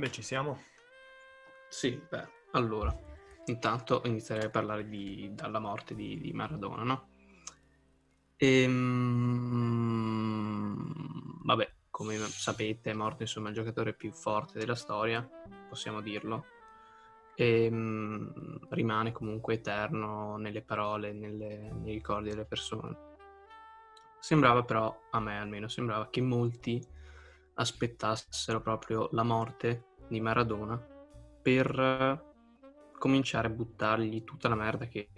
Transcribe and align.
Vabbè, 0.00 0.12
ci 0.14 0.22
siamo. 0.22 0.58
Sì, 1.68 2.02
beh, 2.08 2.26
allora, 2.52 2.90
intanto 3.44 4.00
inizierei 4.06 4.46
a 4.46 4.50
parlare 4.50 4.88
di, 4.88 5.30
dalla 5.34 5.58
morte 5.58 5.94
di, 5.94 6.18
di 6.18 6.32
Maradona, 6.32 6.82
no? 6.84 7.08
Ehm, 8.38 8.64
vabbè, 11.44 11.70
come 11.90 12.16
sapete, 12.16 12.92
è 12.92 12.94
morto 12.94 13.24
insomma 13.24 13.50
il 13.50 13.54
giocatore 13.54 13.92
più 13.92 14.10
forte 14.10 14.58
della 14.58 14.74
storia, 14.74 15.28
possiamo 15.68 16.00
dirlo. 16.00 16.46
E, 17.34 17.64
ehm, 17.66 18.68
rimane 18.70 19.12
comunque 19.12 19.56
eterno 19.56 20.38
nelle 20.38 20.62
parole, 20.62 21.12
nelle, 21.12 21.72
nei 21.74 21.92
ricordi 21.92 22.30
delle 22.30 22.46
persone. 22.46 22.96
Sembrava 24.18 24.62
però, 24.64 24.98
a 25.10 25.20
me 25.20 25.38
almeno, 25.38 25.68
sembrava 25.68 26.08
che 26.08 26.22
molti 26.22 26.82
aspettassero 27.54 28.62
proprio 28.62 29.10
la 29.12 29.22
morte 29.22 29.88
di 30.10 30.20
Maradona 30.20 30.76
per 31.42 32.28
cominciare 32.98 33.46
a 33.46 33.50
buttargli 33.50 34.24
tutta 34.24 34.48
la 34.48 34.54
merda 34.54 34.86
che 34.86 35.08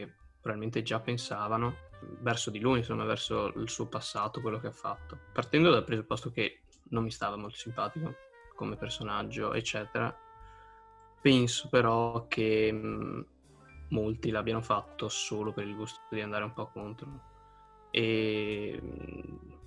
probabilmente 0.41 0.83
già 0.83 1.01
pensavano 1.01 1.91
verso 2.21 2.51
di 2.51 2.61
lui, 2.61 2.79
insomma, 2.79 3.05
verso 3.05 3.47
il 3.57 3.69
suo 3.69 3.87
passato, 3.87 4.41
quello 4.41 4.59
che 4.59 4.69
ha 4.69 4.73
fatto. 4.73 5.19
Partendo 5.33 5.71
dal 5.71 5.85
presupposto 5.85 6.31
che 6.31 6.63
non 6.91 7.05
mi 7.05 7.11
stava 7.11 7.37
molto 7.37 7.57
simpatico 7.57 8.15
come 8.55 8.77
personaggio, 8.77 9.53
eccetera, 9.53 10.15
penso 11.21 11.69
però 11.69 12.27
che 12.29 12.71
mh, 12.71 13.27
molti 13.91 14.31
l'abbiano 14.31 14.61
fatto 14.61 15.09
solo 15.09 15.53
per 15.53 15.67
il 15.67 15.75
gusto 15.75 16.01
di 16.11 16.21
andare 16.21 16.45
un 16.45 16.53
po' 16.53 16.69
contro. 16.69 17.31
E 17.91 18.79
mh, 18.81 19.61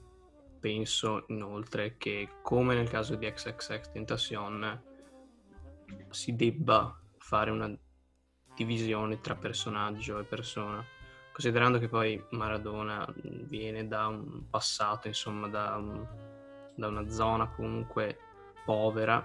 penso 0.60 1.26
inoltre 1.28 1.95
che, 1.98 2.30
come 2.42 2.76
nel 2.76 2.89
caso 2.89 3.16
di 3.16 3.30
XXX 3.30 3.92
Tentacion, 3.92 4.84
si 6.09 6.36
debba 6.36 6.97
fare 7.17 7.52
una 7.52 7.73
divisione 8.55 9.19
tra 9.22 9.36
personaggio 9.36 10.19
e 10.19 10.23
persona 10.23 10.83
considerando 11.31 11.80
che 11.80 11.89
poi 11.89 12.23
Maradona 12.30 13.05
viene 13.14 13.86
da 13.89 14.08
un 14.08 14.50
passato, 14.50 15.09
insomma, 15.09 15.50
da, 15.50 15.75
un, 15.75 16.08
da 16.75 16.88
una 16.88 17.09
zona 17.09 17.45
comunque 17.50 18.17
povera, 18.64 19.22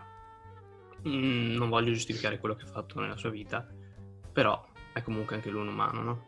mm, 1.07 1.55
non 1.55 1.69
voglio 1.69 1.93
giustificare 1.93 2.41
quello 2.41 2.57
che 2.57 2.65
ha 2.65 2.69
fatto 2.69 2.99
nella 2.99 3.17
sua 3.17 3.31
vita, 3.31 3.65
però 4.33 4.67
è 4.93 5.03
comunque 5.03 5.37
anche 5.37 5.51
lui 5.51 5.61
un 5.61 5.69
umano, 5.69 6.03
no? 6.03 6.25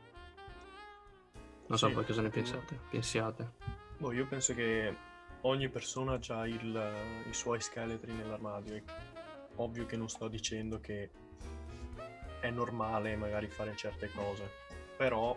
Non 1.67 1.79
so 1.79 1.89
Sì. 1.89 1.95
voi 1.95 2.05
cosa 2.05 2.23
ne 2.23 2.29
pensate. 2.29 2.79
Pensiate. 2.89 3.53
Boh, 3.99 4.13
io 4.13 4.27
penso 4.27 4.55
che 4.55 4.95
ogni 5.41 5.69
persona 5.69 6.17
ha 6.29 6.47
il- 6.47 6.95
i 7.29 7.33
suoi 7.33 7.61
scheletri 7.61 8.13
nell'armadio. 8.13 8.81
Ovvio 9.57 9.87
che 9.87 9.97
non 9.97 10.09
sto 10.09 10.29
dicendo 10.29 10.81
che 10.81 11.11
è 12.41 12.51
normale 12.51 13.17
magari 13.17 13.49
fare 13.49 13.77
certe 13.77 14.11
cose, 14.11 14.49
però 14.97 15.37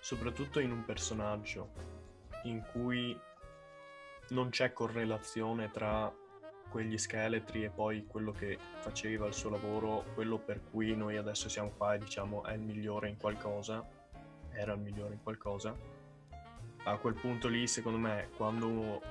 soprattutto 0.00 0.60
in 0.60 0.70
un 0.70 0.84
personaggio 0.84 1.70
in 2.44 2.62
cui 2.72 3.18
non 4.30 4.50
c'è 4.50 4.72
correlazione 4.72 5.70
tra 5.70 6.12
quegli 6.70 6.96
scheletri 6.96 7.64
e 7.64 7.70
poi 7.70 8.06
quello 8.06 8.32
che 8.32 8.58
faceva 8.80 9.26
il 9.26 9.34
suo 9.34 9.50
lavoro, 9.50 10.04
quello 10.14 10.38
per 10.38 10.62
cui 10.70 10.94
noi 10.94 11.16
adesso 11.16 11.48
siamo 11.48 11.70
qua 11.76 11.94
e 11.94 11.98
diciamo 11.98 12.44
è 12.44 12.52
il 12.52 12.60
migliore 12.60 13.08
in 13.08 13.16
qualcosa, 13.16 13.86
era 14.52 14.72
il 14.74 14.80
migliore 14.80 15.14
in 15.14 15.22
qualcosa. 15.22 15.76
A 16.84 16.96
quel 16.96 17.14
punto 17.14 17.48
lì, 17.48 17.66
secondo 17.66 17.98
me, 17.98 18.28
quando 18.36 19.02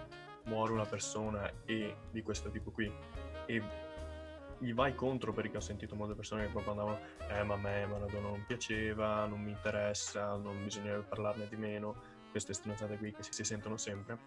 muore 0.46 0.72
una 0.72 0.86
persona 0.86 1.52
e 1.66 1.96
di 2.10 2.24
questo 2.24 2.50
tipo 2.50 2.72
qui 2.72 2.92
e 3.46 3.62
gli 4.60 4.74
vai 4.74 4.94
contro 4.94 5.34
perché 5.34 5.58
ho 5.58 5.62
sentito 5.62 5.96
molte 5.96 6.16
persone 6.16 6.46
che 6.46 6.52
proprio 6.52 6.72
andavano 6.72 7.00
eh 7.30 7.44
ma 7.44 7.54
a 7.54 7.58
me 7.58 7.86
Maradona 7.86 8.30
non 8.30 8.44
piaceva, 8.46 9.26
non 9.26 9.42
mi 9.42 9.52
interessa, 9.52 10.36
non 10.36 10.64
bisognerebbe 10.64 11.04
parlarne 11.04 11.48
di 11.48 11.56
meno, 11.56 11.96
queste 12.32 12.54
stronzate 12.54 12.98
qui 12.98 13.14
che 13.14 13.24
si, 13.24 13.32
si 13.32 13.44
sentono 13.44 13.78
sempre. 13.78 14.18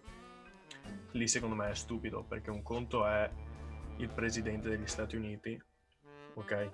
Lì 1.11 1.27
secondo 1.27 1.55
me 1.55 1.69
è 1.69 1.75
stupido 1.75 2.23
perché 2.23 2.49
un 2.49 2.63
conto 2.63 3.05
è 3.05 3.29
il 3.97 4.09
presidente 4.09 4.69
degli 4.69 4.87
Stati 4.87 5.15
Uniti, 5.15 5.61
ok? 6.33 6.69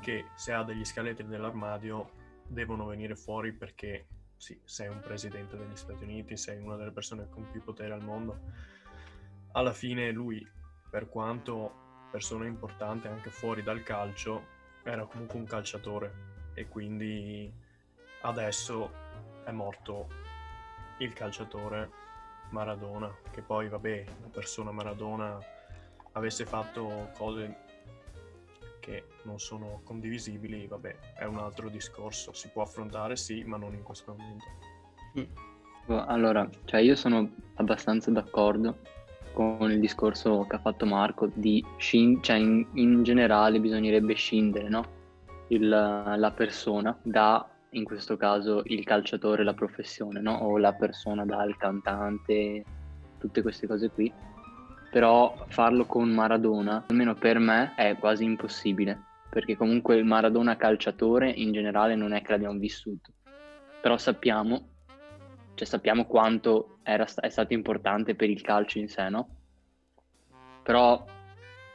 Che 0.00 0.26
se 0.34 0.52
ha 0.52 0.62
degli 0.62 0.84
scheletri 0.84 1.24
nell'armadio 1.26 2.10
devono 2.46 2.86
venire 2.86 3.16
fuori 3.16 3.52
perché 3.52 4.06
sì, 4.36 4.60
sei 4.64 4.88
un 4.88 5.00
presidente 5.00 5.56
degli 5.56 5.76
Stati 5.76 6.04
Uniti, 6.04 6.36
sei 6.36 6.60
una 6.60 6.76
delle 6.76 6.92
persone 6.92 7.28
con 7.30 7.50
più 7.50 7.62
potere 7.62 7.94
al 7.94 8.04
mondo. 8.04 8.38
Alla 9.52 9.72
fine 9.72 10.10
lui, 10.10 10.46
per 10.90 11.08
quanto 11.08 11.84
persona 12.16 12.46
importante 12.46 13.08
anche 13.08 13.28
fuori 13.28 13.62
dal 13.62 13.82
calcio, 13.82 14.46
era 14.84 15.04
comunque 15.04 15.38
un 15.38 15.44
calciatore 15.44 16.12
e 16.54 16.66
quindi 16.66 17.52
adesso 18.22 18.90
è 19.44 19.50
morto 19.50 20.08
il 21.00 21.12
calciatore 21.12 21.90
Maradona, 22.52 23.14
che 23.30 23.42
poi 23.42 23.68
vabbè, 23.68 24.04
la 24.22 24.28
persona 24.28 24.70
Maradona 24.70 25.38
avesse 26.12 26.46
fatto 26.46 27.10
cose 27.18 27.64
che 28.80 29.04
non 29.24 29.38
sono 29.38 29.82
condivisibili, 29.84 30.66
vabbè, 30.66 31.16
è 31.16 31.24
un 31.24 31.36
altro 31.36 31.68
discorso, 31.68 32.32
si 32.32 32.48
può 32.48 32.62
affrontare 32.62 33.16
sì, 33.16 33.44
ma 33.44 33.58
non 33.58 33.74
in 33.74 33.82
questo 33.82 34.16
momento. 34.16 34.46
Boh, 35.84 36.06
Allora, 36.06 36.48
cioè 36.64 36.80
io 36.80 36.96
sono 36.96 37.30
abbastanza 37.56 38.10
d'accordo 38.10 38.78
con 39.36 39.70
il 39.70 39.80
discorso 39.80 40.46
che 40.48 40.56
ha 40.56 40.60
fatto 40.60 40.86
Marco 40.86 41.30
di 41.34 41.62
scin- 41.76 42.22
cioè 42.22 42.36
in, 42.36 42.66
in 42.72 43.02
generale 43.02 43.60
bisognerebbe 43.60 44.14
scindere, 44.14 44.70
no? 44.70 44.84
Il- 45.48 45.68
la 45.68 46.32
persona 46.34 46.98
da, 47.02 47.46
in 47.72 47.84
questo 47.84 48.16
caso, 48.16 48.62
il 48.64 48.82
calciatore, 48.82 49.44
la 49.44 49.52
professione, 49.52 50.20
no? 50.22 50.38
O 50.38 50.56
la 50.56 50.72
persona 50.72 51.26
dal 51.26 51.54
cantante, 51.58 52.64
tutte 53.18 53.42
queste 53.42 53.66
cose 53.66 53.90
qui. 53.90 54.10
Però 54.90 55.44
farlo 55.48 55.84
con 55.84 56.08
Maradona, 56.08 56.84
almeno 56.88 57.14
per 57.14 57.38
me, 57.38 57.74
è 57.76 57.94
quasi 57.98 58.24
impossibile, 58.24 58.98
perché 59.28 59.54
comunque 59.54 59.96
il 59.96 60.06
Maradona 60.06 60.56
calciatore 60.56 61.28
in 61.28 61.52
generale 61.52 61.94
non 61.94 62.14
è 62.14 62.22
che 62.22 62.32
l'abbiamo 62.32 62.58
vissuto. 62.58 63.10
Però 63.82 63.98
sappiamo 63.98 64.75
cioè 65.56 65.66
sappiamo 65.66 66.04
quanto 66.06 66.78
era 66.84 67.04
è 67.20 67.28
stato 67.28 67.52
importante 67.54 68.14
per 68.14 68.30
il 68.30 68.42
calcio 68.42 68.78
in 68.78 68.88
sé, 68.88 69.08
no? 69.08 69.28
Però 70.62 71.04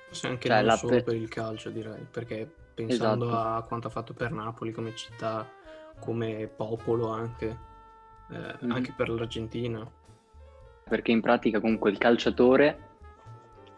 Forse 0.07 0.27
anche 0.27 0.47
Cioè, 0.47 0.61
non 0.61 0.71
solo 0.77 0.95
pe- 0.97 1.03
per 1.03 1.15
il 1.15 1.29
calcio, 1.29 1.69
direi, 1.69 2.05
perché 2.09 2.49
pensando 2.73 3.25
Esatto. 3.25 3.37
a 3.37 3.63
quanto 3.63 3.87
ha 3.87 3.89
fatto 3.89 4.13
per 4.13 4.31
Napoli 4.31 4.71
come 4.71 4.93
città, 4.95 5.47
come 5.99 6.47
popolo 6.53 7.09
anche, 7.09 7.57
eh, 8.29 8.55
Mhm. 8.59 8.71
anche 8.71 8.93
per 8.95 9.09
l'Argentina. 9.09 9.89
perché 10.83 11.11
in 11.11 11.21
pratica 11.21 11.61
comunque 11.61 11.89
il 11.89 11.97
calciatore, 11.97 12.77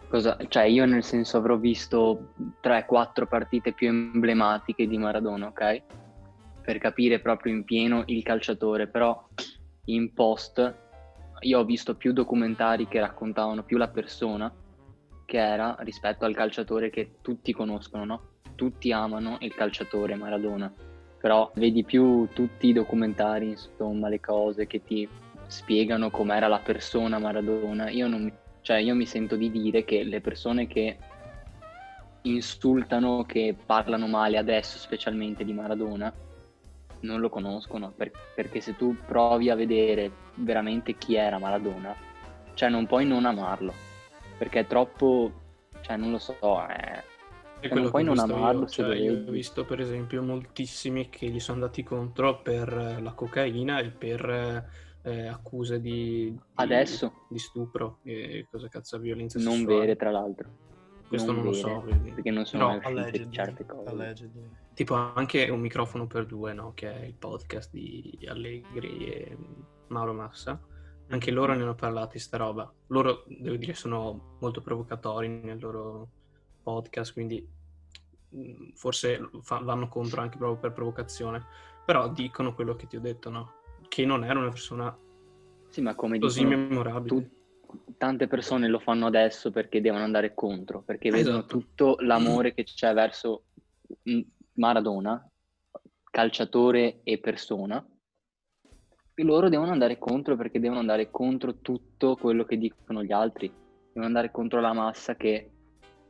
cosa, 0.07 0.35
cioè 0.47 0.63
io 0.63 0.85
nel 0.85 1.03
senso 1.03 1.37
avrò 1.37 1.57
visto 1.57 2.33
3-4 2.59 3.27
partite 3.27 3.71
più 3.71 3.87
emblematiche 3.89 4.87
di 4.87 4.97
Maradona, 4.97 5.45
ok? 5.47 5.83
Per 6.63 6.77
capire 6.79 7.19
proprio 7.19 7.53
in 7.53 7.65
pieno 7.65 8.01
il 8.07 8.23
calciatore, 8.23 8.87
però 8.87 9.27
in 9.85 10.13
post 10.13 10.75
io 11.41 11.59
ho 11.59 11.65
visto 11.65 11.95
più 11.95 12.13
documentari 12.13 12.87
che 12.87 12.99
raccontavano 12.99 13.63
più 13.63 13.77
la 13.77 13.89
persona 13.89 14.53
che 15.25 15.37
era 15.37 15.75
rispetto 15.79 16.25
al 16.25 16.35
calciatore 16.35 16.89
che 16.89 17.15
tutti 17.21 17.53
conoscono, 17.53 18.05
no? 18.05 18.21
Tutti 18.55 18.91
amano 18.91 19.37
il 19.41 19.53
calciatore 19.53 20.15
Maradona, 20.15 20.71
però 21.19 21.51
vedi 21.55 21.83
più 21.83 22.27
tutti 22.33 22.67
i 22.67 22.73
documentari, 22.73 23.49
insomma, 23.49 24.09
le 24.09 24.19
cose 24.19 24.67
che 24.67 24.83
ti 24.83 25.07
spiegano 25.47 26.11
com'era 26.11 26.47
la 26.47 26.59
persona 26.59 27.19
Maradona. 27.19 27.89
Io 27.89 28.07
non 28.07 28.31
cioè 28.61 28.77
io 28.77 28.95
mi 28.95 29.05
sento 29.05 29.35
di 29.35 29.51
dire 29.51 29.83
che 29.83 30.03
le 30.03 30.21
persone 30.21 30.67
che 30.67 30.97
insultano, 32.21 33.25
che 33.25 33.55
parlano 33.65 34.07
male 34.07 34.37
adesso, 34.37 34.77
specialmente 34.77 35.43
di 35.43 35.51
Maradona, 35.51 36.13
non 37.03 37.19
lo 37.19 37.29
conoscono, 37.29 37.91
per- 37.95 38.11
perché 38.35 38.59
se 38.59 38.75
tu 38.75 38.95
provi 39.05 39.49
a 39.49 39.55
vedere 39.55 40.11
veramente 40.35 40.93
chi 40.97 41.15
era 41.15 41.37
Maradona, 41.37 41.95
cioè 42.53 42.69
non 42.69 42.85
puoi 42.87 43.05
non 43.05 43.25
amarlo, 43.25 43.73
perché 44.37 44.61
è 44.61 44.67
troppo, 44.67 45.31
cioè 45.81 45.95
non 45.95 46.11
lo 46.11 46.17
so, 46.17 46.35
è... 46.65 47.03
È 47.59 47.69
Cioè, 47.69 47.89
quello 47.89 48.13
non 48.13 48.23
ho 48.23 48.25
non 48.25 48.37
amarlo 48.37 48.61
io. 48.63 48.67
Cioè, 48.67 48.87
lo 48.87 48.93
io 48.93 49.13
ho 49.25 49.31
visto 49.31 49.63
per 49.63 49.79
esempio 49.79 50.21
moltissimi 50.21 51.07
che 51.07 51.29
gli 51.29 51.39
sono 51.39 51.61
andati 51.61 51.81
contro 51.81 52.41
per 52.41 52.67
eh, 52.97 53.01
la 53.01 53.13
cocaina 53.13 53.79
e 53.79 53.89
per 53.89 54.67
eh, 55.01 55.27
accuse 55.27 55.79
di, 55.79 56.29
di- 56.31 56.39
Adesso? 56.55 57.25
di 57.29 57.39
stupro 57.39 57.99
e 58.03 58.47
cosa 58.51 58.67
cazzo 58.67 58.97
violenza 58.99 59.39
non 59.39 59.53
sessuale. 59.59 59.79
vere 59.79 59.95
tra 59.95 60.11
l'altro. 60.11 60.49
Questo 61.07 61.31
non, 61.31 61.43
lo 61.43 61.51
vere, 61.51 61.61
so, 61.61 61.81
vedi. 61.83 62.11
perché 62.11 62.31
non 62.31 62.45
sono 62.45 62.75
uscite 62.75 62.87
Allegedly, 62.87 63.31
certe 63.31 63.65
cose. 63.65 63.89
allegedly. 63.89 64.49
Tipo 64.73 64.95
anche 64.95 65.49
un 65.49 65.59
microfono 65.59 66.07
per 66.07 66.25
due, 66.25 66.53
no? 66.53 66.73
Che 66.73 66.91
è 66.91 67.05
il 67.05 67.13
podcast 67.13 67.71
di 67.71 68.17
Allegri 68.27 69.05
e 69.05 69.37
Mauro 69.87 70.13
Massa. 70.13 70.59
Anche 71.09 71.31
loro 71.31 71.53
ne 71.53 71.61
hanno 71.61 71.75
parlato 71.75 72.13
di 72.13 72.19
sta 72.19 72.37
roba. 72.37 72.71
Loro, 72.87 73.23
devo 73.27 73.55
dire, 73.55 73.73
sono 73.73 74.37
molto 74.39 74.61
provocatori 74.61 75.27
nel 75.27 75.59
loro, 75.59 76.09
podcast, 76.63 77.13
quindi 77.13 77.45
mh, 78.29 78.71
forse 78.73 79.29
fa- 79.41 79.59
vanno 79.59 79.89
contro 79.89 80.21
anche 80.21 80.37
proprio 80.37 80.57
per 80.59 80.71
provocazione, 80.71 81.45
però 81.85 82.09
dicono 82.09 82.55
quello 82.55 82.75
che 82.75 82.87
ti 82.87 82.95
ho 82.95 83.01
detto, 83.01 83.29
no? 83.29 83.51
Che 83.87 84.05
non 84.05 84.23
era 84.23 84.39
una 84.39 84.49
persona 84.49 84.97
Sì, 85.67 85.81
ma 85.81 85.93
come 85.93 86.17
così 86.17 86.45
memorabile. 86.45 87.07
tu- 87.07 87.29
tante 87.97 88.27
persone 88.27 88.67
lo 88.67 88.79
fanno 88.79 89.07
adesso 89.07 89.51
perché 89.51 89.81
devono 89.81 90.03
andare 90.03 90.33
contro, 90.33 90.81
perché 90.81 91.11
vedono 91.11 91.39
Esatto. 91.39 91.57
tutto 91.57 91.95
l'amore 91.99 92.53
che 92.53 92.63
c'è 92.63 92.93
verso 92.93 93.43
mm, 94.09 94.21
Maradona, 94.53 95.27
calciatore 96.11 97.01
e 97.03 97.17
persona, 97.17 97.85
e 99.15 99.23
loro 99.23 99.49
devono 99.49 99.71
andare 99.71 99.97
contro 99.99 100.35
perché 100.35 100.59
devono 100.59 100.79
andare 100.79 101.11
contro 101.11 101.59
tutto 101.59 102.15
quello 102.15 102.45
che 102.45 102.57
dicono 102.57 103.03
gli 103.03 103.11
altri, 103.11 103.47
devono 103.87 104.05
andare 104.05 104.31
contro 104.31 104.59
la 104.59 104.73
massa 104.73 105.15
che 105.15 105.51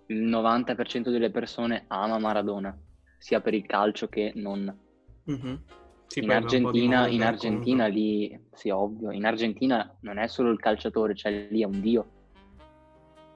il 0.07 0.24
90% 0.24 1.10
delle 1.10 1.31
persone 1.31 1.86
ama 1.88 2.18
Maradona, 2.19 2.78
sia 3.18 3.42
per 3.42 3.54
il 3.54 3.66
calcio 3.66 4.07
che 4.07 4.31
non. 4.36 4.78
Mhm. 5.25 5.63
Sì, 6.07 6.19
in 6.19 6.31
Argentina, 6.31 7.07
in 7.07 7.24
andare 7.24 7.31
Argentina 7.34 7.88
lì, 7.88 8.39
sì, 8.51 8.69
ovvio, 8.69 9.12
in 9.12 9.25
Argentina 9.25 9.98
non 10.01 10.19
è 10.19 10.28
solo 10.28 10.51
il 10.51 10.60
calciatore, 10.60 11.16
cioè 11.16 11.48
lì 11.50 11.62
è 11.62 11.66
un 11.66 11.81
dio. 11.81 12.06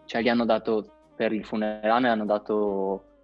Cioè 0.05 0.21
gli 0.21 0.29
hanno 0.29 0.45
dato, 0.45 0.85
per 1.15 1.33
il 1.33 1.43
funerale 1.43 2.07
hanno 2.07 2.25
dato 2.25 3.16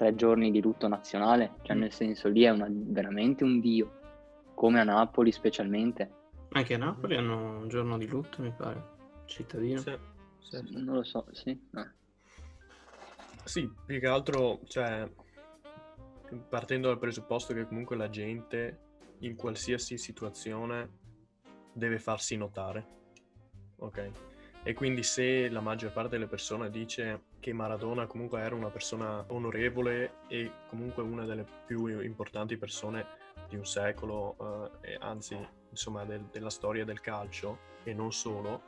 tre 0.00 0.14
giorni 0.14 0.50
di 0.50 0.62
lutto 0.62 0.88
nazionale, 0.88 1.56
cioè 1.60 1.76
Mm. 1.76 1.80
nel 1.80 1.92
senso 1.92 2.28
lì 2.28 2.44
è 2.44 2.48
una- 2.48 2.68
veramente 2.70 3.44
un 3.44 3.60
dio, 3.60 4.00
come 4.54 4.80
a 4.80 4.84
Napoli 4.84 5.30
specialmente. 5.30 6.10
Anche 6.52 6.72
a 6.72 6.78
Napoli 6.78 7.16
hanno 7.16 7.58
un 7.58 7.68
giorno 7.68 7.98
di 7.98 8.06
lutto, 8.06 8.40
mi 8.40 8.50
pare, 8.50 8.82
cittadino. 9.26 9.78
Sì, 9.80 9.94
sì, 10.38 10.56
sì. 10.66 10.82
Non 10.82 10.94
lo 10.94 11.02
so, 11.02 11.26
sì. 11.32 11.68
no. 11.72 11.92
Sì, 13.44 13.70
più 13.84 14.00
che 14.00 14.06
altro, 14.06 14.60
cioè, 14.64 15.06
partendo 16.48 16.88
dal 16.88 16.98
presupposto 16.98 17.52
che 17.52 17.66
comunque 17.66 17.94
la 17.96 18.08
gente 18.08 18.78
in 19.18 19.36
qualsiasi 19.36 19.98
situazione 19.98 20.88
deve 21.74 21.98
farsi 21.98 22.38
notare, 22.38 22.86
ok? 23.76 24.10
E 24.62 24.72
quindi 24.72 25.02
se 25.02 25.50
la 25.50 25.60
maggior 25.60 25.92
parte 25.92 26.16
delle 26.16 26.26
persone 26.26 26.70
dice 26.70 27.24
che 27.40 27.52
Maradona 27.52 28.06
comunque 28.06 28.40
era 28.40 28.54
una 28.54 28.70
persona 28.70 29.24
onorevole 29.28 30.18
e 30.28 30.50
comunque 30.68 31.02
una 31.02 31.24
delle 31.24 31.44
più 31.66 31.88
importanti 32.02 32.56
persone 32.56 33.04
di 33.48 33.56
un 33.56 33.66
secolo, 33.66 34.78
eh, 34.82 34.96
anzi, 35.00 35.36
insomma, 35.70 36.04
del- 36.04 36.28
della 36.30 36.50
storia 36.50 36.84
del 36.84 37.00
calcio, 37.00 37.68
e 37.82 37.94
non 37.94 38.12
solo, 38.12 38.62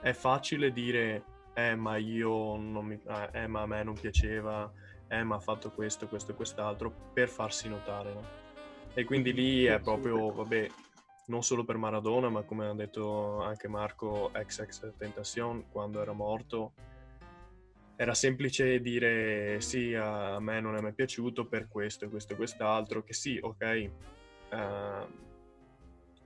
è 0.00 0.12
facile 0.12 0.72
dire 0.72 1.24
eh 1.54 1.74
ma 1.74 1.96
io 1.96 2.56
non 2.56 2.84
mi 2.84 2.94
eh, 2.94 3.28
eh, 3.32 3.46
ma 3.46 3.62
a 3.62 3.66
me 3.66 3.82
non 3.82 3.94
piaceva 3.94 4.70
eh 5.08 5.22
ma 5.22 5.36
ha 5.36 5.40
fatto 5.40 5.70
questo 5.70 6.06
questo 6.06 6.32
e 6.32 6.34
quest'altro 6.34 6.92
per 7.12 7.28
farsi 7.28 7.68
notare 7.68 8.12
no? 8.12 8.22
e 8.94 9.04
quindi 9.04 9.32
lì 9.32 9.64
è 9.64 9.80
proprio 9.80 10.32
vabbè 10.32 10.68
non 11.26 11.42
solo 11.42 11.64
per 11.64 11.76
Maradona 11.76 12.28
ma 12.28 12.42
come 12.42 12.68
ha 12.68 12.74
detto 12.74 13.42
anche 13.42 13.68
Marco 13.68 14.32
ex 14.32 14.60
ex 14.60 14.92
Tentacion 14.96 15.66
quando 15.70 16.00
era 16.00 16.12
morto 16.12 16.72
era 18.00 18.14
semplice 18.14 18.80
dire 18.80 19.60
sì 19.60 19.92
a 19.94 20.40
me 20.40 20.58
non 20.58 20.74
è 20.74 20.80
mai 20.80 20.94
piaciuto 20.94 21.44
per 21.44 21.68
questo 21.68 22.06
e 22.06 22.08
questo 22.08 22.32
e 22.32 22.36
quest'altro 22.36 23.02
che 23.02 23.12
sì 23.12 23.38
ok 23.38 23.60
eh, 23.62 23.90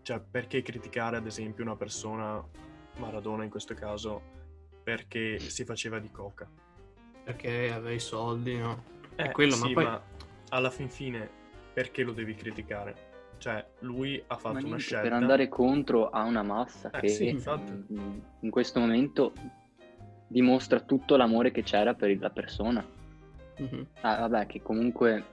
cioè 0.03 0.21
perché 0.21 0.63
criticare 0.63 1.17
ad 1.17 1.27
esempio 1.27 1.65
una 1.65 1.75
persona 1.75 2.41
Maradona 2.99 3.43
in 3.43 3.51
questo 3.51 3.75
caso 3.75 4.23
perché 4.85 5.41
si 5.41 5.65
faceva 5.65 5.99
di 5.99 6.11
coca. 6.11 6.47
Perché 7.25 7.73
aveva 7.73 7.91
i 7.91 7.99
soldi, 7.99 8.57
no? 8.59 8.85
Eh, 9.17 9.25
È 9.25 9.31
quello, 9.31 9.57
ma 9.57 9.67
sì, 9.67 9.73
poi... 9.73 9.89
alla 10.51 10.71
fin 10.71 10.91
fine 10.91 11.29
perché 11.73 12.03
lo 12.03 12.13
devi 12.13 12.35
criticare? 12.35 12.95
Cioè, 13.39 13.67
lui 13.81 14.19
ha 14.19 14.35
Ma 14.35 14.37
fatto 14.37 14.59
una 14.59 14.61
niente, 14.61 14.83
scelta. 14.83 15.03
per 15.03 15.13
andare 15.15 15.49
contro 15.49 16.11
a 16.11 16.23
una 16.25 16.43
massa 16.43 16.91
Eh, 16.91 17.01
che 17.01 17.09
sì, 17.09 17.29
infatti. 17.29 17.73
in 18.41 18.51
questo 18.51 18.79
momento 18.79 19.33
dimostra 20.27 20.81
tutto 20.81 21.17
l'amore 21.17 21.51
che 21.51 21.63
c'era 21.63 21.95
per 21.95 22.17
la 22.19 22.31
persona. 22.31 22.85
Mhm. 23.59 23.87
Ah, 24.01 24.21
vabbè, 24.21 24.47
che 24.47 24.63
comunque 24.63 25.25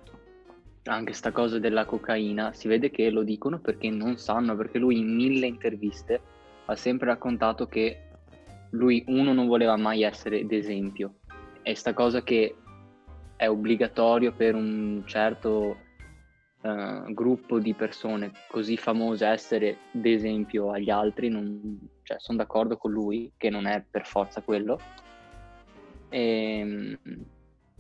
anche 0.84 1.14
sta 1.14 1.32
cosa 1.32 1.60
della 1.60 1.86
cocaina 1.86 2.54
si 2.54 2.68
vede 2.68 2.90
che 2.90 3.10
lo 3.10 3.24
dicono 3.24 3.60
perché 3.60 3.90
non 3.90 4.18
sanno, 4.18 4.56
perché 4.56 4.80
lui 4.80 4.98
in 5.00 5.16
mille 5.16 5.46
interviste 5.46 6.20
ha 6.66 6.76
sempre 6.76 7.08
raccontato 7.08 7.68
che 7.68 8.10
lui, 8.72 9.04
uno, 9.08 9.34
non 9.34 9.48
voleva 9.48 9.76
mai 9.76 10.04
essere 10.04 10.46
d'esempio. 10.46 11.16
E 11.62 11.76
sta 11.76 11.94
cosa 11.94 12.24
che 12.24 12.56
è 13.36 13.48
obbligatorio 13.48 14.32
per 14.32 14.56
un 14.56 15.04
certo 15.06 15.78
eh, 16.62 17.04
gruppo 17.14 17.60
di 17.60 17.74
persone 17.74 18.32
così 18.48 18.78
famose 18.78 19.26
essere 19.26 19.78
d'esempio 19.92 20.72
agli 20.72 20.90
altri, 20.90 21.30
non, 21.30 21.80
cioè, 22.04 22.18
sono 22.20 22.38
d'accordo 22.38 22.78
con 22.78 22.92
lui 22.92 23.32
che 23.38 23.50
non 23.50 23.66
è 23.66 23.84
per 23.90 24.06
forza 24.06 24.42
quello. 24.42 24.80
E, 26.10 26.98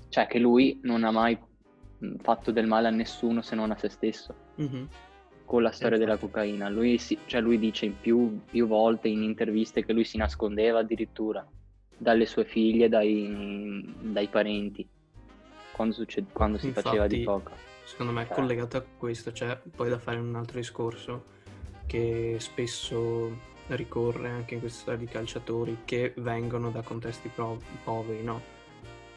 cioè 0.09 0.27
che 0.27 0.39
lui 0.39 0.79
non 0.83 1.03
ha 1.03 1.11
mai 1.11 1.37
mh, 1.97 2.15
fatto 2.21 2.51
del 2.51 2.67
male 2.67 2.87
a 2.87 2.91
nessuno 2.91 3.41
se 3.41 3.55
non 3.55 3.71
a 3.71 3.77
se 3.77 3.89
stesso 3.89 4.33
Mhm. 4.55 4.87
con 5.45 5.61
la 5.63 5.71
storia 5.71 5.97
della 5.97 6.13
Infatti. 6.13 6.31
cocaina. 6.31 6.69
Lui, 6.69 6.97
si- 6.97 7.17
cioè 7.25 7.41
lui 7.41 7.59
dice 7.59 7.85
in 7.85 7.99
più, 7.99 8.39
più 8.49 8.67
volte 8.67 9.09
in 9.09 9.21
interviste 9.21 9.83
che 9.83 9.91
lui 9.93 10.05
si 10.05 10.17
nascondeva 10.17 10.79
addirittura 10.79 11.45
dalle 11.97 12.25
sue 12.25 12.45
figlie, 12.45 12.87
dai, 12.89 13.85
dai 14.01 14.27
parenti, 14.27 14.87
quando, 15.73 15.93
succede- 15.93 16.31
quando 16.31 16.57
si 16.57 16.71
faceva 16.71 17.05
di 17.07 17.17
Infatti, 17.19 17.43
coca. 17.43 17.55
Secondo 17.91 18.13
me, 18.13 18.25
collegato 18.25 18.77
a 18.77 18.85
questo, 18.97 19.33
c'è 19.33 19.59
poi 19.75 19.89
da 19.89 19.99
fare 19.99 20.17
un 20.17 20.33
altro 20.33 20.57
discorso 20.57 21.25
che 21.85 22.37
spesso 22.39 23.37
ricorre 23.67 24.29
anche 24.29 24.53
in 24.53 24.61
questa 24.61 24.79
storia 24.79 24.99
di 24.99 25.11
calciatori 25.11 25.79
che 25.83 26.13
vengono 26.15 26.71
da 26.71 26.83
contesti 26.83 27.27
pro- 27.27 27.59
poveri, 27.83 28.23
no? 28.23 28.41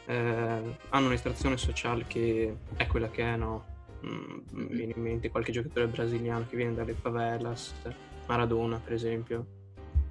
Eh, 0.05 0.77
hanno 0.89 1.05
un'estrazione 1.07 1.55
sociale 1.55 2.03
che 2.05 2.53
è 2.75 2.85
quella 2.87 3.09
che 3.09 3.23
è, 3.23 3.37
no? 3.37 3.65
Mm, 4.05 4.39
mi 4.51 4.67
viene 4.67 4.93
in 4.93 5.01
mente 5.01 5.31
qualche 5.31 5.53
giocatore 5.53 5.87
brasiliano 5.87 6.45
che 6.45 6.57
viene 6.57 6.73
dalle 6.73 6.95
favelas, 6.95 7.73
Maradona 8.27 8.77
per 8.77 8.91
esempio, 8.91 9.45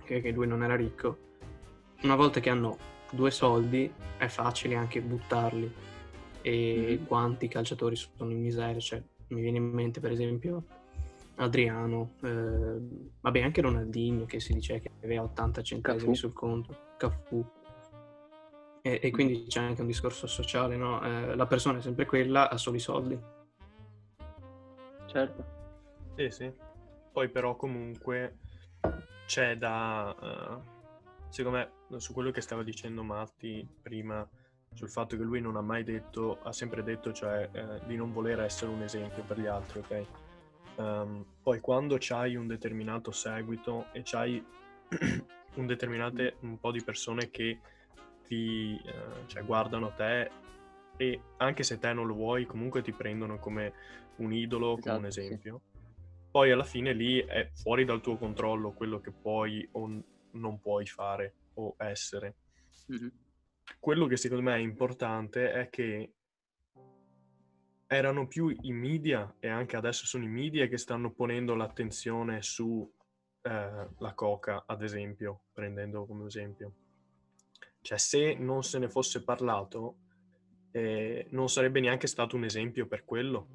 che, 0.04 0.22
che 0.22 0.30
lui 0.30 0.46
non 0.46 0.62
era 0.62 0.74
ricco. 0.74 1.18
Una 2.00 2.16
volta 2.16 2.40
che 2.40 2.48
hanno 2.48 2.78
due 3.10 3.30
soldi 3.30 3.92
è 4.16 4.26
facile 4.26 4.74
anche 4.74 5.02
buttarli 5.02 5.92
e 6.46 6.98
Mhm. 7.00 7.06
quanti 7.06 7.48
calciatori 7.48 7.96
sono 7.96 8.30
in 8.30 8.40
miseria, 8.42 8.78
cioè 8.78 9.02
mi 9.28 9.40
viene 9.40 9.56
in 9.56 9.64
mente 9.64 9.98
per 10.00 10.10
esempio 10.12 10.64
Adriano, 11.36 12.12
eh, 12.22 12.78
vabbè 13.20 13.40
anche 13.40 13.62
Ronaldinho 13.62 14.26
che 14.26 14.40
si 14.40 14.52
dice 14.52 14.78
che 14.80 14.90
aveva 15.02 15.22
80 15.22 15.62
centesimi 15.62 16.12
Cafù. 16.12 16.14
sul 16.14 16.32
conto, 16.34 16.76
Cafu. 16.98 17.44
E, 18.82 19.00
e 19.02 19.10
quindi 19.10 19.46
c'è 19.46 19.60
anche 19.62 19.80
un 19.80 19.86
discorso 19.86 20.26
sociale, 20.26 20.76
no? 20.76 21.02
Eh, 21.02 21.34
la 21.34 21.46
persona 21.46 21.78
è 21.78 21.80
sempre 21.80 22.04
quella, 22.04 22.50
ha 22.50 22.58
solo 22.58 22.76
i 22.76 22.80
soldi. 22.80 23.18
Certo. 25.06 25.44
Sì, 26.16 26.30
sì. 26.30 26.52
Poi 27.10 27.30
però 27.30 27.56
comunque 27.56 28.38
c'è 29.26 29.56
da... 29.56 30.14
eh, 30.20 30.72
secondo 31.30 31.58
me, 31.58 31.98
su 31.98 32.12
quello 32.12 32.30
che 32.30 32.42
stava 32.42 32.62
dicendo 32.62 33.02
Matti 33.02 33.66
prima, 33.80 34.28
sul 34.74 34.90
fatto 34.90 35.16
che 35.16 35.22
lui 35.22 35.40
non 35.40 35.56
ha 35.56 35.60
mai 35.60 35.84
detto, 35.84 36.40
ha 36.42 36.52
sempre 36.52 36.82
detto, 36.82 37.12
cioè, 37.12 37.48
eh, 37.52 37.80
di 37.86 37.96
non 37.96 38.12
voler 38.12 38.40
essere 38.40 38.70
un 38.70 38.82
esempio 38.82 39.22
per 39.22 39.38
gli 39.38 39.46
altri, 39.46 39.78
ok? 39.78 40.06
Ehm, 40.76 41.24
poi 41.42 41.60
quando 41.60 41.96
c'hai 41.98 42.34
un 42.36 42.46
determinato 42.46 43.12
seguito 43.12 43.86
e 43.92 44.02
c'hai 44.04 44.44
un 45.54 45.66
determinate 45.66 46.36
un 46.40 46.58
po' 46.58 46.72
di 46.72 46.82
persone 46.82 47.30
che 47.30 47.60
ti 48.26 48.76
eh, 48.84 49.26
cioè, 49.28 49.44
guardano 49.44 49.92
te 49.96 50.30
e 50.96 51.20
anche 51.38 51.62
se 51.62 51.78
te 51.78 51.92
non 51.92 52.06
lo 52.06 52.14
vuoi 52.14 52.46
comunque 52.46 52.82
ti 52.82 52.92
prendono 52.92 53.38
come 53.38 53.72
un 54.16 54.32
idolo, 54.32 54.78
come 54.78 54.96
un 54.96 55.06
Esatto, 55.06 55.10
sì. 55.10 55.20
esempio. 55.20 55.60
Poi 56.30 56.50
alla 56.50 56.64
fine 56.64 56.92
lì 56.92 57.20
è 57.20 57.48
fuori 57.52 57.84
dal 57.84 58.00
tuo 58.00 58.16
controllo 58.16 58.72
quello 58.72 59.00
che 59.00 59.12
puoi 59.12 59.68
o 59.72 59.86
n- 59.86 60.02
non 60.32 60.60
puoi 60.60 60.84
fare 60.86 61.34
o 61.54 61.74
essere. 61.78 62.34
Mhm. 62.88 63.12
Quello 63.78 64.06
che 64.06 64.16
secondo 64.16 64.42
me 64.42 64.54
è 64.54 64.58
importante 64.58 65.52
è 65.52 65.68
che 65.70 66.12
erano 67.86 68.26
più 68.26 68.48
i 68.48 68.72
media 68.72 69.36
e 69.38 69.48
anche 69.48 69.76
adesso 69.76 70.06
sono 70.06 70.24
i 70.24 70.28
media 70.28 70.66
che 70.66 70.78
stanno 70.78 71.12
ponendo 71.12 71.54
l'attenzione 71.54 72.42
su 72.42 72.90
eh, 73.42 73.88
la 73.98 74.14
coca, 74.14 74.64
ad 74.66 74.82
esempio, 74.82 75.42
prendendo 75.52 76.06
come 76.06 76.26
esempio. 76.26 76.72
Cioè, 77.80 77.98
se 77.98 78.34
non 78.34 78.62
se 78.62 78.78
ne 78.78 78.88
fosse 78.88 79.22
parlato, 79.22 79.98
eh, 80.70 81.26
non 81.30 81.48
sarebbe 81.48 81.80
neanche 81.80 82.06
stato 82.06 82.36
un 82.36 82.44
esempio 82.44 82.86
per 82.86 83.04
quello. 83.04 83.48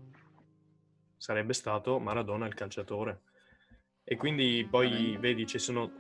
Sarebbe 1.18 1.54
stato 1.54 2.00
Maradona 2.00 2.46
il 2.46 2.54
calciatore. 2.54 3.24
E 4.04 4.16
quindi 4.16 4.66
poi 4.70 5.18
vedi, 5.18 5.46
ci 5.46 5.60
sono... 5.60 5.92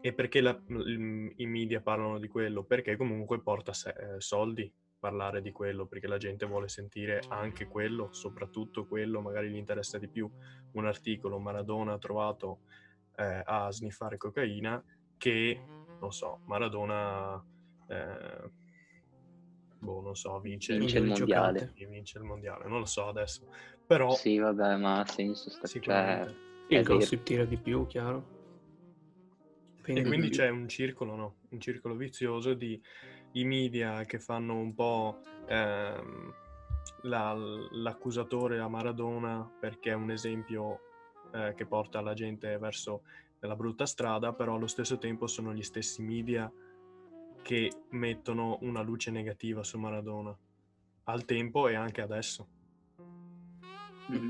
E 0.00 0.12
perché 0.12 0.40
la- 0.40 0.60
il- 0.66 1.32
i 1.36 1.46
media 1.46 1.80
parlano 1.80 2.18
di 2.18 2.28
quello? 2.28 2.64
Perché 2.64 2.96
comunque 2.96 3.40
porta 3.42 3.72
se- 3.72 3.90
eh, 4.16 4.20
soldi. 4.20 4.72
parlare 4.98 5.42
di 5.42 5.52
quello 5.52 5.86
perché 5.86 6.08
la 6.08 6.16
gente 6.16 6.46
vuole 6.46 6.68
sentire 6.68 7.22
anche 7.28 7.68
quello, 7.68 8.08
soprattutto 8.12 8.86
quello, 8.86 9.20
magari 9.20 9.50
gli 9.50 9.56
interessa 9.56 9.98
di 9.98 10.08
più 10.08 10.28
un 10.72 10.86
articolo 10.86 11.38
Maradona 11.38 11.92
ha 11.92 11.98
trovato 11.98 12.62
eh, 13.16 13.42
a 13.44 13.70
sniffare 13.70 14.16
cocaina 14.16 14.82
che, 15.16 15.66
non 15.98 16.12
so, 16.12 16.40
Maradona, 16.46 17.40
eh, 17.88 18.50
boh, 19.78 20.00
non 20.00 20.16
so, 20.16 20.40
vince, 20.40 20.76
vince 20.76 20.98
il 20.98 21.04
mondiale. 21.04 21.72
Vince 21.76 22.18
il 22.18 22.24
mondiale, 22.24 22.66
non 22.66 22.80
lo 22.80 22.86
so 22.86 23.06
adesso, 23.06 23.46
però... 23.84 24.10
Sì, 24.12 24.38
vabbè, 24.38 24.76
ma 24.76 25.00
ha 25.00 25.06
senso. 25.06 25.50
Sta... 25.50 25.68
Cioè, 25.68 26.34
il 26.68 26.82
gossip 26.82 27.22
tira 27.22 27.44
di 27.44 27.58
più, 27.58 27.86
chiaro. 27.86 28.35
Quindi... 29.92 30.02
E 30.02 30.04
quindi 30.04 30.28
c'è 30.30 30.48
un 30.48 30.68
circolo, 30.68 31.14
no? 31.14 31.36
Un 31.50 31.60
circolo 31.60 31.94
vizioso 31.94 32.54
di 32.54 32.80
i 33.32 33.44
media 33.44 34.04
che 34.04 34.18
fanno 34.18 34.56
un 34.56 34.74
po' 34.74 35.20
ehm, 35.46 36.34
la, 37.02 37.32
l'accusatore 37.70 38.58
a 38.58 38.66
Maradona 38.66 39.48
perché 39.60 39.90
è 39.90 39.94
un 39.94 40.10
esempio 40.10 40.80
eh, 41.32 41.54
che 41.54 41.66
porta 41.66 42.00
la 42.00 42.14
gente 42.14 42.58
verso 42.58 43.02
la 43.38 43.54
brutta 43.54 43.86
strada, 43.86 44.32
però 44.32 44.56
allo 44.56 44.66
stesso 44.66 44.98
tempo 44.98 45.28
sono 45.28 45.54
gli 45.54 45.62
stessi 45.62 46.02
media 46.02 46.50
che 47.42 47.70
mettono 47.90 48.58
una 48.62 48.82
luce 48.82 49.12
negativa 49.12 49.62
su 49.62 49.78
Maradona 49.78 50.36
al 51.04 51.24
tempo 51.24 51.68
e 51.68 51.76
anche 51.76 52.00
adesso. 52.00 52.48
Mm-hmm. 54.10 54.28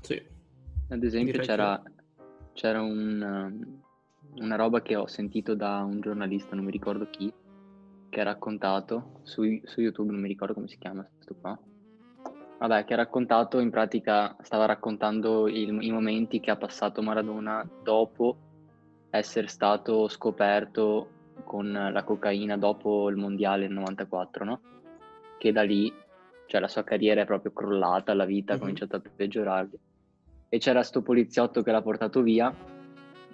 Sì. 0.00 0.30
Ad 0.90 1.02
esempio 1.02 1.40
c'era, 1.40 1.82
c'era 2.52 2.80
un, 2.80 3.80
una 4.36 4.56
roba 4.56 4.82
che 4.82 4.96
ho 4.96 5.06
sentito 5.06 5.54
da 5.54 5.82
un 5.82 6.00
giornalista, 6.00 6.54
non 6.54 6.64
mi 6.64 6.70
ricordo 6.70 7.08
chi, 7.10 7.32
che 8.08 8.20
ha 8.20 8.24
raccontato 8.24 9.20
su, 9.22 9.42
su 9.64 9.80
YouTube, 9.80 10.12
non 10.12 10.20
mi 10.20 10.28
ricordo 10.28 10.54
come 10.54 10.68
si 10.68 10.78
chiama 10.78 11.06
questo 11.14 11.34
qua. 11.40 11.58
Vabbè, 12.58 12.84
che 12.84 12.92
ha 12.92 12.96
raccontato, 12.96 13.58
in 13.58 13.70
pratica 13.70 14.36
stava 14.42 14.66
raccontando 14.66 15.48
il, 15.48 15.82
i 15.82 15.90
momenti 15.90 16.38
che 16.38 16.50
ha 16.50 16.56
passato 16.56 17.02
Maradona 17.02 17.68
dopo 17.82 18.36
essere 19.10 19.48
stato 19.48 20.08
scoperto 20.08 21.08
con 21.44 21.72
la 21.72 22.04
cocaina 22.04 22.56
dopo 22.56 23.08
il 23.10 23.16
mondiale 23.16 23.66
del 23.66 23.74
94, 23.74 24.44
no? 24.44 24.60
Che 25.38 25.52
da 25.52 25.62
lì, 25.62 25.92
cioè 26.46 26.60
la 26.60 26.68
sua 26.68 26.84
carriera 26.84 27.22
è 27.22 27.26
proprio 27.26 27.52
crollata, 27.52 28.14
la 28.14 28.24
vita 28.24 28.52
ha 28.52 28.54
mm-hmm. 28.54 28.60
cominciato 28.62 28.96
a 28.96 29.02
peggiorare. 29.16 29.68
E 30.54 30.58
c'era 30.58 30.82
sto 30.82 31.00
poliziotto 31.00 31.62
che 31.62 31.72
l'ha 31.72 31.80
portato 31.80 32.20
via 32.20 32.54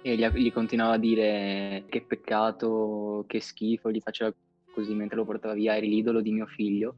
e 0.01 0.15
gli, 0.15 0.25
gli, 0.25 0.53
continuava 0.53 0.93
a 0.93 0.97
dire 0.97 1.83
che 1.89 2.01
peccato, 2.01 3.25
che 3.27 3.41
schifo, 3.41 3.91
gli 3.91 3.99
faceva 3.99 4.33
così 4.73 4.93
mentre 4.93 5.17
lo 5.17 5.25
portava 5.25 5.53
via, 5.53 5.75
eri 5.75 5.89
l'idolo 5.89 6.21
di 6.21 6.31
mio 6.31 6.45
figlio, 6.45 6.95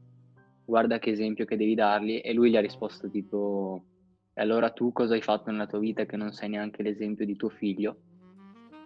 guarda 0.64 1.00
che 1.00 1.10
esempio 1.10 1.44
che 1.44 1.56
devi 1.56 1.74
dargli 1.74 2.20
e 2.22 2.32
lui 2.34 2.50
gli 2.50 2.56
ha 2.56 2.60
risposto 2.60 3.10
tipo, 3.10 3.82
e 4.32 4.40
allora 4.40 4.70
tu 4.70 4.92
cosa 4.92 5.14
hai 5.14 5.22
fatto 5.22 5.50
nella 5.50 5.66
tua 5.66 5.80
vita 5.80 6.04
che 6.04 6.16
non 6.16 6.32
sei 6.32 6.50
neanche 6.50 6.84
l'esempio 6.84 7.26
di 7.26 7.34
tuo 7.34 7.48
figlio? 7.48 7.96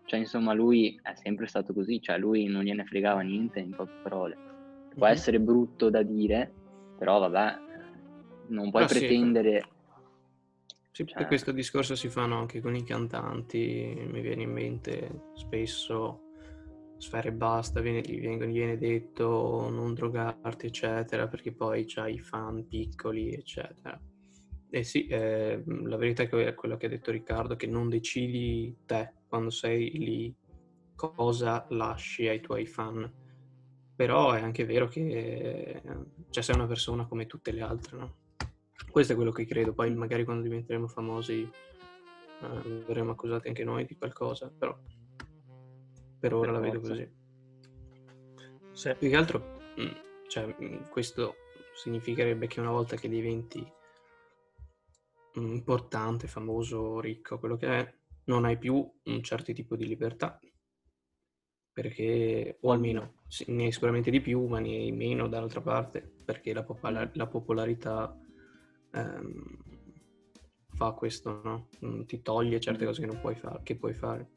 Cioè 0.07 0.19
insomma 0.19 0.55
lui 0.55 0.99
è 1.03 1.13
sempre 1.17 1.47
stato 1.49 1.75
così, 1.75 2.01
cioè 2.01 2.17
lui 2.17 2.47
non 2.47 2.63
gliene 2.63 2.87
fregava 2.87 3.21
niente 3.21 3.61
in 3.61 3.75
poche 3.75 3.93
parole. 4.03 4.37
Può 4.95 5.05
mm-hmm. 5.05 5.15
essere 5.15 5.39
brutto 5.39 5.91
da 5.91 6.03
dire, 6.03 6.51
però 6.97 7.19
vabbè, 7.19 7.59
non 8.47 8.71
puoi 8.71 8.85
ah, 8.85 8.87
pretendere... 8.87 9.61
Sì 9.61 9.75
sì, 10.97 11.05
cioè... 11.05 11.27
questo 11.27 11.53
discorso 11.53 11.95
si 11.95 12.09
fanno 12.09 12.39
anche 12.39 12.63
con 12.63 12.75
i 12.75 12.83
cantanti, 12.83 13.95
mi 14.11 14.23
viene 14.23 14.45
in 14.45 14.51
mente 14.51 15.25
spesso 15.35 16.23
sfere 16.97 17.33
basta, 17.33 17.81
viene, 17.81 18.01
viene, 18.01 18.47
viene 18.47 18.79
detto 18.79 19.69
non 19.69 19.93
drogarti, 19.93 20.69
eccetera, 20.69 21.29
perché 21.29 21.53
poi 21.53 21.85
c'hai 21.87 22.15
i 22.15 22.19
fan 22.19 22.67
piccoli, 22.67 23.35
eccetera. 23.35 24.01
E 24.71 24.85
sì, 24.85 25.07
eh, 25.09 25.63
la 25.67 25.97
verità 25.99 26.23
è 26.23 26.55
quello 26.55 26.79
che 26.79 26.87
ha 26.87 26.89
detto 26.89 27.11
Riccardo, 27.11 27.57
che 27.57 27.67
non 27.67 27.91
decidi 27.91 28.75
te 28.87 29.13
quando 29.29 29.51
sei 29.51 29.91
lì 29.99 30.35
cosa 30.95 31.67
lasci 31.69 32.27
ai 32.27 32.41
tuoi 32.41 32.65
fan. 32.65 33.13
Però 33.95 34.33
è 34.33 34.41
anche 34.41 34.65
vero 34.65 34.89
che 34.89 35.83
cioè, 36.31 36.43
sei 36.43 36.55
una 36.55 36.67
persona 36.67 37.05
come 37.05 37.27
tutte 37.27 37.53
le 37.53 37.61
altre, 37.61 37.99
no? 37.99 38.17
Questo 38.97 39.13
è 39.13 39.17
quello 39.17 39.31
che 39.31 39.45
credo, 39.45 39.75
poi 39.75 39.95
magari 39.95 40.25
quando 40.25 40.43
diventeremo 40.43 40.89
famosi 40.89 41.43
eh, 41.43 42.83
verremo 42.87 43.11
accusati 43.11 43.49
anche 43.49 43.63
noi 43.63 43.85
di 43.85 43.95
qualcosa, 43.95 44.51
però 44.51 44.75
per 46.19 46.33
ora 46.33 46.51
per 46.51 46.55
la 46.55 46.67
vedo 46.67 46.81
così. 46.81 47.07
Sì. 48.73 48.95
Più 48.99 49.11
che 49.11 49.17
altro, 49.17 49.61
mm, 49.79 50.29
cioè, 50.29 50.47
mm, 50.47 50.85
questo 50.89 51.35
significherebbe 51.75 52.47
che 52.47 52.59
una 52.61 52.71
volta 52.71 52.97
che 52.97 53.11
diventi 53.11 53.61
mm, 55.41 55.53
importante, 55.53 56.27
famoso, 56.27 56.99
ricco, 56.99 57.39
quello 57.39 57.59
che 57.59 57.67
è, 57.67 57.95
non 58.25 58.47
hai 58.47 58.57
più 58.57 58.77
un 58.77 59.23
certo 59.23 59.53
tipo 59.53 59.77
di 59.77 59.87
libertà. 59.87 60.41
Perché, 61.71 62.57
o 62.63 62.73
almeno 62.73 63.25
ne 63.49 63.65
hai 63.65 63.73
sicuramente 63.73 64.11
di 64.11 64.23
più, 64.23 64.47
ma 64.47 64.59
ne 64.59 64.71
hai 64.71 64.93
meno 64.93 65.29
dall'altra 65.29 65.61
parte, 65.61 66.01
perché 66.01 66.55
la, 66.55 66.63
popolar- 66.63 67.15
la 67.15 67.27
popolarità 67.27 68.19
ehm, 68.93 69.57
fa 70.75 70.93
questo, 70.93 71.41
no? 71.43 72.05
Ti 72.05 72.23
toglie 72.23 72.61
certe 72.61 72.85
cose 72.85 73.01
che 73.01 73.07
non 73.07 73.21
puoi 73.21 73.35
fare, 73.35 73.61
che 73.63 73.77
puoi 73.77 73.95
fare. 73.95 74.29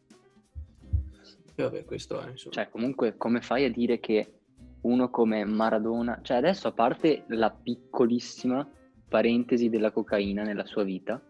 E 1.55 1.63
vabbè, 1.63 1.83
questo 1.83 2.21
è 2.21 2.29
insomma. 2.29 2.53
Cioè, 2.53 2.69
comunque, 2.69 3.17
come 3.17 3.41
fai 3.41 3.65
a 3.65 3.71
dire 3.71 3.99
che 3.99 4.39
uno 4.81 5.09
come 5.09 5.43
Maradona, 5.43 6.19
cioè 6.21 6.37
adesso 6.37 6.69
a 6.69 6.71
parte 6.71 7.25
la 7.27 7.51
piccolissima 7.51 8.67
parentesi 9.09 9.69
della 9.69 9.91
cocaina 9.91 10.43
nella 10.43 10.65
sua 10.65 10.83
vita, 10.83 11.21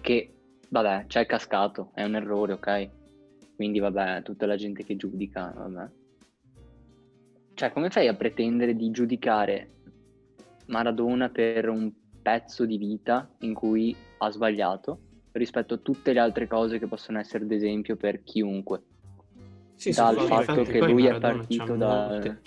che 0.00 0.32
vabbè, 0.68 1.06
c'è 1.06 1.26
cascato, 1.26 1.90
è 1.94 2.04
un 2.04 2.14
errore, 2.14 2.52
ok? 2.52 2.90
Quindi 3.56 3.80
vabbè, 3.80 4.22
tutta 4.22 4.46
la 4.46 4.56
gente 4.56 4.84
che 4.84 4.96
giudica, 4.96 5.52
vabbè. 5.56 5.90
Cioè, 7.54 7.72
come 7.72 7.90
fai 7.90 8.08
a 8.08 8.14
pretendere 8.14 8.74
di 8.74 8.90
giudicare 8.90 9.70
Maradona 10.66 11.28
per 11.30 11.68
un 11.68 11.92
pezzo 12.24 12.64
di 12.64 12.78
vita 12.78 13.28
in 13.40 13.52
cui 13.52 13.94
ha 14.18 14.30
sbagliato 14.30 14.98
rispetto 15.32 15.74
a 15.74 15.76
tutte 15.76 16.14
le 16.14 16.20
altre 16.20 16.46
cose 16.46 16.78
che 16.78 16.86
possono 16.86 17.18
essere 17.18 17.44
d'esempio 17.44 17.96
per 17.96 18.22
chiunque. 18.22 18.82
Sì, 19.74 19.90
Dal 19.90 20.18
sì, 20.18 20.26
fatto 20.26 20.62
che 20.62 20.80
lui 20.80 21.04
è 21.04 21.18
partito 21.18 21.76
da... 21.76 22.18
Eh, 22.22 22.38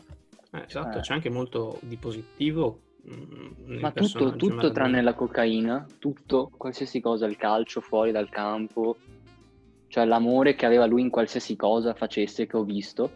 esatto, 0.65 0.97
eh. 0.97 1.01
c'è 1.01 1.13
anche 1.13 1.29
molto 1.29 1.77
di 1.83 1.97
positivo. 1.97 2.81
Mm, 3.07 3.79
Ma 3.79 3.91
tutto, 3.91 4.35
tutto 4.35 4.71
tranne 4.71 5.03
la 5.03 5.13
cocaina, 5.13 5.85
tutto, 5.99 6.49
qualsiasi 6.57 6.99
cosa, 6.99 7.27
il 7.27 7.37
calcio 7.37 7.81
fuori 7.81 8.11
dal 8.11 8.29
campo, 8.29 8.97
cioè 9.89 10.05
l'amore 10.05 10.55
che 10.55 10.65
aveva 10.65 10.87
lui 10.87 11.01
in 11.01 11.11
qualsiasi 11.11 11.55
cosa 11.55 11.93
facesse 11.93 12.47
che 12.47 12.57
ho 12.57 12.63
visto. 12.63 13.11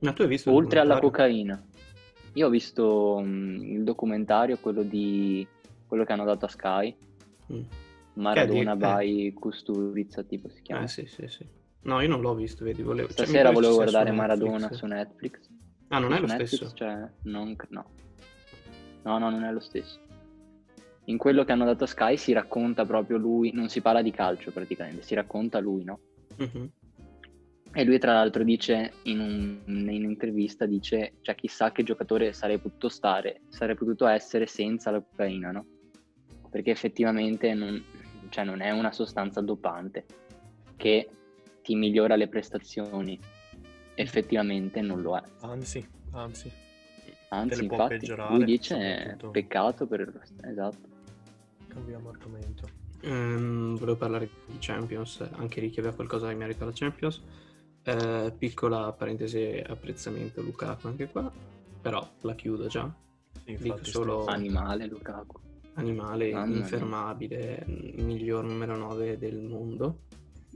Ma 0.00 0.12
tu 0.12 0.22
hai 0.22 0.28
visto 0.28 0.52
Oltre 0.52 0.80
alla 0.80 0.98
cocaina. 0.98 1.62
Io 2.34 2.46
ho 2.46 2.50
visto 2.50 3.16
um, 3.16 3.62
il 3.62 3.84
documentario, 3.84 4.58
quello 4.58 4.82
di 4.82 5.46
quello 5.90 6.04
che 6.04 6.12
hanno 6.12 6.24
dato 6.24 6.44
a 6.44 6.48
Sky. 6.48 6.96
Mm. 7.52 7.62
Maradona 8.14 8.76
by 8.76 9.26
eh. 9.26 9.34
Kusturica, 9.34 10.22
tipo 10.22 10.48
si 10.48 10.62
chiama. 10.62 10.84
Eh 10.84 10.88
sì, 10.88 11.04
sì, 11.06 11.26
sì. 11.26 11.44
No, 11.82 12.00
io 12.00 12.08
non 12.08 12.20
l'ho 12.20 12.34
visto, 12.34 12.64
vedi, 12.64 12.82
volevo... 12.82 13.08
Cioè, 13.08 13.26
Stasera 13.26 13.46
cioè, 13.46 13.54
volevo 13.54 13.74
guardare 13.74 14.10
su 14.10 14.14
Maradona 14.14 14.72
su 14.72 14.86
Netflix. 14.86 15.50
Ah, 15.88 15.98
non 15.98 16.12
è 16.12 16.20
lo 16.20 16.26
Netflix, 16.26 16.54
stesso? 16.54 16.72
Cioè, 16.74 17.10
non... 17.22 17.56
no. 17.70 17.90
No, 19.02 19.18
no, 19.18 19.30
non 19.30 19.42
è 19.42 19.50
lo 19.50 19.58
stesso. 19.58 19.98
In 21.06 21.18
quello 21.18 21.42
che 21.42 21.50
hanno 21.50 21.64
dato 21.64 21.84
a 21.84 21.88
Sky 21.88 22.16
si 22.16 22.32
racconta 22.32 22.84
proprio 22.84 23.16
lui, 23.16 23.50
non 23.52 23.68
si 23.68 23.80
parla 23.80 24.00
di 24.00 24.12
calcio 24.12 24.52
praticamente, 24.52 25.02
si 25.02 25.14
racconta 25.14 25.58
lui, 25.58 25.82
no? 25.82 25.98
Mm-hmm. 26.40 26.66
E 27.72 27.84
lui 27.84 27.98
tra 27.98 28.12
l'altro 28.12 28.44
dice 28.44 28.92
in, 29.04 29.18
un, 29.18 29.60
in 29.66 30.04
un'intervista, 30.04 30.66
dice, 30.66 31.14
cioè 31.22 31.34
chissà 31.34 31.72
che 31.72 31.82
giocatore 31.82 32.32
sarei 32.32 32.58
potuto 32.58 32.88
stare, 32.88 33.42
sarei 33.48 33.74
potuto 33.74 34.06
essere 34.06 34.46
senza 34.46 34.92
la 34.92 35.00
cocaina, 35.00 35.50
no? 35.50 35.66
Perché 36.50 36.70
effettivamente 36.70 37.54
non, 37.54 37.82
cioè 38.28 38.44
non 38.44 38.60
è 38.60 38.70
una 38.70 38.92
sostanza 38.92 39.40
dopante 39.40 40.04
che 40.76 41.08
ti 41.62 41.74
migliora 41.74 42.16
le 42.16 42.28
prestazioni, 42.28 43.18
effettivamente 43.94 44.80
non 44.80 45.00
lo 45.00 45.16
è. 45.16 45.22
Anzi, 45.40 45.86
anzi. 46.12 46.52
Anzi, 47.32 47.64
infatti, 47.64 48.08
lui 48.08 48.44
dice 48.44 49.16
peccato 49.30 49.86
per... 49.86 50.20
Esatto. 50.42 50.88
Cambiamo 51.68 52.08
argomento. 52.08 52.68
Um, 53.02 53.78
volevo 53.78 53.96
parlare 53.96 54.28
di 54.46 54.56
Champions, 54.58 55.20
anche 55.32 55.60
lì 55.60 55.70
che 55.70 55.78
aveva 55.78 55.94
qualcosa 55.94 56.30
in 56.32 56.38
merito 56.38 56.64
alla 56.64 56.72
Champions. 56.74 57.22
Uh, 57.84 58.36
piccola 58.36 58.92
parentesi 58.92 59.62
apprezzamento 59.64 60.42
Lukaku 60.42 60.88
anche 60.88 61.08
qua, 61.08 61.30
però 61.80 62.06
la 62.22 62.34
chiudo 62.34 62.66
già. 62.66 62.92
Sì, 63.44 63.56
Dico 63.56 63.84
solo... 63.84 64.24
Animale 64.26 64.86
Lukaku 64.86 65.48
animale 65.80 66.32
Mamma 66.32 66.56
infermabile, 66.56 67.64
mia. 67.66 68.04
miglior 68.04 68.44
numero 68.44 68.76
9 68.76 69.18
del 69.18 69.40
mondo. 69.40 70.00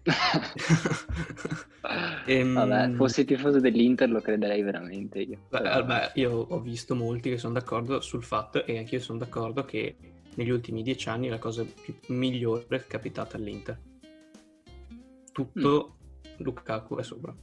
Ehm... 2.26 2.54
Vabbè, 2.54 2.94
fossi 2.94 3.26
tifoso 3.26 3.60
dell'Inter 3.60 4.08
lo 4.08 4.20
crederei 4.20 4.62
veramente 4.62 5.20
io. 5.20 5.40
Beh, 5.50 5.84
beh, 5.84 6.12
io 6.14 6.32
ho 6.32 6.60
visto 6.60 6.94
molti 6.94 7.28
che 7.28 7.36
sono 7.36 7.52
d'accordo 7.52 8.00
sul 8.00 8.24
fatto, 8.24 8.64
e 8.64 8.78
anche 8.78 8.94
io 8.94 9.00
sono 9.02 9.18
d'accordo, 9.18 9.64
che 9.64 9.96
negli 10.36 10.50
ultimi 10.50 10.82
dieci 10.82 11.08
anni 11.08 11.28
la 11.28 11.38
cosa 11.38 11.64
più 11.64 11.94
migliore 12.08 12.64
è 12.68 12.86
capitata 12.86 13.36
all'Inter. 13.36 13.78
Tutto 15.30 15.96
mm. 16.26 16.42
Lukaku 16.42 16.96
è 16.96 17.02
sopra. 17.02 17.34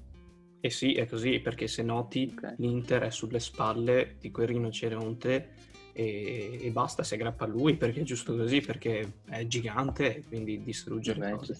E 0.59 0.69
sì, 0.69 0.93
è 0.93 1.07
così, 1.07 1.39
perché 1.39 1.67
se 1.67 1.83
noti 1.83 2.31
okay. 2.35 2.55
l'Inter 2.57 3.03
è 3.03 3.11
sulle 3.11 3.39
spalle 3.39 4.15
di 4.19 4.31
quel 4.31 4.47
rinoceronte 4.47 5.50
e, 5.93 6.60
e, 6.62 6.69
basta, 6.71 7.03
si 7.03 7.13
aggrappa 7.13 7.45
a 7.45 7.48
lui 7.48 7.75
perché 7.75 8.01
è 8.01 8.03
giusto 8.03 8.36
così, 8.36 8.62
perché 8.62 9.13
è 9.29 9.45
gigante 9.48 10.17
e 10.17 10.24
quindi 10.27 10.63
distrugge 10.63 11.13
Beh, 11.15 11.25
le 11.25 11.31
cose. 11.36 11.57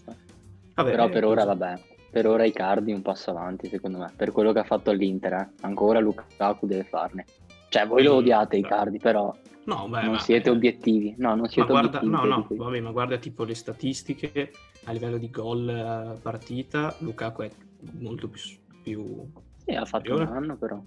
Vabbè, 0.73 0.89
Però 0.89 1.09
per 1.09 1.25
ora, 1.25 1.43
vabbè, 1.45 1.79
per 2.09 2.27
ora 2.27 2.45
Icardi 2.45 2.91
un 2.91 3.01
passo 3.01 3.31
avanti 3.31 3.67
secondo 3.67 4.00
me, 4.00 4.11
per 4.15 4.31
quello 4.31 4.51
che 4.51 4.59
ha 4.59 4.63
fatto 4.63 4.89
all'Inter, 4.89 5.33
eh. 5.33 5.50
ancora 5.61 6.00
Lukaku 6.00 6.65
deve 6.65 6.83
farne. 6.83 7.25
Cioè, 7.69 7.88
voi 7.88 8.03
lo 8.03 8.15
odiate 8.15 8.57
Icardi, 8.57 8.97
però 8.97 9.33
no, 9.65 9.88
beh, 9.88 10.03
non 10.03 10.19
siete 10.19 10.50
eh, 10.50 10.51
obiettivi. 10.51 11.15
No, 11.17 11.35
non 11.35 11.47
siete 11.47 11.71
guarda, 11.71 12.00
obiettivi. 12.00 12.11
No, 12.11 12.25
no, 12.25 12.47
vabbè, 12.50 12.79
ma 12.79 12.91
guarda 12.91 13.17
tipo 13.17 13.43
le 13.43 13.55
statistiche 13.55 14.51
a 14.85 14.91
livello 14.91 15.17
di 15.17 15.29
gol 15.29 15.69
eh, 15.69 16.19
partita, 16.21 16.93
Lukaku 17.00 17.43
è 17.43 17.51
molto 18.00 18.27
più... 18.27 18.41
più 18.81 19.31
sì, 19.63 19.75
ha 19.75 19.85
fatto 19.85 20.15
un 20.15 20.21
anno 20.21 20.57
però. 20.57 20.81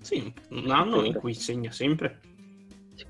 Sì, 0.00 0.32
un 0.50 0.70
anno 0.70 1.04
in 1.04 1.14
cui 1.14 1.34
segna 1.34 1.70
sempre. 1.70 2.20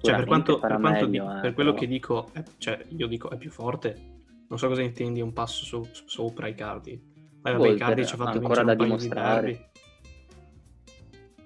Cioè, 0.01 0.17
per, 0.17 0.27
quanto, 0.27 0.59
per, 0.59 0.79
quanto 0.79 1.09
meglio, 1.09 1.09
di, 1.09 1.39
eh, 1.39 1.41
per 1.41 1.55
quello 1.55 1.71
però... 1.71 1.83
che 1.83 1.89
dico, 1.89 2.29
è, 2.33 2.43
cioè, 2.59 2.85
io 2.89 3.07
dico 3.07 3.31
è 3.31 3.37
più 3.37 3.51
forte. 3.51 4.17
Non 4.49 4.59
so 4.59 4.69
cosa 4.69 4.83
intendi 4.83 5.21
un 5.21 5.33
passo 5.33 5.65
so, 5.65 5.89
sopra 6.07 6.47
i 6.47 6.55
cardi. 6.55 7.01
Ma 7.43 7.53
vabbè, 7.53 7.71
Icardi 7.71 8.07
ci 8.07 8.15
ha 8.15 8.17
fatto 8.17 8.39
ancora 8.39 8.63
da 8.63 8.75
dimostrare. 8.75 9.71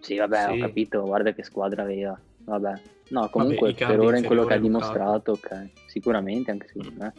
Sì, 0.01 0.17
vabbè, 0.17 0.45
sì. 0.45 0.51
ho 0.51 0.59
capito, 0.59 1.03
guarda 1.03 1.33
che 1.33 1.45
squadra 1.45 1.83
aveva. 1.83 2.19
Vabbè. 2.45 2.81
No, 3.11 3.29
comunque 3.29 3.73
vabbè, 3.73 3.87
per 3.87 4.01
ora 4.01 4.19
in 4.19 4.25
quello 4.25 4.45
che 4.45 4.55
ha 4.55 4.59
dimostrato, 4.59 5.33
ok. 5.33 5.71
Sicuramente, 5.87 6.51
anche 6.51 6.67
secondo 6.69 6.93
me. 6.97 7.13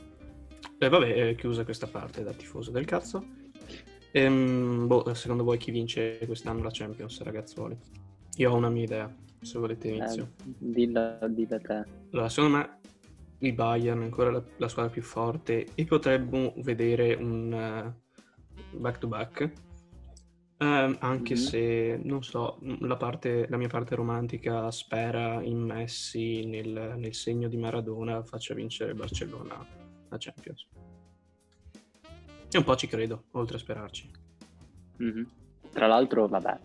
E 0.77 0.89
vabbè, 0.89 1.29
è 1.29 1.35
chiusa 1.35 1.63
questa 1.63 1.87
parte 1.87 2.23
da 2.23 2.31
tifoso 2.31 2.71
del 2.71 2.85
cazzo. 2.85 3.23
Ehm, 4.11 4.87
boh, 4.87 5.13
secondo 5.13 5.43
voi 5.43 5.57
chi 5.57 5.71
vince 5.71 6.19
quest'anno 6.25 6.63
la 6.63 6.69
Champions, 6.71 7.21
ragazzuoli? 7.21 7.77
Io 8.37 8.51
ho 8.51 8.55
una 8.55 8.69
mia 8.69 8.83
idea 8.83 9.15
se 9.43 9.59
volete 9.59 9.87
inizio. 9.89 10.33
Eh, 10.37 10.53
dilla, 10.57 11.19
dilla 11.29 11.59
te. 11.59 11.83
Allora, 12.11 12.29
secondo 12.29 12.57
me 12.57 12.79
il 13.39 13.53
Bayern 13.53 14.01
è 14.01 14.03
ancora 14.03 14.31
la, 14.31 14.43
la 14.57 14.67
squadra 14.67 14.91
più 14.91 15.01
forte 15.01 15.67
e 15.75 15.85
potremmo 15.85 16.53
vedere 16.57 17.13
un 17.13 17.93
uh, 18.71 18.77
back-to-back. 18.77 19.51
Uh, 20.59 20.95
anche 20.99 21.33
mm-hmm. 21.33 21.43
se, 21.43 21.99
non 22.03 22.23
so, 22.23 22.59
la, 22.79 22.95
parte, 22.95 23.47
la, 23.49 23.57
mia 23.57 23.67
parte 23.67 23.95
romantica 23.95 24.71
spera 24.71 25.41
in 25.41 25.59
Messi 25.59 26.45
nel, 26.45 26.93
nel 26.95 27.13
segno 27.13 27.49
di 27.49 27.57
Maradona 27.57 28.23
faccia 28.23 28.53
vincere 28.53 28.93
Barcellona 28.93 29.65
la 30.07 30.17
Champions. 30.17 30.67
E 32.49 32.57
un 32.57 32.63
po' 32.63 32.75
ci 32.75 32.87
credo, 32.87 33.25
oltre 33.31 33.57
a 33.57 33.59
sperarci. 33.59 34.11
Mm-hmm. 35.01 35.23
Tra 35.71 35.87
l'altro, 35.87 36.27
vabbè, 36.27 36.59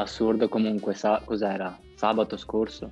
assurdo 0.00 0.48
comunque, 0.48 0.94
sa- 0.94 1.22
cos'era? 1.24 1.78
Sabato 1.94 2.36
scorso. 2.36 2.90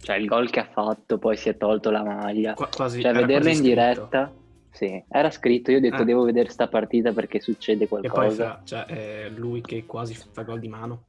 Cioè 0.00 0.16
il 0.16 0.26
gol 0.26 0.50
che 0.50 0.60
ha 0.60 0.68
fatto, 0.70 1.18
poi 1.18 1.36
si 1.36 1.48
è 1.48 1.56
tolto 1.56 1.90
la 1.90 2.02
maglia. 2.02 2.54
Qu- 2.54 2.74
quasi, 2.74 3.00
cioè 3.00 3.12
vederlo 3.12 3.48
in 3.48 3.54
scritto. 3.56 3.68
diretta... 3.68 4.32
Sì, 4.72 5.04
era 5.06 5.30
scritto, 5.30 5.70
io 5.70 5.76
ho 5.76 5.80
detto 5.80 6.00
ah. 6.00 6.04
devo 6.04 6.22
vedere 6.24 6.48
sta 6.48 6.66
partita 6.66 7.12
perché 7.12 7.40
succede 7.40 7.86
qualcosa. 7.86 8.22
E 8.22 8.26
poi 8.26 8.34
fa, 8.34 8.60
cioè, 8.64 8.84
è 8.86 9.28
lui 9.28 9.60
che 9.60 9.84
quasi 9.84 10.14
fa 10.14 10.42
gol 10.42 10.60
di 10.60 10.68
mano. 10.68 11.04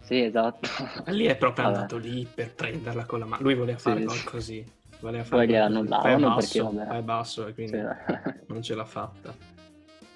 Sì, 0.00 0.22
esatto. 0.22 0.66
Lì 1.08 1.26
è 1.26 1.36
proprio 1.36 1.64
vabbè. 1.64 1.76
andato 1.76 1.98
lì 1.98 2.26
per 2.32 2.54
prenderla 2.54 3.04
con 3.04 3.18
la 3.18 3.26
mano. 3.26 3.42
Lui 3.42 3.54
voleva 3.54 3.76
fare 3.76 4.00
sì, 4.00 4.06
gol 4.06 4.24
così. 4.24 4.64
Voleva 5.00 5.24
fare 5.24 5.44
poi 5.44 5.52
gliela 5.52 5.66
annullavano 5.66 6.34
perché 6.36 6.62
vabbè. 6.62 6.86
è 6.96 7.02
basso 7.02 7.46
e 7.46 7.52
quindi 7.52 7.76
sì. 7.76 7.84
non 8.48 8.62
ce 8.62 8.74
l'ha 8.74 8.84
fatta. 8.84 9.34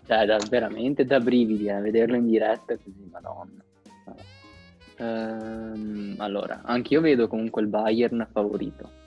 Cioè, 0.07 0.25
da, 0.25 0.38
veramente 0.49 1.05
da 1.05 1.21
brividi, 1.21 1.66
eh, 1.66 1.81
vederlo 1.81 2.16
in 2.16 2.27
diretta 2.27 2.77
così, 2.77 3.09
madonna. 3.11 3.62
Ehm, 4.96 6.14
allora, 6.18 6.61
anch'io 6.64 7.01
vedo 7.01 7.27
comunque 7.27 7.62
il 7.62 7.68
Bayern 7.68 8.27
favorito. 8.31 8.99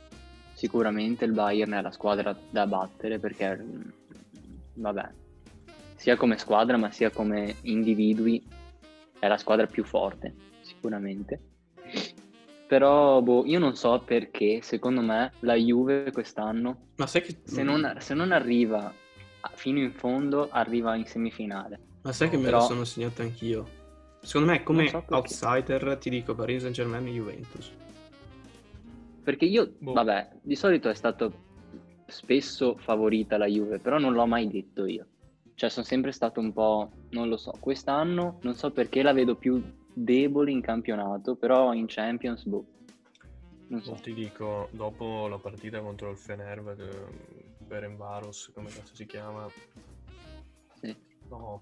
Sicuramente 0.54 1.26
il 1.26 1.32
Bayern 1.32 1.74
è 1.74 1.82
la 1.82 1.92
squadra 1.92 2.36
da 2.50 2.66
battere 2.66 3.20
perché, 3.20 3.56
mm, 3.56 3.82
vabbè, 4.76 5.10
sia 5.96 6.16
come 6.16 6.38
squadra 6.38 6.78
ma 6.78 6.92
sia 6.92 7.12
come 7.12 7.56
individui 7.62 8.44
è 9.20 9.28
la 9.28 9.38
squadra 9.38 9.68
più 9.68 9.84
forte, 9.84 10.34
sicuramente. 10.62 11.40
Però 12.68 13.22
boh, 13.22 13.46
io 13.46 13.60
non 13.60 13.76
so 13.76 14.02
perché, 14.04 14.62
secondo 14.64 15.02
me, 15.02 15.32
la 15.42 15.54
Juve 15.54 16.12
quest'anno, 16.12 16.88
ma 16.96 17.06
sai 17.06 17.22
che... 17.22 17.38
se, 17.44 17.62
non, 17.62 17.96
se 18.00 18.14
non 18.14 18.32
arriva 18.32 18.92
fino 19.54 19.80
in 19.80 19.94
fondo, 19.94 20.50
arriva 20.50 20.96
in 20.96 21.06
semifinale. 21.06 21.80
Ma 22.02 22.12
sai 22.12 22.30
che 22.30 22.38
Però... 22.38 22.58
me 22.58 22.58
lo 22.58 22.62
sono 22.62 22.84
segnato 22.84 23.22
anch'io? 23.22 23.82
Secondo 24.24 24.52
me, 24.54 24.64
come 24.64 24.88
so 24.88 25.04
outsider, 25.10 25.98
ti 25.98 26.10
dico 26.10 26.34
Paris 26.34 26.62
Saint 26.62 26.74
Germain 26.74 27.06
e 27.06 27.12
Juventus. 27.12 27.72
Perché 29.22 29.46
io, 29.46 29.74
boh. 29.78 29.92
vabbè, 29.92 30.40
di 30.42 30.56
solito 30.56 30.90
è 30.90 30.96
stato 30.96 31.52
spesso 32.08 32.78
favorita 32.78 33.38
la 33.38 33.48
Juve, 33.48 33.80
però 33.80 33.98
non 33.98 34.14
l'ho 34.14 34.26
mai 34.26 34.48
detto 34.48 34.86
io. 34.86 35.08
Cioè, 35.56 35.70
sono 35.70 35.86
sempre 35.86 36.14
stato 36.14 36.40
un 36.40 36.54
po', 36.54 36.90
non 37.10 37.28
lo 37.28 37.36
so, 37.36 37.52
quest'anno 37.60 38.40
non 38.42 38.56
so 38.56 38.72
perché 38.72 39.02
la 39.02 39.14
vedo 39.14 39.36
più 39.36 39.62
debole 39.94 40.52
in 40.52 40.62
campionato, 40.62 41.36
però 41.36 41.74
in 41.74 41.86
Champions, 41.88 42.46
boh. 42.46 42.66
Non 43.68 43.82
so. 43.84 43.94
Ti 44.02 44.14
dico, 44.14 44.70
dopo 44.72 45.28
la 45.28 45.38
partita 45.38 45.82
contro 45.82 46.10
il 46.10 46.18
Fenerve, 46.18 46.76
Berenvaros, 47.58 48.52
come 48.54 48.70
si 48.70 49.06
chiama? 49.06 49.48
Sì. 50.80 50.96
No, 51.30 51.62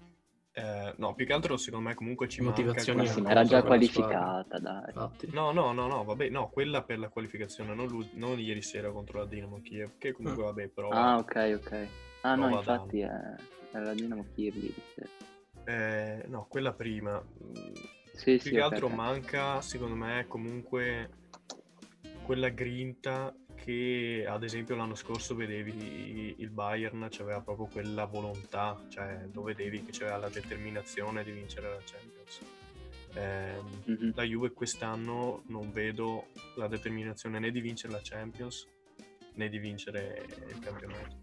eh, 0.62 0.94
no, 0.98 1.12
più 1.14 1.26
che 1.26 1.32
altro 1.32 1.56
secondo 1.56 1.88
me 1.88 1.94
comunque 1.96 2.28
ci 2.28 2.40
Motivazione 2.40 3.02
manca... 3.02 3.30
era 3.30 3.42
già 3.42 3.64
qualificata, 3.64 4.60
dai. 4.60 4.92
No, 5.32 5.50
no, 5.50 5.72
no, 5.72 5.88
no, 5.88 6.04
vabbè, 6.04 6.28
no, 6.28 6.50
quella 6.50 6.84
per 6.84 7.00
la 7.00 7.08
qualificazione, 7.08 7.74
non, 7.74 8.08
non 8.12 8.38
ieri 8.38 8.62
sera 8.62 8.92
contro 8.92 9.18
la 9.18 9.26
Dinamo 9.26 9.60
Kiev, 9.60 9.98
che 9.98 10.12
comunque, 10.12 10.44
ah. 10.44 10.46
vabbè, 10.46 10.68
però... 10.68 10.88
Ah, 10.90 11.16
ok, 11.16 11.60
ok. 11.60 11.88
Ah, 12.20 12.36
no, 12.36 12.48
infatti 12.50 13.00
è, 13.00 13.10
è, 13.72 13.78
la 13.80 13.92
Dinamo 13.92 14.24
Kiev 14.34 14.54
lì. 14.54 14.72
Eh, 15.64 16.24
no, 16.28 16.46
quella 16.48 16.72
prima. 16.72 17.20
Sì, 18.12 18.36
più 18.36 18.40
sì, 18.40 18.50
che 18.50 18.60
altro 18.60 18.86
okay. 18.86 18.96
manca, 18.96 19.60
secondo 19.62 19.96
me, 19.96 20.26
comunque 20.28 21.10
quella 22.22 22.50
grinta 22.50 23.34
che 23.62 24.24
ad 24.28 24.42
esempio 24.42 24.74
l'anno 24.74 24.96
scorso 24.96 25.36
vedevi 25.36 26.34
il 26.38 26.50
Bayern 26.50 27.08
aveva 27.20 27.40
proprio 27.40 27.66
quella 27.66 28.06
volontà, 28.06 28.80
cioè 28.88 29.28
lo 29.32 29.42
vedevi 29.42 29.84
che 29.84 29.92
c'era 29.92 30.16
la 30.16 30.28
determinazione 30.28 31.22
di 31.22 31.30
vincere 31.30 31.68
la 31.68 31.78
Champions. 31.84 32.40
Eh, 33.14 33.90
mm-hmm. 33.90 34.10
La 34.14 34.22
Juve 34.24 34.52
quest'anno 34.52 35.42
non 35.46 35.70
vedo 35.70 36.26
la 36.56 36.66
determinazione 36.66 37.38
né 37.38 37.50
di 37.50 37.60
vincere 37.60 37.92
la 37.92 38.00
Champions 38.02 38.66
né 39.34 39.48
di 39.48 39.58
vincere 39.58 40.26
il 40.48 40.58
campionato. 40.58 41.20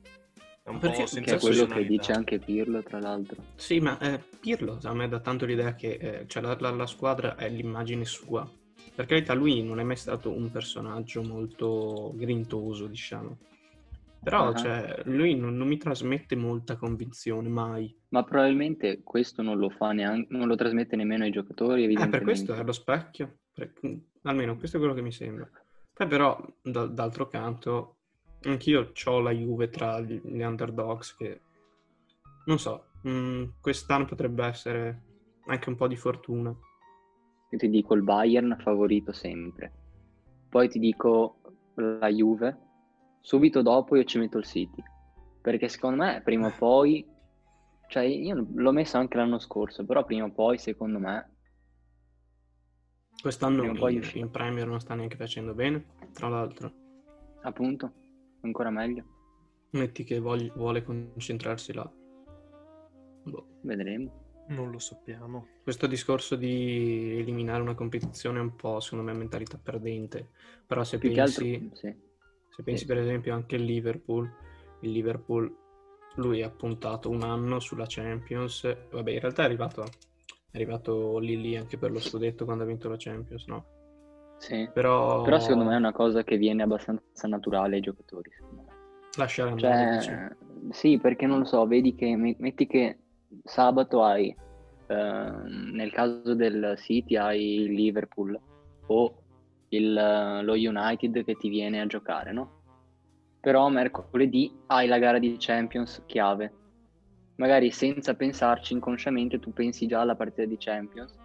È 0.64 0.70
un 0.70 0.80
Perché, 0.80 1.02
po' 1.02 1.08
senza 1.08 1.36
è 1.36 1.40
quello 1.40 1.66
che 1.66 1.86
dice 1.86 2.12
anche 2.14 2.40
Pirlo, 2.40 2.82
tra 2.84 3.00
l'altro. 3.00 3.44
Sì, 3.56 3.80
ma 3.80 3.98
eh, 4.00 4.24
Pirlo 4.40 4.80
a 4.84 4.94
me 4.94 5.10
dà 5.10 5.20
tanto 5.20 5.46
l'idea 5.46 5.76
che 5.76 5.98
eh, 6.00 6.28
cioè, 6.28 6.42
la, 6.42 6.56
la, 6.60 6.70
la 6.70 6.88
squadra 6.88 7.36
è 7.36 7.50
l'immagine 7.50 8.06
sua 8.06 8.50
per 9.00 9.08
carità, 9.08 9.34
lui 9.34 9.64
non 9.64 9.80
è 9.80 9.84
mai 9.84 9.96
stato 9.96 10.30
un 10.30 10.52
personaggio 10.52 11.24
molto 11.24 12.12
grintoso, 12.18 12.86
diciamo. 12.86 13.38
Però, 14.22 14.50
uh-huh. 14.50 14.56
cioè, 14.58 15.04
lui 15.06 15.36
non, 15.36 15.56
non, 15.56 15.70
mi 15.70 15.78
trasmette 15.78 16.36
molta 16.36 16.76
convinzione, 16.76 17.48
mai. 17.48 17.98
Ma 18.10 18.26
probabilmente 18.26 19.00
questo 19.02 19.42
non 19.42 19.58
lo 19.58 19.70
fa 19.70 19.94
neanche, 19.94 20.28
non 20.36 20.50
lo 20.50 20.56
trasmette 20.56 20.98
nemmeno 20.98 21.24
ai 21.24 21.32
giocatori, 21.32 21.86
evidentemente. 21.86 22.18
Eh, 22.18 22.20
per 22.20 22.28
questo 22.28 22.54
è 22.56 22.62
lo 22.62 22.74
specchio. 22.74 23.38
Per, 23.54 23.72
almeno 24.24 24.58
questo 24.58 24.76
è 24.76 24.80
quello 24.82 24.96
che 24.96 25.02
mi 25.02 25.14
sembra. 25.14 25.50
Poi 25.94 26.08
però, 26.08 26.38
da, 26.62 26.86
d'altro 26.86 27.30
canto, 27.30 28.00
anch'io 28.42 28.92
ho 29.06 29.20
la 29.22 29.32
Juve 29.32 29.70
tra 29.70 30.02
gli, 30.02 30.20
gli 30.26 30.42
underdogs 30.42 31.16
che... 31.16 31.40
Non 32.48 32.60
so, 32.60 32.88
mh, 33.04 33.10
mm, 33.10 33.44
quest'anno 33.62 34.04
potrebbe 34.04 34.44
essere 34.44 35.04
anche 35.46 35.70
un 35.70 35.78
po' 35.78 35.88
di 35.88 35.96
fortuna. 35.96 36.54
Io 37.50 37.58
ti 37.58 37.70
dico 37.70 37.94
il 37.96 38.04
Bayern 38.04 38.58
favorito 38.60 39.12
sempre. 39.12 39.72
Poi 40.50 40.70
ti 40.70 40.80
dico 40.80 41.42
la 41.76 42.08
Juve. 42.08 42.58
Subito 43.22 43.62
dopo 43.62 43.96
io 43.96 44.04
ci 44.04 44.18
metto 44.20 44.38
il 44.38 44.46
City. 44.46 44.82
Perché 45.42 45.68
secondo 45.68 46.04
me 46.04 46.22
prima 46.24 46.48
o 46.48 46.54
poi, 46.58 47.06
cioè 47.88 48.04
io 48.04 48.48
l'ho 48.54 48.72
messo 48.72 48.98
anche 48.98 49.18
l'anno 49.18 49.40
scorso, 49.40 49.86
però 49.86 50.06
prima 50.06 50.26
o 50.26 50.32
poi 50.32 50.58
secondo 50.58 51.00
me... 51.00 51.32
Quest'anno 53.22 53.64
in, 53.64 53.78
poi 53.78 54.02
in 54.14 54.30
Premier 54.30 54.68
non 54.68 54.80
sta 54.80 54.96
neanche 54.96 55.18
facendo 55.18 55.54
bene, 55.54 55.86
tra 56.14 56.30
l'altro. 56.30 56.72
Appunto, 57.42 57.92
ancora 58.42 58.70
meglio. 58.70 59.04
Metti 59.72 60.04
che 60.04 60.20
vuole 60.20 60.84
concentrarsi 60.84 61.74
là 61.74 61.92
Boh. 63.24 63.46
Vedremo. 63.62 64.28
Non 64.50 64.72
lo 64.72 64.80
sappiamo. 64.80 65.48
Questo 65.64 65.86
discorso 65.88 66.36
di 66.36 67.18
eliminare 67.20 67.62
una 67.62 67.76
competizione 67.76 68.40
è 68.40 68.42
un 68.42 68.56
po', 68.56 68.80
secondo 68.80 69.04
me, 69.06 69.14
mentalità 69.18 69.60
perdente. 69.62 70.30
Però 70.66 70.84
se 70.84 70.98
Più 70.98 71.14
pensi, 71.14 71.54
altro, 71.54 71.76
sì. 71.76 71.96
se 72.50 72.64
pensi 72.64 72.82
sì. 72.82 72.86
per 72.88 72.98
esempio 72.98 73.34
anche 73.34 73.56
al 73.56 73.62
Liverpool, 73.62 74.28
il 74.82 74.92
Liverpool, 74.92 75.56
lui 76.16 76.42
ha 76.42 76.50
puntato 76.50 77.10
un 77.10 77.22
anno 77.24 77.60
sulla 77.60 77.86
Champions. 77.88 78.64
Vabbè, 78.90 79.12
in 79.12 79.20
realtà 79.20 79.44
è 79.44 79.46
arrivato, 79.46 79.84
è 79.84 80.56
arrivato 80.56 81.20
lì 81.20 81.40
lì 81.40 81.56
anche 81.56 81.78
per 81.78 81.92
lo 81.92 82.00
scudetto 82.00 82.46
quando 82.46 82.64
ha 82.64 82.68
vinto 82.68 82.90
la 82.90 82.96
Champions, 82.98 83.46
no? 83.46 83.66
Sì. 84.40 84.68
Però, 84.74 85.22
Però 85.22 85.40
secondo 85.40 85.66
me 85.66 85.74
è 85.76 85.78
una 85.78 85.92
cosa 85.92 86.24
che 86.24 86.38
viene 86.38 86.64
abbastanza 86.64 87.28
naturale 87.28 87.76
ai 87.76 87.82
giocatori. 87.82 88.32
secondo 88.36 88.64
me. 88.64 88.74
lasciare 89.18 89.52
andare. 89.52 90.02
Cioè, 90.02 90.36
sì, 90.72 90.98
perché 90.98 91.26
non 91.28 91.40
lo 91.40 91.46
so, 91.46 91.68
vedi 91.68 91.94
che 91.94 92.16
me- 92.16 92.36
metti 92.40 92.66
che 92.66 92.98
sabato 93.44 94.04
hai, 94.04 94.36
ehm, 94.88 95.72
nel 95.74 95.92
caso 95.92 96.34
del 96.34 96.76
City 96.78 97.16
hai 97.16 97.62
il 97.62 97.74
Liverpool 97.74 98.40
o 98.88 99.16
il, 99.70 99.98
eh, 99.98 100.44
lo 100.44 100.54
United 100.54 101.24
che 101.24 101.36
ti 101.36 101.50
viene 101.50 101.82
a 101.82 101.86
giocare, 101.88 102.32
no? 102.32 102.58
Però 103.40 103.70
mercoledì 103.70 104.52
hai 104.68 104.88
la 104.88 105.00
gara 105.00 105.20
di 105.20 105.36
Champions 105.40 106.04
chiave. 106.06 106.54
Magari 107.36 107.72
senza 107.72 108.16
pensarci 108.16 108.74
inconsciamente 108.74 109.40
tu 109.40 109.54
pensi 109.54 109.88
già 109.88 110.02
alla 110.02 110.16
partita 110.16 110.46
di 110.46 110.58
Champions 110.58 111.18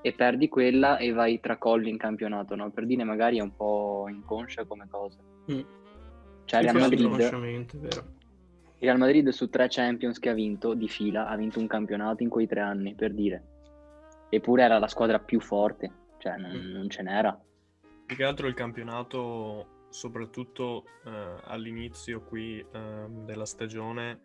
e 0.00 0.12
perdi 0.12 0.48
quella 0.48 0.96
e 0.96 1.12
vai 1.12 1.40
tracolli 1.40 1.90
in 1.90 1.98
campionato, 1.98 2.54
no? 2.54 2.70
Per 2.70 2.86
dire 2.86 3.04
magari 3.04 3.38
è 3.38 3.42
un 3.42 3.54
po' 3.54 4.06
inconscia 4.08 4.64
come 4.64 4.86
cosa. 4.88 5.18
Mm. 5.52 5.60
Cioè 6.44 6.62
Real 6.62 6.76
Madrid, 6.76 7.00
inconsciamente, 7.00 7.78
vero. 7.78 8.04
Il 8.78 8.86
Real 8.90 8.98
Madrid 8.98 9.28
su 9.28 9.48
tre 9.48 9.66
Champions 9.68 10.18
che 10.18 10.28
ha 10.28 10.34
vinto 10.34 10.74
di 10.74 10.88
fila 10.88 11.28
ha 11.28 11.36
vinto 11.36 11.58
un 11.58 11.66
campionato 11.66 12.22
in 12.22 12.28
quei 12.28 12.46
tre 12.46 12.60
anni, 12.60 12.94
per 12.94 13.12
dire. 13.14 13.42
Eppure 14.28 14.62
era 14.62 14.78
la 14.78 14.88
squadra 14.88 15.18
più 15.18 15.40
forte, 15.40 15.90
cioè 16.18 16.36
non, 16.36 16.50
Mm. 16.50 16.72
non 16.72 16.90
ce 16.90 17.02
n'era. 17.02 17.38
Più 18.06 18.16
che 18.16 18.24
altro 18.24 18.46
il 18.48 18.54
campionato, 18.54 19.86
soprattutto 19.90 20.84
eh, 21.04 21.36
all'inizio 21.44 22.20
qui 22.22 22.64
ehm, 22.72 23.24
della 23.24 23.46
stagione, 23.46 24.20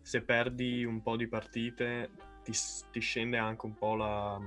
se 0.00 0.22
perdi 0.22 0.84
un 0.84 1.02
po' 1.02 1.16
di 1.16 1.26
partite 1.28 2.10
ti, 2.42 2.52
ti 2.90 3.00
scende 3.00 3.36
anche 3.36 3.66
un 3.66 3.74
po' 3.74 3.94
la, 3.96 4.38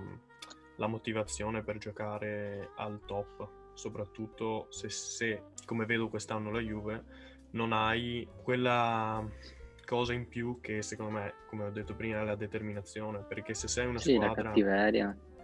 la 0.78 0.88
motivazione 0.88 1.62
per 1.62 1.78
giocare 1.78 2.72
al 2.78 3.02
top, 3.06 3.74
soprattutto 3.76 4.68
se, 4.70 4.90
se, 4.90 5.44
come 5.66 5.86
vedo 5.86 6.10
quest'anno 6.10 6.50
la 6.52 6.60
Juve, 6.62 7.04
non 7.52 7.74
hai 7.74 8.28
quella 8.44 9.24
cosa 9.86 10.14
in 10.14 10.28
più 10.28 10.60
che 10.62 10.82
secondo 10.82 11.12
me, 11.12 11.34
come 11.48 11.66
ho 11.66 11.70
detto 11.72 11.96
prima, 11.96 12.22
è 12.22 12.24
la 12.24 12.36
determinazione, 12.36 13.24
perché 13.28 13.54
se 13.54 13.68
sei 13.68 13.88
una 13.88 14.00
Sì, 14.00 14.14
squadra. 14.14 14.54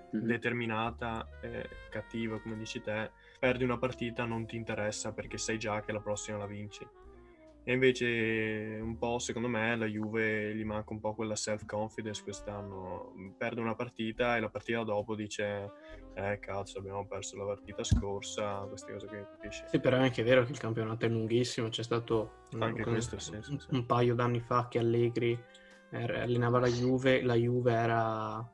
Mhm. 0.10 0.26
determinata, 0.26 1.28
eh, 1.42 1.68
cattiva, 1.90 2.40
come 2.40 2.56
dici 2.56 2.82
te, 2.82 3.12
perdi 3.40 3.64
una 3.66 3.78
partita 3.78 4.24
non 4.24 4.46
ti 4.46 4.56
interessa 4.56 5.12
perché 5.12 5.38
sai 5.38 5.60
già 5.60 5.82
che 5.82 5.92
la 5.92 6.00
prossima 6.00 6.38
la 6.38 6.48
vinci. 6.48 6.88
E 7.68 7.74
invece 7.74 8.80
un 8.82 8.98
po', 8.98 9.20
secondo 9.20 9.50
me, 9.50 9.76
la 9.76 9.88
Juve 9.88 10.56
gli 10.56 10.64
manca 10.64 10.94
un 10.94 11.02
po' 11.02 11.14
quella 11.14 11.36
self-confidence 11.36 12.24
quest'anno. 12.24 13.14
Perde 13.38 13.60
una 13.60 13.76
partita 13.76 14.38
e 14.38 14.40
la 14.40 14.48
partita 14.48 14.84
dopo 14.86 15.16
dice 15.16 15.74
eh 16.14 16.40
cazzo 16.40 16.80
abbiamo 16.80 17.06
perso 17.06 17.36
la 17.36 17.44
partita 17.44 17.84
scorsa, 17.84 18.60
queste 18.70 18.94
cose 18.94 19.08
che 19.08 19.26
capisci. 19.30 19.64
Sì, 19.68 19.82
però 19.82 19.98
è 19.98 20.00
anche 20.00 20.24
vero 20.24 20.46
che 20.46 20.54
il 20.54 20.60
campionato 20.60 21.06
è 21.08 21.10
lunghissimo, 21.10 21.68
c'è 21.68 21.84
stato 21.84 22.44
un, 22.54 22.82
questo, 22.82 23.20
sì, 23.20 23.36
sì, 23.42 23.58
sì. 23.60 23.68
un 23.72 23.86
paio 23.86 24.16
d'anni 24.16 24.40
fa 24.40 24.70
che 24.70 24.80
Allegri 24.80 25.38
era- 25.92 26.22
allenava 26.22 26.60
la 26.60 26.70
Juve, 26.70 27.22
la 27.22 27.36
Juve 27.36 27.74
era, 27.74 28.50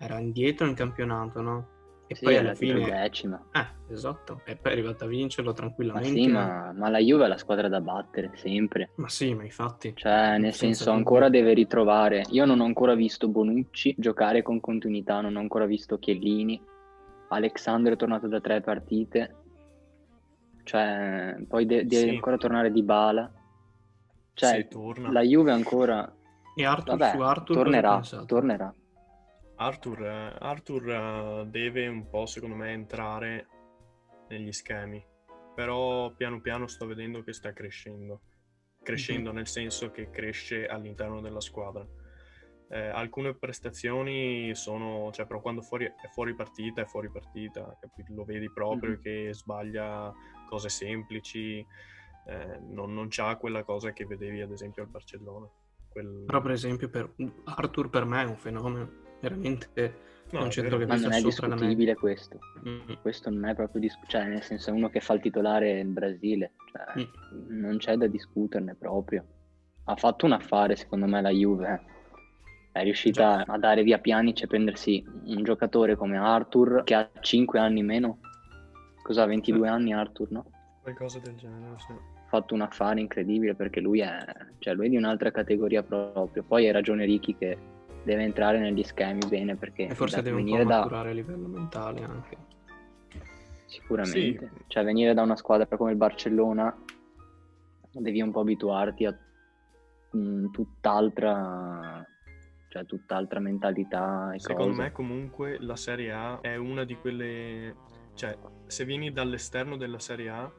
era 0.00 0.18
indietro 0.18 0.66
in 0.66 0.74
campionato, 0.74 1.40
no? 1.42 1.76
E 2.10 2.14
Sì, 2.14 2.24
poi 2.24 2.36
alla 2.38 2.54
fine... 2.54 2.84
decima. 2.84 3.38
Eh, 3.52 3.92
esatto, 3.92 4.40
e 4.46 4.56
poi 4.56 4.72
è 4.72 4.74
arrivata 4.74 5.04
a 5.04 5.08
vincerlo 5.08 5.50
Ma 5.50 5.56
tranquillamente. 5.56 6.08
sì, 6.08 6.26
ma, 6.26 6.72
ma 6.74 6.88
la 6.88 6.98
Juve 6.98 7.26
è 7.26 7.28
la 7.28 7.36
squadra 7.36 7.68
da 7.68 7.82
battere, 7.82 8.30
sempre. 8.34 8.92
Ma 8.94 9.08
sì, 9.10 9.34
ma 9.34 9.44
infatti... 9.44 9.92
Cioè, 9.94 10.38
nel 10.38 10.54
senso, 10.54 10.84
dubbio. 10.84 10.98
ancora 10.98 11.28
deve 11.28 11.52
ritrovare. 11.52 12.24
Io 12.30 12.46
non 12.46 12.60
ho 12.60 12.64
ancora 12.64 12.94
visto 12.94 13.28
Bonucci 13.28 13.94
giocare 13.98 14.40
con 14.42 14.58
continuità, 14.58 15.20
non 15.20 15.36
ho 15.36 15.40
ancora 15.40 15.66
visto 15.66 15.98
Chiellini. 15.98 16.60
Alexandro 17.28 17.92
è 17.92 17.96
tornato 17.96 18.26
da 18.26 18.40
tre 18.40 18.62
partite. 18.62 19.34
Cioè, 20.64 21.36
poi 21.46 21.66
de- 21.66 21.84
deve 21.86 22.08
Sì. 22.08 22.14
ancora 22.14 22.36
tornare 22.38 22.72
di 22.72 22.82
bala. 22.82 23.30
Cioè, 24.32 24.66
la 25.10 25.20
Juve 25.22 25.50
ancora. 25.52 26.10
E 26.54 26.64
Arthur 26.64 26.96
Vabbè, 26.96 27.14
su 27.14 27.20
Arthur 27.20 27.56
tornerà, 27.56 28.00
tornerà. 28.26 28.74
Arthur, 29.60 30.36
Arthur, 30.38 30.88
eh, 30.90 31.46
deve 31.48 31.86
un 31.88 32.08
po', 32.08 32.26
secondo 32.26 32.54
me, 32.54 32.72
entrare 32.72 33.46
negli 34.28 34.52
schemi. 34.52 35.04
Però 35.54 36.12
piano 36.14 36.40
piano 36.40 36.66
sto 36.68 36.86
vedendo 36.86 37.22
che 37.22 37.32
sta 37.32 37.52
crescendo. 37.52 38.20
Crescendo 38.82 39.32
nel 39.32 39.48
senso 39.48 39.90
che 39.90 40.10
cresce 40.10 40.66
all'interno 40.66 41.20
della 41.20 41.40
squadra. 41.40 41.84
Eh, 42.70 42.86
alcune 42.86 43.34
prestazioni 43.34 44.54
sono, 44.54 45.10
cioè, 45.12 45.26
però 45.26 45.40
quando 45.40 45.62
fuori- 45.62 45.86
è 45.86 46.06
fuori 46.12 46.34
partita, 46.34 46.82
è 46.82 46.86
fuori 46.86 47.10
partita, 47.10 47.76
capito? 47.80 48.12
Lo 48.14 48.24
vedi 48.24 48.50
proprio 48.52 48.92
Mhm. 48.92 49.00
che 49.00 49.30
sbaglia 49.32 50.12
cose 50.48 50.68
semplici, 50.68 51.58
eh, 52.26 52.58
non, 52.60 52.94
non 52.94 53.08
c'ha 53.10 53.36
quella 53.36 53.64
cosa 53.64 53.92
che 53.92 54.04
vedevi 54.06 54.40
ad 54.42 54.52
esempio 54.52 54.82
al 54.82 54.88
Barcellona. 54.88 55.48
Quel- 55.88 56.24
Però 56.26 56.40
per 56.40 56.50
esempio 56.52 56.88
per 56.88 57.12
Arthur 57.44 57.88
per 57.88 58.04
me 58.04 58.22
è 58.22 58.26
un 58.26 58.36
fenomeno, 58.36 58.90
veramente 59.20 60.06
No, 60.30 60.42
un 60.42 60.50
centro 60.50 60.76
che 60.76 60.84
Ma 60.84 60.96
non 60.96 61.12
è 61.12 61.22
discutibile 61.22 61.94
questo. 61.94 62.38
Mm, 62.68 62.92
Questo 63.00 63.30
non 63.30 63.46
è 63.46 63.54
proprio 63.54 63.80
discutibile. 63.80 64.18
Cioè, 64.20 64.28
nel 64.30 64.42
senso, 64.42 64.68
è 64.68 64.72
uno 64.74 64.90
che 64.90 65.00
fa 65.00 65.14
il 65.14 65.20
titolare 65.20 65.78
in 65.78 65.94
Brasile. 65.94 66.52
Cioè, 66.70 67.02
Mm. 67.02 67.60
non 67.60 67.78
c'è 67.78 67.96
da 67.96 68.06
discuterne 68.08 68.74
proprio. 68.74 69.24
Ha 69.84 69.96
fatto 69.96 70.26
un 70.26 70.32
affare, 70.32 70.76
secondo 70.76 71.06
me, 71.06 71.22
la 71.22 71.30
Juve. 71.30 71.72
eh. 71.72 71.96
È 72.72 72.82
riuscita 72.82 73.42
a 73.46 73.56
dare 73.58 73.82
via 73.82 73.98
Pjanic 73.98 74.42
e 74.42 74.46
prendersi 74.46 75.02
un 75.24 75.42
giocatore 75.42 75.96
come 75.96 76.18
Arthur 76.18 76.84
che 76.84 76.94
ha 76.94 77.08
5 77.20 77.58
anni 77.58 77.82
meno. 77.82 78.18
Cosa 79.02 79.22
ha 79.22 79.26
22 79.26 79.66
anni 79.66 79.94
Arthur, 79.94 80.30
no? 80.30 80.50
Qualcosa 80.82 81.18
del 81.20 81.36
genere, 81.36 81.72
sì. 81.78 81.92
Ha 81.92 82.28
fatto 82.28 82.52
un 82.52 82.60
affare 82.60 83.00
incredibile 83.00 83.54
perché 83.54 83.80
lui 83.80 84.00
è, 84.00 84.14
cioè 84.58 84.74
lui 84.74 84.86
è 84.86 84.90
di 84.90 84.96
un'altra 84.98 85.30
categoria 85.30 85.82
proprio. 85.82 86.42
Poi 86.42 86.66
hai 86.66 86.72
ragione 86.72 87.06
Ricky 87.06 87.34
che 87.34 87.56
deve 88.08 88.22
entrare 88.22 88.58
negli 88.58 88.82
schemi 88.82 89.20
bene 89.28 89.54
perché 89.54 89.88
E 89.88 89.94
forse 89.94 90.22
deve 90.22 90.36
un 90.36 90.44
po' 90.44 90.50
venire 90.50 90.64
da, 90.64 90.82
a 90.82 91.02
livello 91.10 91.46
mentale 91.46 92.02
anche. 92.02 92.36
Sicuramente, 93.66 94.50
Sì. 94.56 94.64
cioè 94.68 94.82
venire 94.84 95.12
da 95.12 95.20
una 95.22 95.36
squadra 95.36 95.66
come 95.76 95.90
il 95.90 95.98
Barcellona 95.98 96.74
devi 97.92 98.22
un 98.22 98.30
po' 98.30 98.40
abituarti 98.40 99.04
a 99.04 99.14
mm, 100.16 100.50
tutt'altra, 100.52 102.02
cioè 102.68 102.86
tutt'altra 102.86 103.40
mentalità 103.40 104.32
e 104.32 104.38
Secondo 104.40 104.70
cose. 104.70 104.82
me 104.82 104.92
comunque 104.92 105.58
la 105.60 105.76
Serie 105.76 106.12
A 106.12 106.40
è 106.40 106.56
una 106.56 106.84
di 106.84 106.96
quelle... 106.96 107.74
Cioè, 108.14 108.36
se 108.66 108.84
vieni 108.86 109.12
dall'esterno 109.12 109.76
della 109.76 109.98
Serie 109.98 110.28
A 110.30 110.50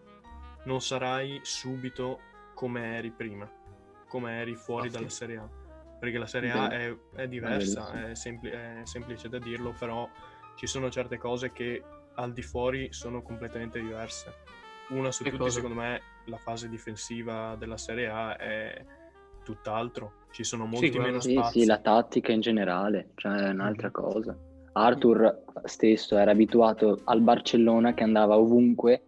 non 0.66 0.80
sarai 0.82 1.40
subito 1.42 2.20
come 2.54 2.96
eri 2.98 3.10
prima, 3.10 3.50
come 4.08 4.38
eri 4.40 4.56
fuori 4.56 4.86
Infatti. 4.86 5.04
dalla 5.04 5.10
Serie 5.14 5.38
A. 5.38 5.50
Perché 6.00 6.18
la 6.18 6.28
Serie 6.28 6.52
A 6.52 6.70
è, 6.70 6.96
è 7.16 7.28
diversa, 7.28 8.10
è, 8.10 8.16
sempli- 8.16 8.50
è 8.52 8.82
semplice 8.84 9.28
da 9.28 9.38
dirlo, 9.38 9.76
però 9.78 10.08
ci 10.56 10.66
sono 10.66 10.90
certe 10.90 11.18
cose 11.18 11.52
che 11.52 11.84
al 12.16 12.32
di 12.34 12.42
fuori 12.42 12.88
sono 12.92 13.22
completamente 13.22 13.80
diverse. 13.82 14.34
Una 14.90 15.12
su 15.12 15.24
Che 15.24 15.30
tutte, 15.32 15.44
cosa? 15.44 15.56
secondo 15.56 15.80
me, 15.80 16.02
la 16.26 16.38
fase 16.38 16.70
difensiva 16.70 17.56
della 17.60 17.78
Serie 17.78 18.08
A 18.08 18.38
è 18.38 18.86
tutt'altro. 19.44 20.14
Ci 20.32 20.44
sono 20.44 20.66
molti 20.66 20.90
guarda. 20.90 21.08
meno 21.08 21.20
Sì, 21.22 21.32
spazi. 21.34 21.60
sì, 21.60 21.66
la 21.66 21.80
tattica 21.80 22.32
in 22.32 22.42
generale, 22.42 23.12
cioè 23.16 23.34
è 23.34 23.50
un'altra 23.50 23.88
Mhm. 23.88 23.94
cosa. 23.94 24.38
Arthur 24.74 25.44
stesso 25.66 26.18
era 26.18 26.32
abituato 26.32 27.02
al 27.06 27.22
Barcellona 27.22 27.94
che 27.94 28.04
andava 28.04 28.38
ovunque, 28.38 29.04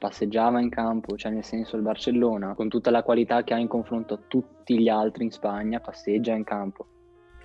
passeggiava 0.00 0.60
in 0.60 0.70
campo, 0.70 1.14
cioè 1.16 1.30
nel 1.30 1.44
senso 1.44 1.76
il 1.76 1.82
Barcellona 1.82 2.54
con 2.54 2.70
tutta 2.70 2.90
la 2.90 3.02
qualità 3.02 3.44
che 3.44 3.52
ha 3.52 3.58
in 3.58 3.68
confronto 3.68 4.14
a 4.14 4.18
tutti 4.26 4.80
gli 4.80 4.88
altri 4.88 5.24
in 5.24 5.30
Spagna, 5.30 5.78
passeggia 5.78 6.32
in 6.34 6.42
campo. 6.42 6.86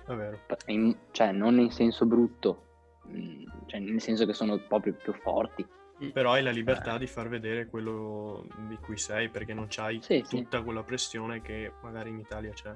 È 0.06 0.14
vero. 0.14 0.38
in- 0.66 0.96
cioè 1.10 1.32
non 1.32 1.58
in 1.58 1.70
senso 1.70 2.06
brutto, 2.06 2.62
mm, 3.08 3.44
cioè 3.66 3.80
nel 3.80 4.00
senso 4.00 4.24
che 4.24 4.32
sono 4.32 4.58
proprio 4.66 4.94
più 4.94 5.12
forti. 5.12 5.66
Però 6.12 6.32
hai 6.32 6.42
la 6.42 6.50
libertà 6.50 6.96
di 6.98 7.06
far 7.06 7.28
vedere 7.28 7.66
quello 7.66 8.46
di 8.68 8.76
cui 8.76 8.96
sei, 8.96 9.28
perché 9.28 9.52
non 9.54 9.66
c'hai 9.68 10.00
Sì, 10.00 10.22
sì. 10.24 10.36
tutta 10.42 10.62
quella 10.62 10.82
pressione 10.82 11.40
che 11.42 11.72
magari 11.82 12.10
in 12.10 12.18
Italia 12.18 12.52
c'è. 12.52 12.74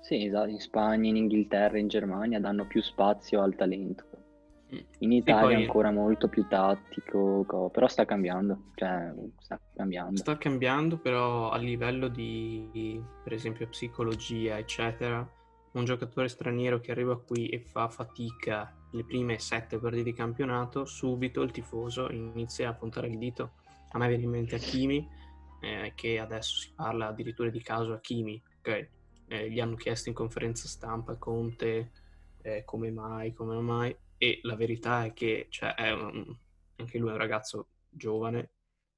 Sì, 0.00 0.24
esatto, 0.26 0.48
in 0.48 0.58
Spagna, 0.60 1.08
in 1.08 1.16
Inghilterra, 1.16 1.78
in 1.78 1.88
Germania 1.88 2.40
danno 2.40 2.66
più 2.66 2.80
spazio 2.82 3.40
al 3.42 3.54
talento. 3.54 4.04
In 4.98 5.12
Italia 5.12 5.42
poi- 5.42 5.52
è 5.54 5.56
ancora 5.56 5.90
molto 5.90 6.28
più 6.28 6.46
tattico, 6.46 7.44
co- 7.46 7.70
però 7.70 7.88
sta 7.88 8.04
cambiando, 8.04 8.70
cioè 8.74 9.12
sta 9.38 9.60
cambiando. 9.74 10.16
Sta 10.16 10.38
cambiando, 10.38 10.98
però 10.98 11.50
a 11.50 11.58
livello 11.58 12.08
di, 12.08 13.02
per 13.22 13.32
esempio, 13.32 13.68
psicologia, 13.68 14.58
eccetera, 14.58 15.28
un 15.72 15.84
giocatore 15.84 16.28
straniero 16.28 16.80
che 16.80 16.90
arriva 16.90 17.20
qui 17.20 17.48
e 17.48 17.60
fa 17.60 17.88
fatica 17.88 18.74
le 18.92 19.04
prime 19.04 19.38
sette 19.38 19.78
partite 19.78 20.04
di 20.04 20.12
campionato, 20.12 20.84
subito 20.84 21.42
il 21.42 21.50
tifoso 21.50 22.10
inizia 22.10 22.68
a 22.68 22.74
puntare 22.74 23.08
il 23.08 23.18
dito. 23.18 23.52
A 23.90 23.98
me 23.98 24.08
viene 24.08 24.24
in 24.24 24.30
mente 24.30 24.56
Hakimi, 24.56 25.06
eh, 25.60 25.92
che 25.94 26.18
adesso 26.18 26.56
si 26.56 26.72
parla 26.74 27.08
addirittura 27.08 27.50
di 27.50 27.60
caso 27.62 27.92
Hakimi, 27.92 28.42
ok? 28.58 28.88
Eh, 29.28 29.50
gli 29.50 29.60
hanno 29.60 29.76
chiesto 29.76 30.08
in 30.08 30.14
conferenza 30.14 30.68
stampa 30.68 31.16
Conte 31.16 31.92
eh, 32.42 32.64
come 32.64 32.90
mai, 32.90 33.32
come 33.32 33.58
mai, 33.60 33.96
e 34.22 34.38
la 34.42 34.54
verità 34.54 35.04
è 35.04 35.12
che 35.12 35.48
cioè, 35.50 35.74
è 35.74 35.90
un, 35.90 36.24
anche 36.76 36.96
lui 36.98 37.08
è 37.08 37.12
un 37.12 37.18
ragazzo 37.18 37.70
giovane, 37.88 38.50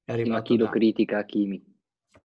è 0.03 0.11
arrivato 0.11 0.35
Ma 0.35 0.41
chi 0.43 0.55
lo 0.55 0.65
da- 0.65 0.69
critica, 0.69 1.25
Kimi. 1.25 1.65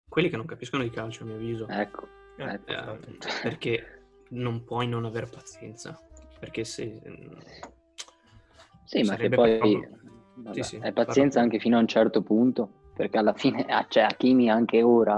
quelli 0.09 0.27
che 0.29 0.35
non 0.35 0.45
capiscono 0.45 0.83
di 0.83 0.89
calcio 0.89 1.23
a 1.23 1.27
mio 1.27 1.35
avviso, 1.35 1.67
Ecco, 1.69 2.05
Eh, 2.35 2.43
ecco. 2.43 2.69
eh, 2.69 3.17
perché 3.43 4.03
non 4.31 4.65
puoi 4.65 4.89
non 4.89 5.05
aver 5.05 5.29
pazienza, 5.29 5.97
perché 6.37 6.65
se... 6.65 7.01
Sì, 8.83 9.03
ma 9.03 9.15
che 9.15 9.29
poi 9.29 9.57
proprio- 9.57 9.89
vabbè, 10.35 10.53
Sì, 10.55 10.63
sì, 10.63 10.75
è 10.81 10.91
pazienza 10.91 11.35
parlo- 11.39 11.49
anche 11.53 11.59
fino 11.59 11.77
a 11.77 11.79
un 11.79 11.87
certo 11.87 12.21
punto, 12.21 12.89
perché 12.93 13.17
alla 13.17 13.33
fine, 13.33 13.63
ah, 13.71 13.85
cioè, 13.87 14.03
Hakimi 14.03 14.49
anche 14.49 14.81
ora 14.81 15.13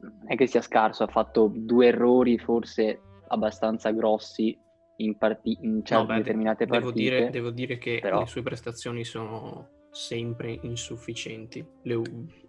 non 0.00 0.24
è 0.26 0.34
che 0.34 0.48
sia 0.48 0.60
scarso, 0.60 1.04
ha 1.04 1.08
fatto 1.08 1.52
due 1.54 1.86
errori 1.86 2.36
forse 2.36 3.00
abbastanza 3.28 3.92
grossi 3.92 4.58
in, 4.96 5.16
parti- 5.16 5.58
in 5.62 5.84
certe 5.84 6.02
No, 6.02 6.06
beh, 6.06 6.16
determinate 6.18 6.66
devo 6.66 6.86
partite. 6.86 7.00
dire, 7.00 7.30
devo 7.30 7.50
dire 7.50 7.78
che 7.78 7.98
però- 8.00 8.20
le 8.20 8.26
sue 8.26 8.42
prestazioni 8.42 9.04
sono 9.04 9.68
sempre 9.90 10.58
insufficienti. 10.62 11.64
Le 11.82 12.00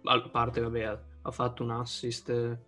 a 0.04 0.20
parte, 0.30 0.60
vabbè, 0.60 0.82
ha- 0.82 1.30
fatto 1.30 1.62
un 1.62 1.70
assist 1.70 2.58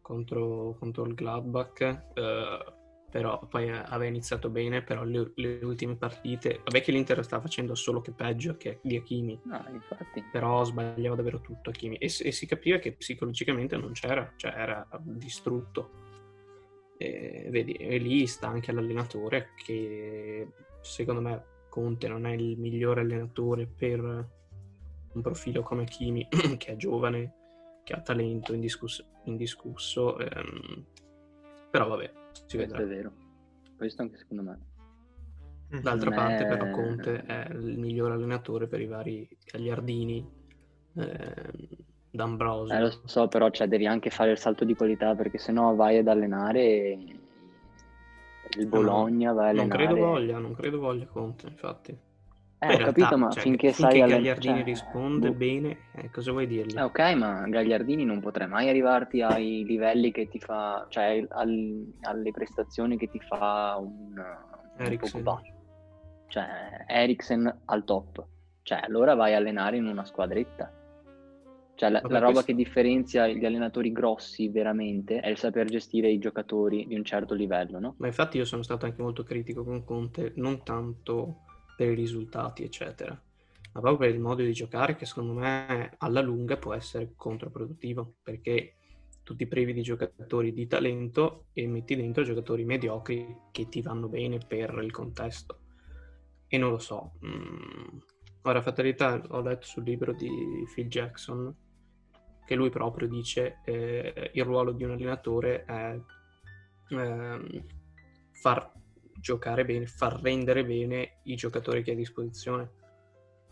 contro, 0.00 0.76
contro 0.78 1.04
il 1.04 1.14
Gladbach, 1.14 1.80
eh, 2.14 2.64
però 3.10 3.38
poi 3.48 3.66
eh, 3.68 3.70
aveva 3.72 4.04
iniziato 4.06 4.48
bene, 4.50 4.82
però 4.82 5.04
le, 5.04 5.32
le 5.34 5.58
ultime 5.62 5.96
partite, 5.96 6.60
vabbè 6.64 6.80
che 6.80 6.92
l'Inter 6.92 7.22
sta 7.24 7.40
facendo 7.40 7.74
solo 7.74 8.00
che 8.00 8.12
peggio 8.12 8.56
che 8.56 8.78
di 8.82 8.96
Hakimi, 8.96 9.38
No, 9.44 9.64
però 10.30 10.64
sbagliava 10.64 11.16
davvero 11.16 11.40
tutto 11.40 11.70
Hakimi 11.70 11.96
e, 11.96 12.06
e 12.06 12.32
si 12.32 12.46
capiva 12.46 12.78
che 12.78 12.92
psicologicamente 12.92 13.76
non 13.76 13.92
c'era, 13.92 14.32
cioè 14.36 14.52
era 14.56 14.86
distrutto. 15.02 16.08
E, 17.02 17.46
vedi, 17.50 17.72
e 17.72 17.96
lì 17.96 18.26
sta 18.26 18.48
anche 18.48 18.72
l'allenatore 18.72 19.52
che 19.64 20.46
secondo 20.82 21.22
me 21.22 21.44
Conte 21.70 22.08
non 22.08 22.26
è 22.26 22.32
il 22.32 22.58
migliore 22.58 23.00
allenatore 23.00 23.66
per 23.66 24.00
un 25.12 25.22
profilo 25.22 25.62
come 25.62 25.84
Kimi 25.84 26.28
che 26.58 26.72
è 26.72 26.76
giovane, 26.76 27.32
che 27.84 27.94
ha 27.94 28.02
talento 28.02 28.52
indiscusso, 28.52 29.06
indiscusso 29.24 30.18
ehm, 30.18 30.84
però 31.70 31.88
vabbè, 31.88 32.12
si 32.32 32.56
Questo 32.58 32.76
vedrà. 32.76 32.82
è 32.82 32.86
vero. 32.86 33.12
Questo 33.78 34.02
anche 34.02 34.18
secondo 34.18 34.42
me. 34.42 34.58
Mhm. 35.68 35.80
D'altra 35.80 36.10
Non 36.10 36.18
parte, 36.18 36.44
è- 36.44 36.48
però, 36.48 36.70
Conte 36.70 37.22
è 37.24 37.48
il 37.52 37.78
miglior 37.78 38.10
allenatore 38.12 38.66
per 38.66 38.80
i 38.82 38.86
vari 38.86 39.26
Gagliardini, 39.42 40.28
ehm, 40.96 41.52
D'Ambrosio. 42.10 42.74
Eh, 42.74 42.80
lo 42.80 43.00
so, 43.04 43.28
però 43.28 43.50
cioè, 43.50 43.68
devi 43.68 43.86
anche 43.86 44.10
fare 44.10 44.32
il 44.32 44.38
salto 44.38 44.64
di 44.64 44.74
qualità 44.74 45.14
perché 45.14 45.38
sennò 45.38 45.74
vai 45.74 45.98
ad 45.98 46.08
allenare 46.08 46.98
il 48.58 48.66
Bologna, 48.66 49.32
vai 49.32 49.50
a 49.50 49.52
non 49.52 49.70
allenare... 49.70 49.86
credo 49.86 50.06
voglia, 50.06 50.38
non 50.38 50.54
credo 50.54 50.80
voglia 50.80 51.06
Conte, 51.06 51.46
infatti. 51.46 51.90
Eh, 52.62 52.66
Poi 52.66 52.74
ho 52.74 52.78
capito, 52.78 52.94
realtà, 52.94 53.16
ma 53.16 53.30
cioè, 53.30 53.42
finché, 53.42 53.72
finché 53.72 53.98
sai... 53.98 54.08
Gagliardini 54.08 54.56
cioè, 54.56 54.64
risponde 54.64 55.30
boh. 55.30 55.36
bene, 55.36 55.78
eh, 55.94 56.10
cosa 56.10 56.30
vuoi 56.32 56.46
dirgli? 56.46 56.76
Eh, 56.76 56.82
ok, 56.82 57.14
ma 57.14 57.46
Gagliardini 57.48 58.04
non 58.04 58.20
potrà 58.20 58.46
mai 58.46 58.68
arrivarti 58.68 59.22
ai 59.22 59.64
livelli 59.64 60.10
che 60.10 60.28
ti 60.28 60.38
fa, 60.38 60.86
cioè 60.90 61.24
al- 61.30 61.92
alle 62.02 62.30
prestazioni 62.32 62.98
che 62.98 63.08
ti 63.08 63.20
fa 63.20 63.76
un, 63.78 64.22
Eriksen. 64.76 65.24
Cioè, 66.26 66.84
Eriksen 66.86 67.60
al 67.66 67.84
top. 67.84 68.26
Cioè, 68.62 68.80
allora 68.82 69.14
vai 69.14 69.34
a 69.34 69.38
allenare 69.38 69.76
in 69.76 69.86
una 69.86 70.04
squadretta. 70.04 70.70
Cioè, 71.80 71.90
la, 71.90 72.04
la 72.06 72.18
roba 72.20 72.42
questo- 72.42 72.44
che 72.44 72.54
differenzia 72.54 73.26
gli 73.26 73.44
allenatori 73.44 73.90
grossi 73.92 74.48
veramente 74.50 75.20
è 75.20 75.28
il 75.28 75.36
saper 75.38 75.66
gestire 75.68 76.10
i 76.10 76.18
giocatori 76.18 76.86
di 76.86 76.94
un 76.94 77.04
certo 77.04 77.34
livello, 77.34 77.78
no? 77.80 77.96
Ma 77.96 78.06
infatti 78.06 78.38
io 78.38 78.44
sono 78.44 78.62
stato 78.62 78.86
anche 78.86 79.02
molto 79.02 79.22
critico 79.24 79.62
con 79.64 79.84
Conte, 79.84 80.32
non 80.36 80.62
tanto 80.64 81.42
per 81.76 81.88
i 81.90 81.94
risultati, 81.94 82.62
eccetera, 82.64 83.10
ma 83.12 83.80
proprio 83.80 84.08
per 84.08 84.14
il 84.16 84.20
modo 84.20 84.42
di 84.42 84.52
giocare 84.52 84.96
che 84.96 85.04
secondo 85.06 85.34
me 85.34 85.94
alla 85.98 86.20
lunga 86.22 86.56
può 86.56 86.72
essere 86.74 87.12
controproduttivo, 87.14 88.14
perché 88.22 88.76
tu 89.22 89.36
ti 89.36 89.46
privi 89.46 89.72
di 89.74 89.82
giocatori 89.82 90.52
di 90.52 90.66
talento 90.66 91.46
e 91.52 91.66
metti 91.66 91.94
dentro 91.94 92.22
giocatori 92.24 92.64
mediocri 92.64 93.36
che 93.50 93.68
ti 93.68 93.82
vanno 93.82 94.08
bene 94.08 94.38
per 94.38 94.80
il 94.82 94.90
contesto. 94.90 95.58
E 96.48 96.58
non 96.58 96.70
lo 96.70 96.78
so. 96.78 97.12
mm, 97.24 97.98
Ora, 98.42 98.62
fatalità, 98.62 99.22
ho 99.28 99.40
letto 99.42 99.66
sul 99.66 99.84
libro 99.84 100.12
di 100.14 100.30
Phil 100.74 100.88
Jackson 100.88 101.54
che 102.50 102.56
lui 102.56 102.68
proprio 102.70 103.06
dice 103.06 103.60
eh, 103.64 104.32
il 104.34 104.42
ruolo 104.42 104.72
di 104.72 104.82
un 104.82 104.90
allenatore 104.90 105.64
è 105.66 105.96
ehm, 106.88 107.64
far 108.32 108.72
giocare 109.20 109.64
bene, 109.64 109.86
far 109.86 110.20
rendere 110.20 110.64
bene 110.64 111.20
i 111.26 111.36
giocatori 111.36 111.84
che 111.84 111.92
ha 111.92 111.94
a 111.94 111.96
disposizione. 111.96 112.70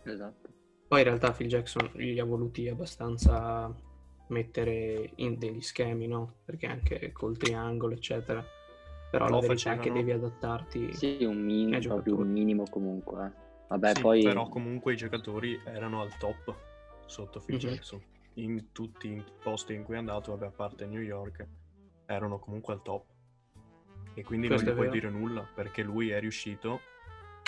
Esatto. 0.02 0.48
Poi 0.88 0.98
in 0.98 1.04
realtà 1.04 1.30
Phil 1.30 1.46
Jackson 1.46 1.88
li 1.94 2.18
ha 2.18 2.24
voluti 2.24 2.66
abbastanza 2.68 3.72
mettere 4.30 5.12
in 5.16 5.38
degli 5.38 5.61
schemi, 5.61 6.08
no? 6.08 6.38
Perché 6.44 6.66
anche 6.66 7.12
col 7.12 7.37
triangolo, 7.37 7.94
eccetera. 7.94 8.44
Però 9.12 9.28
Lo 9.28 9.34
la 9.37 9.40
verità 9.46 9.70
è 9.70 9.74
che 9.74 9.78
facevano. 9.90 9.94
devi 9.94 10.11
adattarti. 10.11 10.92
Sì, 10.92 11.22
un 11.22 11.38
minimo, 11.38 11.78
proprio 11.78 12.16
un 12.18 12.32
minimo 12.32 12.64
comunque. 12.68 13.26
eh. 13.26 13.30
Vabbè, 13.68 13.94
Sì, 13.94 14.00
poi... 14.00 14.22
però 14.24 14.48
comunque 14.48 14.94
i 14.94 14.96
giocatori 14.96 15.56
erano 15.66 16.00
al 16.00 16.16
top 16.18 16.52
sotto 17.06 17.38
Phil 17.38 17.54
Mhm. 17.54 17.61
Jackson. 17.61 18.02
In 18.38 18.70
tutti 18.72 19.09
i 19.09 19.24
posti 19.42 19.74
in 19.74 19.83
cui 19.83 19.94
è 19.94 19.98
andato, 19.98 20.31
vabbè, 20.31 20.46
a 20.46 20.51
parte 20.55 20.87
New 20.87 21.01
York, 21.01 21.44
erano 22.07 22.38
comunque 22.38 22.72
al 22.74 22.83
top. 22.83 23.05
E 24.14 24.22
quindi 24.22 24.46
Questo 24.46 24.64
non 24.66 24.74
gli 24.74 24.77
puoi 24.77 24.88
vero. 24.90 25.01
dire 25.09 25.11
nulla, 25.18 25.46
perché 25.55 25.83
lui 25.83 26.11
è 26.11 26.20
riuscito, 26.20 26.81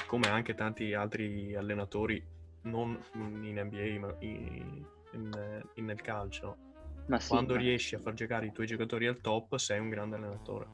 come 0.08 0.28
anche 0.28 0.54
tanti 0.54 0.92
altri 0.92 1.54
allenatori, 1.54 2.20
non 2.62 2.98
in 3.14 3.56
NBA, 3.60 3.98
ma 4.00 4.14
in- 4.18 4.84
in- 5.12 5.62
in- 5.74 5.84
nel 5.84 6.00
calcio. 6.00 6.56
Ma 7.06 7.20
sì, 7.20 7.28
Quando 7.28 7.54
ma- 7.54 7.60
riesci 7.60 7.94
a 7.94 7.98
far 8.00 8.14
giocare 8.14 8.46
i 8.46 8.52
tuoi 8.52 8.66
giocatori 8.66 9.06
al 9.06 9.20
top, 9.20 9.56
sei 9.56 9.78
un 9.78 9.88
grande 9.90 10.16
allenatore. 10.16 10.66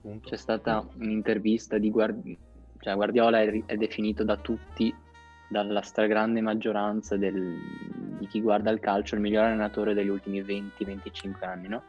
Punto. 0.00 0.28
C'è 0.28 0.36
stata 0.36 0.86
un'intervista 0.96 1.78
di 1.78 1.90
Guardiola, 1.90 2.38
cioè 2.78 2.94
Guardiola 2.94 3.40
è, 3.40 3.64
è 3.66 3.76
definito 3.76 4.22
da 4.24 4.36
tutti, 4.36 4.92
dalla 5.48 5.82
stragrande 5.82 6.40
maggioranza 6.40 7.16
del- 7.16 8.01
di 8.22 8.28
chi 8.28 8.40
guarda 8.40 8.70
il 8.70 8.78
calcio, 8.78 9.16
il 9.16 9.20
miglior 9.20 9.44
allenatore 9.44 9.94
degli 9.94 10.08
ultimi 10.08 10.40
20-25 10.42 11.44
anni, 11.44 11.68
no? 11.68 11.82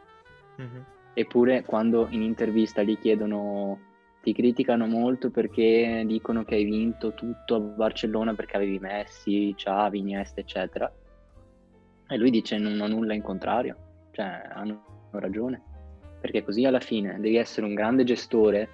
Mhm. 0.57 0.85
Eppure 1.13 1.63
quando 1.63 2.07
in 2.09 2.23
intervista 2.23 2.81
gli 2.81 2.97
chiedono, 2.97 3.79
ti 4.23 4.33
criticano 4.33 4.87
molto 4.87 5.29
perché 5.29 6.03
dicono 6.07 6.43
che 6.43 6.55
hai 6.55 6.63
vinto 6.63 7.13
tutto 7.13 7.55
a 7.55 7.59
Barcellona 7.59 8.33
perché 8.33 8.55
avevi 8.55 8.79
Messi, 8.79 9.53
Xavi, 9.55 9.99
Iniesta, 9.99 10.39
eccetera. 10.41 10.91
E 12.07 12.17
lui 12.17 12.31
dice 12.31 12.57
non 12.57 12.79
ho 12.79 12.87
nulla 12.87 13.13
in 13.13 13.21
contrario, 13.21 13.77
cioè 14.11 14.49
hanno 14.51 15.09
ragione, 15.11 15.61
perché 16.19 16.43
così 16.43 16.65
alla 16.65 16.79
fine 16.79 17.19
devi 17.19 17.35
essere 17.35 17.67
un 17.67 17.75
grande 17.75 18.03
gestore, 18.03 18.67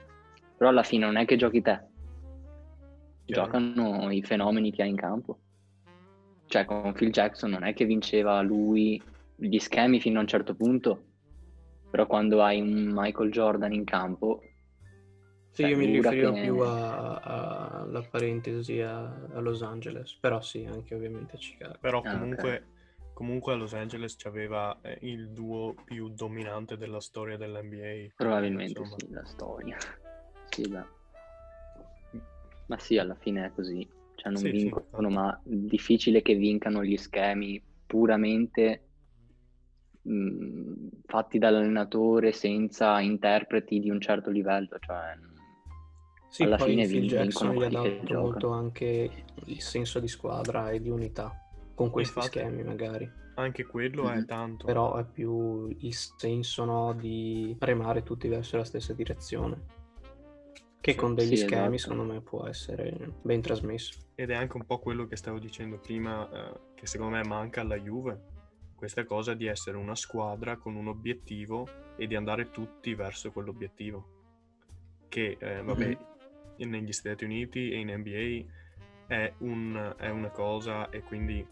però 0.56 0.70
alla 0.70 0.84
fine 0.84 1.06
non 1.06 1.18
è 1.18 1.26
che 1.26 1.36
giochi 1.36 1.62
te, 1.62 1.82
Chiaro. 3.26 3.44
giocano 3.44 4.10
i 4.12 4.24
fenomeni 4.24 4.72
che 4.72 4.84
hai 4.84 4.90
in 4.90 4.96
campo. 4.96 5.40
Cioè 6.50 6.66
con 6.66 6.94
Phil 6.94 7.12
Jackson 7.12 7.52
non 7.52 7.64
è 7.64 7.74
che 7.76 7.86
vinceva 7.86 8.42
lui 8.42 9.02
gli 9.36 9.60
schemi 9.60 10.00
fino 10.00 10.18
a 10.18 10.22
un 10.22 10.28
certo 10.28 10.56
punto, 10.56 11.04
però 11.90 12.08
quando 12.08 12.42
hai 12.42 12.60
un 12.60 12.92
Michael 12.92 13.32
Jordan 13.32 13.72
in 13.72 13.84
campo, 13.86 14.42
Sì, 15.52 15.62
cioè, 15.62 15.72
io 15.72 15.78
mi 15.78 15.86
figura 15.86 16.10
riferivo 16.10 16.34
che- 16.34 16.42
più 16.42 16.60
alla 16.62 18.02
parentesi 18.10 18.82
a, 18.82 19.00
a 19.00 19.40
Los 19.40 19.62
Angeles, 19.62 20.16
però 20.16 20.42
sì, 20.42 20.66
anche 20.66 20.96
ovviamente 20.96 21.36
a 21.36 21.40
Chicago. 21.40 21.78
Però 21.80 22.02
Ah, 22.04 22.10
comunque, 22.10 22.68
comunque 23.14 23.54
a 23.54 23.56
Los 23.56 23.74
Angeles 23.74 24.16
c'aveva 24.16 24.80
eh, 24.82 24.98
il 25.02 25.30
duo 25.30 25.76
più 25.86 26.10
dominante 26.10 26.78
della 26.78 27.00
storia 27.00 27.38
dell'NBA. 27.38 28.12
probabilmente 28.16 28.80
Insomma, 28.80 29.00
sì, 29.00 29.12
la 29.12 29.26
storia. 29.26 29.78
Sì, 30.52 30.68
beh. 30.68 30.98
Ma 32.68 32.78
sì, 32.78 32.98
alla 32.98 33.16
fine 33.16 33.46
è 33.46 33.52
così. 33.54 33.99
Cioè 34.20 34.32
non 34.32 34.42
Sì, 34.42 34.50
sì, 34.50 34.64
vincono, 34.64 35.08
infatti. 35.08 35.14
ma 35.14 35.42
difficile 35.44 36.22
che 36.22 36.36
vincano 36.36 36.84
gli 36.84 36.98
schemi 36.98 37.62
puramente 37.86 38.90
mh, 40.02 40.74
fatti 41.06 41.38
dall'allenatore 41.40 42.32
senza 42.34 43.00
interpreti 43.00 43.80
di 43.80 43.90
un 43.90 44.02
certo 44.02 44.30
livello. 44.30 44.78
Cioè, 44.80 45.18
Sì, 46.28 46.44
alla 46.44 46.58
poi 46.58 46.72
fine 46.72 46.86
Phil 46.86 47.00
vin- 47.00 47.08
Jackson 47.08 47.50
vincono 47.50 47.54
gli 47.54 47.64
ha 47.64 47.70
dato 47.82 48.14
molto 48.14 48.50
anche 48.52 49.24
il 49.46 49.62
senso 49.62 50.00
di 50.00 50.08
squadra 50.08 50.70
e 50.70 50.82
di 50.82 50.90
unità, 50.90 51.34
con 51.74 51.90
questi 51.90 52.20
Infatti. 52.20 52.40
schemi 52.40 52.64
magari. 52.64 53.10
Anche 53.36 53.66
quello 53.66 54.10
è 54.12 54.18
Mhm. 54.18 54.26
tanto. 54.26 54.66
Però 54.66 54.98
è 54.98 55.06
più 55.06 55.68
il 55.80 55.94
senso 55.94 56.66
no, 56.66 56.94
di 56.94 57.56
remare 57.60 58.04
tutti 58.04 58.28
verso 58.28 58.58
la 58.58 58.66
stessa 58.66 58.94
direzione. 58.94 59.78
Che 60.82 60.96
con 60.96 61.14
degli 61.14 61.36
Sì, 61.36 61.38
schemi 61.38 61.76
esatto. 61.76 61.92
secondo 61.94 62.14
me 62.14 62.22
può 62.22 62.46
essere 62.48 63.12
ben 63.22 63.42
trasmesso. 63.42 64.00
Ed 64.16 64.30
è 64.30 64.36
anche 64.36 64.58
un 64.58 64.66
po' 64.66 64.80
quello 64.80 65.08
che 65.08 65.16
stavo 65.18 65.38
dicendo 65.40 65.78
prima, 65.78 66.30
eh, 66.32 66.60
che 66.76 66.86
secondo 66.88 67.16
me 67.18 67.24
manca 67.24 67.62
alla 67.62 67.78
Juve. 67.78 68.38
Questa 68.76 69.04
cosa 69.04 69.34
di 69.34 69.46
essere 69.46 69.76
una 69.76 69.96
squadra 69.96 70.56
con 70.58 70.76
un 70.76 70.88
obiettivo 70.88 71.68
e 71.98 72.08
di 72.08 72.16
andare 72.16 72.50
tutti 72.50 72.94
verso 72.96 73.32
quell'obiettivo. 73.32 74.18
Che, 75.10 75.38
eh, 75.38 75.62
vabbè, 75.62 75.98
negli 76.60 76.92
Stati 76.94 77.24
Uniti 77.26 77.72
e 77.72 77.78
in 77.80 77.90
NBA 77.90 78.46
è, 79.08 79.34
un- 79.40 79.96
è 79.98 80.10
una 80.10 80.30
cosa 80.30 80.90
e 80.90 81.02
quindi 81.02 81.46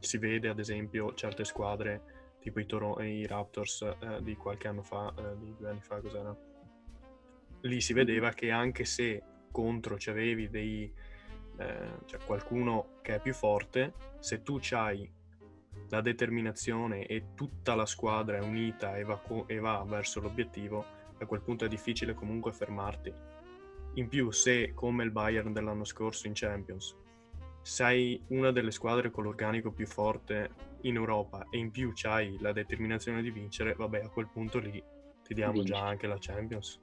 si 0.00 0.18
vede 0.18 0.48
ad 0.48 0.58
esempio 0.58 1.14
certe 1.14 1.44
squadre 1.44 2.02
tipo 2.40 2.60
i, 2.60 2.66
Toro- 2.66 3.00
i 3.00 3.26
Raptors 3.26 3.80
eh, 3.82 4.22
di 4.22 4.36
qualche 4.36 4.68
anno 4.68 4.82
fa, 4.82 5.12
eh, 5.16 5.38
di 5.38 5.54
due 5.56 5.70
anni 5.70 5.80
fa, 5.80 6.00
cos'era? 6.00 6.36
Lì 7.64 7.80
si 7.80 7.92
vedeva 7.92 8.30
che 8.30 8.50
anche 8.50 8.84
se 8.84 9.22
contro 9.50 9.96
c'avevi 9.98 10.48
dei, 10.48 10.92
eh, 11.58 11.90
cioè 12.04 12.20
qualcuno 12.24 12.98
che 13.02 13.16
è 13.16 13.20
più 13.20 13.32
forte, 13.32 13.94
se 14.18 14.42
tu 14.42 14.58
hai 14.72 15.10
la 15.88 16.00
determinazione 16.00 17.06
e 17.06 17.34
tutta 17.34 17.74
la 17.74 17.86
squadra 17.86 18.36
è 18.36 18.40
unita 18.40 18.96
e 18.96 19.04
va, 19.04 19.18
co- 19.18 19.46
e 19.48 19.58
va 19.58 19.84
verso 19.86 20.20
l'obiettivo, 20.20 20.84
a 21.18 21.26
quel 21.26 21.40
punto 21.40 21.64
è 21.64 21.68
difficile 21.68 22.14
comunque 22.14 22.52
fermarti. 22.52 23.12
In 23.94 24.08
più, 24.08 24.30
se 24.30 24.74
come 24.74 25.04
il 25.04 25.10
Bayern 25.10 25.52
dell'anno 25.52 25.84
scorso 25.84 26.26
in 26.26 26.32
Champions, 26.34 26.96
sei 27.62 28.22
una 28.28 28.50
delle 28.50 28.72
squadre 28.72 29.10
con 29.10 29.24
l'organico 29.24 29.70
più 29.70 29.86
forte 29.86 30.50
in 30.82 30.96
Europa 30.96 31.46
e 31.48 31.56
in 31.56 31.70
più 31.70 31.92
c'hai 31.94 32.36
la 32.40 32.52
determinazione 32.52 33.22
di 33.22 33.30
vincere, 33.30 33.72
vabbè, 33.72 34.02
a 34.02 34.08
quel 34.08 34.28
punto 34.28 34.58
lì 34.58 34.82
ti 35.22 35.32
diamo 35.32 35.52
Vinci. 35.52 35.68
già 35.68 35.80
anche 35.80 36.06
la 36.06 36.18
Champions. 36.18 36.78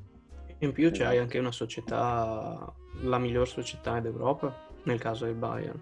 In 0.61 0.71
più 0.73 0.89
c'hai 0.91 1.01
Esatto. 1.01 1.19
anche 1.21 1.39
una 1.39 1.51
società, 1.51 2.73
la 3.01 3.17
miglior 3.17 3.47
società 3.47 3.99
d'Europa, 3.99 4.53
nel 4.83 4.99
caso 4.99 5.25
del 5.25 5.33
Bayern, 5.35 5.79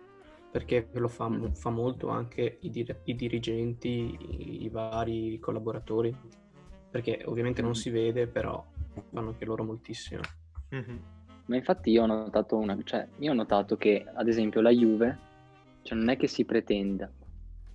perché 0.51 0.87
lo 0.93 1.07
fa, 1.09 1.27
Mhm. 1.27 1.51
fa 1.53 1.69
molto 1.69 2.07
anche 2.09 2.57
i, 2.61 2.69
dir- 2.69 2.95
i 3.03 3.15
dirigenti, 3.15 4.17
i, 4.19 4.63
i 4.63 4.69
vari 4.69 5.37
collaboratori, 5.39 6.15
perché 6.89 7.21
ovviamente 7.25 7.61
non 7.61 7.71
Mhm. 7.71 7.75
si 7.75 7.89
vede, 7.89 8.27
però 8.27 8.65
fanno 9.11 9.29
anche 9.29 9.45
loro 9.45 9.63
moltissimo. 9.63 10.21
Mhm. 10.69 10.99
Ma 11.45 11.55
infatti 11.55 11.89
io 11.91 12.03
ho 12.03 12.05
notato 12.05 12.55
una, 12.57 12.77
cioè 12.83 13.07
io 13.17 13.31
ho 13.31 13.35
notato 13.35 13.75
che 13.75 14.05
ad 14.13 14.27
esempio 14.27 14.61
la 14.61 14.69
Juve, 14.69 15.17
cioè 15.81 15.97
non 15.97 16.09
è 16.09 16.15
che 16.15 16.27
si 16.27 16.45
pretenda, 16.45 17.11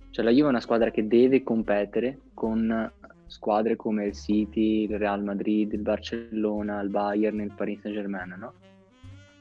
cioè 0.09 0.23
la 0.25 0.31
Juve 0.31 0.45
è 0.47 0.49
una 0.49 0.61
squadra 0.61 0.89
che 0.91 1.05
deve 1.07 1.43
competere 1.43 2.19
con 2.33 2.91
squadre 3.27 3.75
come 3.75 4.05
il 4.05 4.13
City, 4.13 4.83
il 4.83 4.97
Real 4.97 5.23
Madrid, 5.23 5.73
il 5.73 5.81
Barcellona, 5.81 6.81
il 6.81 6.89
Bayern, 6.89 7.39
il 7.39 7.53
Paris 7.53 7.81
Saint-Germain, 7.81 8.35
no? 8.37 8.53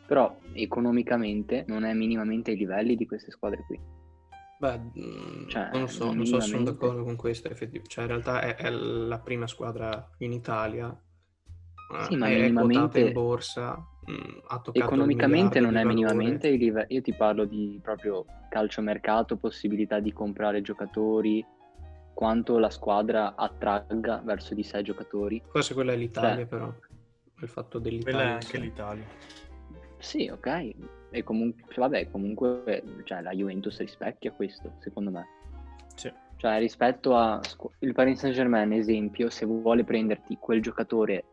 Però 0.06 0.36
economicamente 0.52 1.64
non 1.68 1.84
è 1.84 1.94
minimamente 1.94 2.50
ai 2.50 2.56
livelli 2.56 2.94
di 2.96 3.06
queste 3.06 3.30
squadre 3.30 3.64
qui. 3.66 3.80
Beh, 4.58 4.78
mm, 4.78 5.48
Cioè, 5.48 5.70
non 5.72 5.80
lo 5.82 5.86
so, 5.86 6.12
non 6.12 6.26
so 6.26 6.40
se 6.40 6.48
sono 6.48 6.64
d'accordo 6.64 7.04
con 7.04 7.16
questo, 7.16 7.48
effettivamente. 7.48 7.90
Cioè, 7.90 8.04
in 8.04 8.10
realtà 8.10 8.40
è, 8.40 8.56
è 8.56 8.70
la 8.70 9.18
prima 9.18 9.46
squadra 9.46 10.10
in 10.18 10.32
Italia, 10.32 10.88
eh, 10.88 12.04
Sì, 12.04 12.16
ma 12.16 12.28
è, 12.28 12.52
quotata 12.52 12.98
in 12.98 13.12
borsa, 13.12 13.74
mm, 14.10 14.38
ha 14.48 14.58
toccato 14.60 14.78
Economicamente 14.78 15.60
non 15.60 15.76
è 15.76 15.84
minimamente 15.84 16.48
ai 16.48 16.58
livelli, 16.58 16.94
io 16.94 17.02
ti 17.02 17.12
parlo 17.14 17.44
di 17.44 17.78
proprio 17.82 18.24
calciomercato, 18.48 19.36
possibilità 19.36 20.00
di 20.00 20.12
comprare 20.12 20.62
giocatori, 20.62 21.44
quanto 22.14 22.58
la 22.58 22.70
squadra 22.70 23.34
attragga 23.36 24.22
verso 24.24 24.54
di 24.54 24.62
sé 24.62 24.82
giocatori. 24.82 25.42
Forse 25.46 25.74
quella 25.74 25.92
è 25.92 25.96
l'Italia, 25.96 26.36
Cioè- 26.36 26.46
però. 26.46 26.72
Il 27.40 27.48
fatto 27.48 27.80
Quella 27.80 27.96
dell'Italia. 27.98 28.20
è 28.20 28.26
in 28.26 28.32
anche 28.32 28.46
sé. 28.46 28.58
l'Italia. 28.58 29.04
Sì, 29.98 30.28
ok. 30.28 30.74
E 31.10 31.22
comunque, 31.22 31.74
vabbè, 31.76 32.10
comunque, 32.10 32.82
cioè, 33.04 33.20
la 33.20 33.32
Juventus 33.32 33.78
rispecchia 33.78 34.32
questo, 34.32 34.72
secondo 34.80 35.10
me. 35.10 35.26
Sì. 35.94 36.12
Cioè, 36.36 36.58
rispetto 36.58 37.16
a 37.16 37.40
il 37.80 37.92
Paris 37.92 38.18
Saint-Germain, 38.20 38.72
esempio, 38.72 39.30
se 39.30 39.46
vuole 39.46 39.84
prenderti 39.84 40.36
quel 40.38 40.60
giocatore 40.62 41.24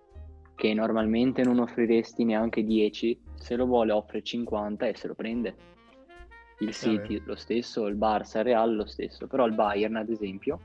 che 0.56 0.74
normalmente 0.74 1.44
non 1.44 1.60
offriresti 1.60 2.24
neanche 2.24 2.64
10, 2.64 3.20
se 3.36 3.56
lo 3.56 3.66
vuole 3.66 3.92
offre 3.92 4.22
50 4.22 4.86
e 4.88 4.96
se 4.96 5.08
lo 5.08 5.16
prende. 5.16 5.56
Il 6.60 6.74
City 6.74 7.20
lo 7.26 7.36
stesso, 7.36 7.88
il 7.88 7.96
Barça, 7.96 8.38
il 8.40 8.44
Real 8.46 8.76
lo 8.76 8.86
stesso, 8.86 9.26
però 9.26 9.48
il 9.48 9.54
Bayern, 9.54 9.96
ad 9.96 10.10
esempio, 10.10 10.60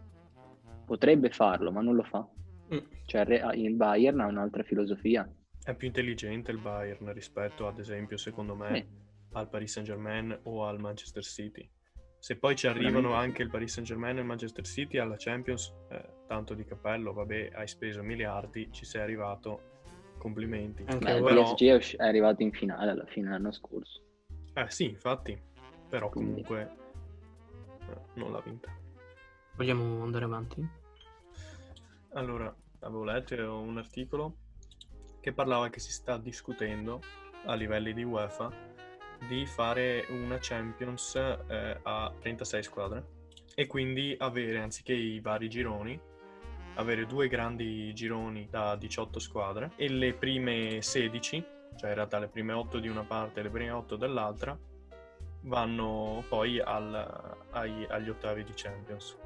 potrebbe 0.87 1.29
farlo, 1.31 1.71
ma 1.71 1.83
non 1.83 1.95
lo 1.95 2.03
fa. 2.05 2.27
Mm. 2.75 2.79
Cioè, 3.05 3.21
il 3.21 3.27
Re- 3.27 3.57
il 3.57 3.75
Bayern 3.75 4.21
ha 4.21 4.27
un'altra 4.27 4.63
filosofia. 4.63 5.31
È 5.63 5.75
più 5.75 5.89
intelligente 5.89 6.51
il 6.53 6.59
Bayern 6.59 7.13
rispetto, 7.13 7.67
ad 7.67 7.79
esempio, 7.79 8.17
secondo 8.17 8.55
me, 8.55 8.75
Sì. 8.75 8.87
al 9.33 9.49
Paris 9.49 9.73
Saint-Germain 9.73 10.39
o 10.45 10.65
al 10.65 10.79
Manchester 10.81 11.23
City. 11.25 11.69
Se 12.19 12.37
poi 12.39 12.57
ci 12.57 12.67
arrivano 12.67 13.13
anche 13.15 13.43
il 13.43 13.51
Paris 13.51 13.73
Saint-Germain 13.75 14.17
e 14.17 14.21
il 14.21 14.27
Manchester 14.27 14.65
City 14.65 14.99
alla 14.99 15.17
Champions, 15.19 15.73
eh, 15.91 16.03
tanto 16.27 16.55
di 16.55 16.65
cappello, 16.65 17.13
vabbè, 17.13 17.51
hai 17.55 17.69
speso 17.69 18.03
miliardi, 18.03 18.69
ci 18.73 18.85
sei 18.85 19.03
arrivato, 19.03 19.75
complimenti. 20.19 20.83
Anche 20.87 21.05
Beh, 21.05 21.17
il 21.17 21.23
ora- 21.23 21.43
PSG 21.53 21.97
è, 21.97 22.03
arrivato 22.05 22.43
in 22.43 22.53
finale 22.53 22.91
alla 22.93 23.07
fine 23.07 23.29
l'anno 23.31 23.53
scorso. 23.53 24.03
Eh 24.55 24.71
sì, 24.71 24.85
infatti, 24.85 25.39
però 25.89 26.09
Quindi. 26.09 26.43
comunque 26.43 26.71
eh, 27.91 27.99
non 28.15 28.33
l'ha 28.33 28.41
vinta. 28.41 28.75
Vogliamo 29.57 30.03
andare 30.03 30.27
avanti? 30.27 30.69
Allora, 32.13 32.55
avevo 32.81 33.05
letto 33.05 33.59
un 33.59 33.79
articolo 33.79 34.37
che 35.19 35.33
parlava 35.33 35.71
che 35.71 35.81
si 35.81 35.91
sta 35.91 36.19
discutendo 36.19 37.01
a 37.47 37.55
livelli 37.55 37.95
di 37.95 38.05
UEFA 38.05 38.53
di 39.27 39.47
fare 39.47 40.05
una 40.11 40.37
Champions 40.39 41.15
eh, 41.15 41.81
a 41.83 42.13
36 42.21 42.63
squadre 42.63 43.07
e 43.55 43.67
quindi 43.67 44.15
avere, 44.19 44.61
anziché 44.61 44.93
i 44.93 45.21
vari 45.21 45.49
gironi, 45.49 45.99
avere 46.75 47.07
due 47.07 47.27
grandi 47.27 47.95
gironi 47.95 48.49
da 48.51 48.77
18 48.77 49.19
squadre 49.19 49.73
e 49.77 49.89
le 49.89 50.13
prime 50.13 50.83
16, 50.83 51.45
cioè 51.77 51.89
in 51.89 51.95
realtà 51.95 52.19
le 52.19 52.29
prime 52.29 52.53
8 52.53 52.79
di 52.79 52.89
una 52.89 53.05
parte 53.05 53.41
e 53.41 53.45
le 53.45 53.51
prime 53.51 53.71
8 53.71 53.97
dell'altra, 53.97 54.57
vanno 55.45 56.23
poi 56.29 56.61
al- 56.61 57.37
ai- 57.53 57.87
agli 57.89 58.11
ottavi 58.11 58.45
di 58.45 58.53
Champions. 58.55 59.17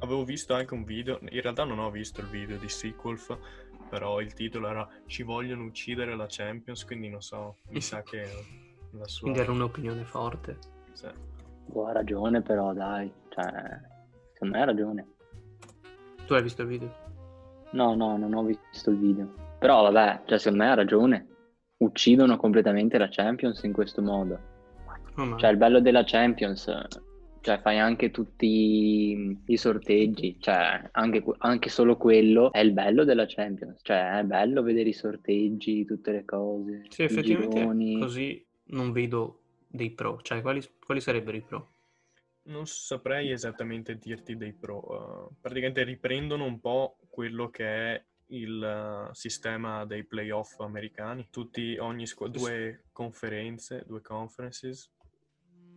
Avevo 0.00 0.24
visto 0.24 0.54
anche 0.54 0.74
un 0.74 0.84
video, 0.84 1.18
in 1.22 1.40
realtà 1.40 1.64
non 1.64 1.78
ho 1.78 1.90
visto 1.90 2.20
il 2.20 2.26
video 2.26 2.56
di 2.58 2.68
Sequolf, 2.68 3.36
però 3.88 4.20
il 4.20 4.32
titolo 4.34 4.68
era 4.68 4.86
Ci 5.06 5.22
vogliono 5.22 5.64
uccidere 5.64 6.14
la 6.14 6.26
Champions, 6.28 6.84
quindi 6.84 7.08
non 7.08 7.22
so, 7.22 7.56
mi 7.70 7.80
sa 7.80 8.02
che 8.02 8.28
la 8.92 9.06
sua... 9.06 9.22
Quindi 9.22 9.40
era 9.40 9.52
un'opinione 9.52 10.04
forte. 10.04 10.58
sì. 10.92 11.08
Boh, 11.68 11.86
ha 11.86 11.92
ragione, 11.92 12.42
però 12.42 12.72
dai, 12.72 13.10
cioè, 13.30 13.44
secondo 14.32 14.56
me 14.56 14.62
ha 14.62 14.64
ragione. 14.66 15.06
Tu 16.26 16.34
hai 16.34 16.42
visto 16.42 16.62
il 16.62 16.68
video? 16.68 16.94
No, 17.72 17.94
no, 17.94 18.16
non 18.16 18.34
ho 18.34 18.42
visto 18.44 18.90
il 18.90 18.98
video. 18.98 19.32
Però 19.58 19.82
vabbè, 19.90 20.22
cioè, 20.26 20.38
secondo 20.38 20.62
me 20.64 20.70
ha 20.70 20.74
ragione. 20.74 21.26
Uccidono 21.78 22.36
completamente 22.36 22.98
la 22.98 23.08
Champions 23.10 23.62
in 23.64 23.72
questo 23.72 24.00
modo. 24.02 24.38
Oh, 25.16 25.36
Cioè, 25.38 25.50
il 25.50 25.56
bello 25.56 25.80
della 25.80 26.04
Champions, 26.04 26.68
cioè, 27.46 27.60
fai 27.60 27.78
anche 27.78 28.10
tutti 28.10 29.38
i 29.46 29.56
sorteggi, 29.56 30.36
cioè, 30.40 30.88
anche, 30.90 31.22
anche 31.38 31.68
solo 31.68 31.96
quello 31.96 32.50
è 32.50 32.58
il 32.58 32.72
bello 32.72 33.04
della 33.04 33.24
Champions. 33.28 33.78
Cioè, 33.84 34.18
è 34.18 34.24
bello 34.24 34.64
vedere 34.64 34.88
i 34.88 34.92
sorteggi, 34.92 35.84
tutte 35.84 36.10
le 36.10 36.24
cose, 36.24 36.86
Sì, 36.88 37.04
effettivamente 37.04 37.58
gironi. 37.60 38.00
così 38.00 38.44
non 38.70 38.90
vedo 38.90 39.42
dei 39.68 39.92
pro. 39.92 40.20
Cioè, 40.22 40.40
quali, 40.40 40.60
quali 40.84 41.00
sarebbero 41.00 41.36
i 41.36 41.42
pro? 41.42 41.68
Non 42.46 42.66
saprei 42.66 43.30
esattamente 43.30 43.96
dirti 43.96 44.36
dei 44.36 44.52
pro. 44.52 45.28
eh, 45.30 45.34
praticamente 45.40 45.84
riprendono 45.84 46.44
un 46.46 46.58
po' 46.58 46.96
quello 47.08 47.48
che 47.48 47.64
è 47.64 48.04
il 48.30 48.60
eh, 48.60 49.14
sistema 49.14 49.84
dei 49.84 50.02
playoff 50.02 50.58
americani. 50.58 51.28
Tutti, 51.30 51.76
ogni 51.78 52.08
squa- 52.08 52.26
due 52.26 52.86
conferenze, 52.90 53.84
due 53.86 54.00
conferences, 54.00 54.90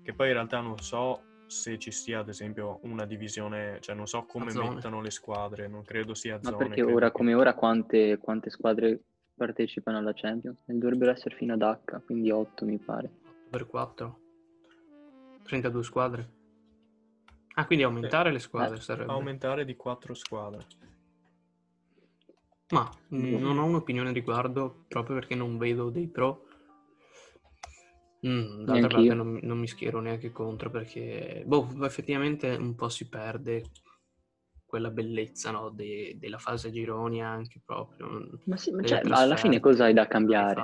che 0.01 0.13
poi 0.15 0.30
in 0.30 0.34
realtà 0.34 0.61
non 0.61 0.80
so 0.80 1.28
se 1.50 1.80
ci 1.80 1.91
sia 1.91 2.20
ad 2.20 2.30
esempio 2.30 2.80
una 2.84 3.06
divisione, 3.06 3.80
cioè 3.82 3.95
non 3.95 4.06
so 4.08 4.24
come 4.26 4.54
mettano 4.54 5.02
le 5.02 5.10
squadre, 5.10 5.68
non 5.68 5.84
credo 5.84 6.14
sia 6.14 6.36
a 6.36 6.39
Ma 6.43 6.50
zone. 6.52 6.58
perché 6.68 6.82
credo 6.82 6.93
ora 6.95 7.08
che- 7.08 7.12
come 7.14 7.34
ora 7.34 7.54
quante, 7.56 8.18
quante 8.20 8.50
squadre 8.52 9.00
partecipano 9.34 9.97
alla 9.97 10.14
Champions? 10.14 10.62
Dovrebbero 10.66 11.12
essere 11.12 11.36
fino 11.36 11.54
ad 11.54 11.62
H, 11.62 12.02
quindi 12.06 12.30
8 12.30 12.66
mi 12.66 12.78
pare. 12.78 13.10
Per 13.50 13.66
4? 13.66 14.20
32 15.43 15.84
squadre? 15.84 16.30
Ah, 17.56 17.66
quindi 17.66 17.84
aumentare 17.84 18.32
le 18.32 18.39
squadre 18.39 18.78
Eh, 18.78 18.82
sarebbe. 18.82 19.12
aumentare 19.12 19.66
di 19.66 19.76
quattro 19.76 20.14
squadre. 20.14 20.66
Ma 22.70 22.88
mm, 23.16 23.36
non 23.41 23.58
ho 23.58 23.66
un'opinione 23.66 24.12
riguardo 24.12 24.84
proprio 24.88 25.16
perché 25.16 25.34
non 25.34 25.58
vedo 25.58 25.89
dei 25.89 26.08
pro. 26.08 26.45
Mm, 28.28 28.63
d'altra 28.65 28.89
parte 28.89 29.13
non, 29.13 29.39
non 29.43 29.57
mi 29.59 29.67
schiero 29.67 30.01
neanche 30.01 30.32
contro 30.32 30.70
perché, 30.70 31.43
boh, 31.45 31.70
effettivamente 31.86 32.49
un 32.49 32.76
po' 32.76 32.89
si 32.89 33.07
perde 33.07 33.63
quella 34.65 34.91
bellezza, 34.91 35.51
no, 35.51 35.70
de- 35.70 36.15
della 36.20 36.38
fase 36.38 36.70
gironi 36.72 37.24
anche 37.24 37.61
proprio. 37.65 38.30
Ma 38.45 38.57
sì, 38.57 38.72
ma 38.72 38.84
cioè, 38.84 39.03
ma 39.03 39.20
alla 39.22 39.36
fine 39.36 39.59
cosa 39.59 39.86
hai 39.86 39.93
da 39.93 40.07
cambiare? 40.07 40.63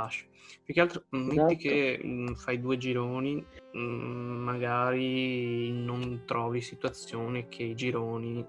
Più 0.63 0.73
che 0.73 0.81
altro, 0.81 1.05
mm, 1.15 1.25
metti 1.25 1.39
Esatto. 1.39 1.55
che 1.57 2.01
mm, 2.03 2.33
fai 2.33 2.59
due 2.59 2.77
gironi, 2.77 3.43
mm, 3.77 4.43
magari 4.43 5.71
non 5.71 6.23
trovi 6.25 6.61
situazione 6.61 7.47
che 7.47 7.63
i 7.63 7.75
gironi, 7.75 8.45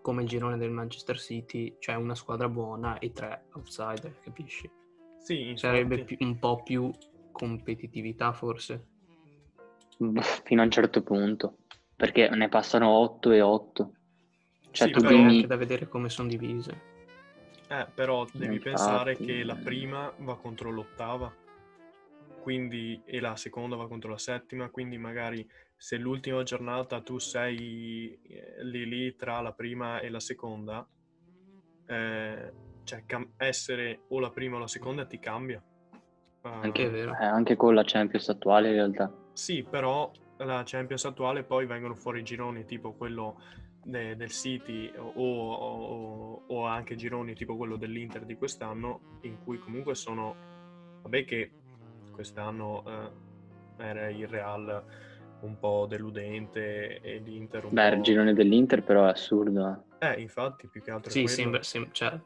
come 0.00 0.22
il 0.22 0.28
girone 0.28 0.56
del 0.56 0.70
Manchester 0.70 1.18
City, 1.18 1.76
cioè 1.78 1.94
una 1.94 2.14
squadra 2.14 2.48
buona 2.48 2.98
e 2.98 3.12
tre 3.12 3.44
outsider, 3.52 4.18
capisci? 4.20 4.68
Sì. 5.18 5.52
Sarebbe 5.54 6.04
più- 6.04 6.16
un 6.20 6.38
po' 6.38 6.62
più 6.62 6.90
competitività 7.30 8.32
forse. 8.32 8.86
Boh, 9.98 10.20
Fino 10.22 10.60
a 10.62 10.64
un 10.64 10.70
certo 10.70 11.02
punto. 11.02 11.58
Perché 11.94 12.28
ne 12.30 12.48
passano 12.48 12.88
8 12.88 13.30
e 13.32 13.40
8. 13.42 13.94
Cioè, 14.70 14.86
Sì, 14.88 14.92
tu 14.92 15.00
però- 15.00 15.14
dimmi... 15.16 15.34
anche 15.36 15.46
da 15.46 15.56
vedere 15.56 15.88
come 15.88 16.08
sono 16.08 16.28
divise. 16.28 16.88
Eh, 17.68 17.86
però 17.94 18.24
devi 18.32 18.54
Infatti, 18.54 18.58
pensare 18.70 19.16
che 19.16 19.44
la 19.44 19.54
prima 19.54 20.12
va 20.18 20.36
contro 20.36 20.70
l'ottava, 20.70 21.32
quindi 22.42 23.00
e 23.04 23.20
la 23.20 23.36
seconda 23.36 23.76
va 23.76 23.86
contro 23.86 24.10
la 24.10 24.18
settima, 24.18 24.70
quindi 24.70 24.98
magari 24.98 25.48
se 25.76 25.96
l'ultima 25.96 26.42
giornata 26.42 27.00
tu 27.00 27.18
sei 27.18 28.18
eh, 28.22 28.64
lì 28.64 28.86
lì 28.88 29.14
tra 29.14 29.40
la 29.40 29.52
prima 29.52 30.00
e 30.00 30.08
la 30.08 30.18
seconda, 30.20 30.84
eh, 31.86 32.52
cioè 32.84 33.04
cam- 33.06 33.32
essere 33.36 34.00
o 34.08 34.18
la 34.18 34.30
prima 34.30 34.56
o 34.56 34.60
la 34.60 34.66
seconda 34.66 35.06
ti 35.06 35.18
cambia. 35.20 35.62
Anche 36.42 36.88
vero. 36.88 37.12
Eh, 37.18 37.24
anche 37.24 37.56
con 37.56 37.74
la 37.74 37.82
Champions 37.84 38.28
attuale 38.28 38.68
in 38.68 38.74
realtà. 38.74 39.12
Sì, 39.32 39.62
però 39.62 40.10
la 40.38 40.62
Champions 40.64 41.04
attuale 41.04 41.44
poi 41.44 41.66
vengono 41.66 41.94
fuori 41.94 42.22
gironi 42.22 42.64
tipo 42.64 42.92
quello 42.94 43.36
de- 43.82 44.16
del 44.16 44.30
City 44.30 44.90
o, 44.96 45.12
o- 45.14 46.42
o 46.46 46.66
anche 46.66 46.96
gironi 46.96 47.34
tipo 47.34 47.56
quello 47.56 47.76
dell'Inter 47.76 48.24
di 48.24 48.36
quest'anno 48.36 49.02
in 49.22 49.38
cui 49.42 49.58
comunque 49.58 49.94
sono, 49.94 50.36
vabbè 51.02 51.24
che 51.24 51.52
quest'anno 52.10 52.82
eh, 52.86 53.84
era 53.84 54.08
il 54.10 54.26
Real 54.28 54.84
un 55.40 55.58
po' 55.58 55.86
deludente 55.88 57.00
e 57.00 57.18
l'Inter 57.18 57.64
un 57.64 57.72
Beh, 57.72 57.88
il 57.88 57.96
po'... 57.96 58.02
girone 58.02 58.34
dell'Inter 58.34 58.82
però 58.82 59.06
è 59.06 59.10
assurdo. 59.10 59.86
eh. 60.00 60.06
Eh, 60.08 60.20
infatti, 60.20 60.66
più 60.68 60.82
che 60.82 60.90
altro 60.90 61.10
Sì, 61.10 61.22
quello. 61.22 61.36
sembra, 61.36 61.62
sem- 61.62 61.90
cioè, 61.92 62.18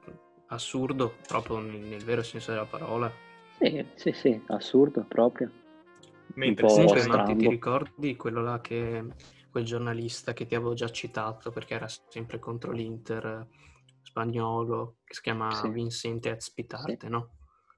assurdo 0.47 1.15
proprio 1.27 1.59
nel, 1.59 1.77
nel 1.81 2.05
vero 2.05 2.23
senso 2.23 2.53
della 2.53 2.65
parola. 2.65 3.11
Sì, 3.59 3.87
sì, 3.95 4.13
sì, 4.13 4.43
assurdo 4.49 5.05
proprio. 5.07 5.51
Mentre 6.35 6.65
un 6.65 6.69
po' 6.69 6.69
se 6.69 6.75
Comunque, 6.75 6.97
c'è- 6.99 7.05
strano. 7.05 7.23
Matti, 7.29 7.37
ti 7.37 7.49
ricordi 7.49 8.17
quello 8.17 8.43
là 8.43 8.61
che 8.61 9.05
quel 9.51 9.65
giornalista 9.65 10.33
che 10.33 10.47
ti 10.47 10.55
avevo 10.55 10.75
già 10.75 10.91
citato 10.91 11.51
perché 11.51 11.75
era 11.75 11.87
sempre 12.09 12.39
contro 12.41 12.73
l'Inter 12.73 13.25
eh, 13.25 13.47
spagnolo 14.03 14.97
che 15.05 15.15
si 15.15 15.21
chiama 15.23 15.51
Sì. 15.55 15.69
Vincente 15.71 16.31
Azpitarte, 16.31 17.09
no? 17.09 17.31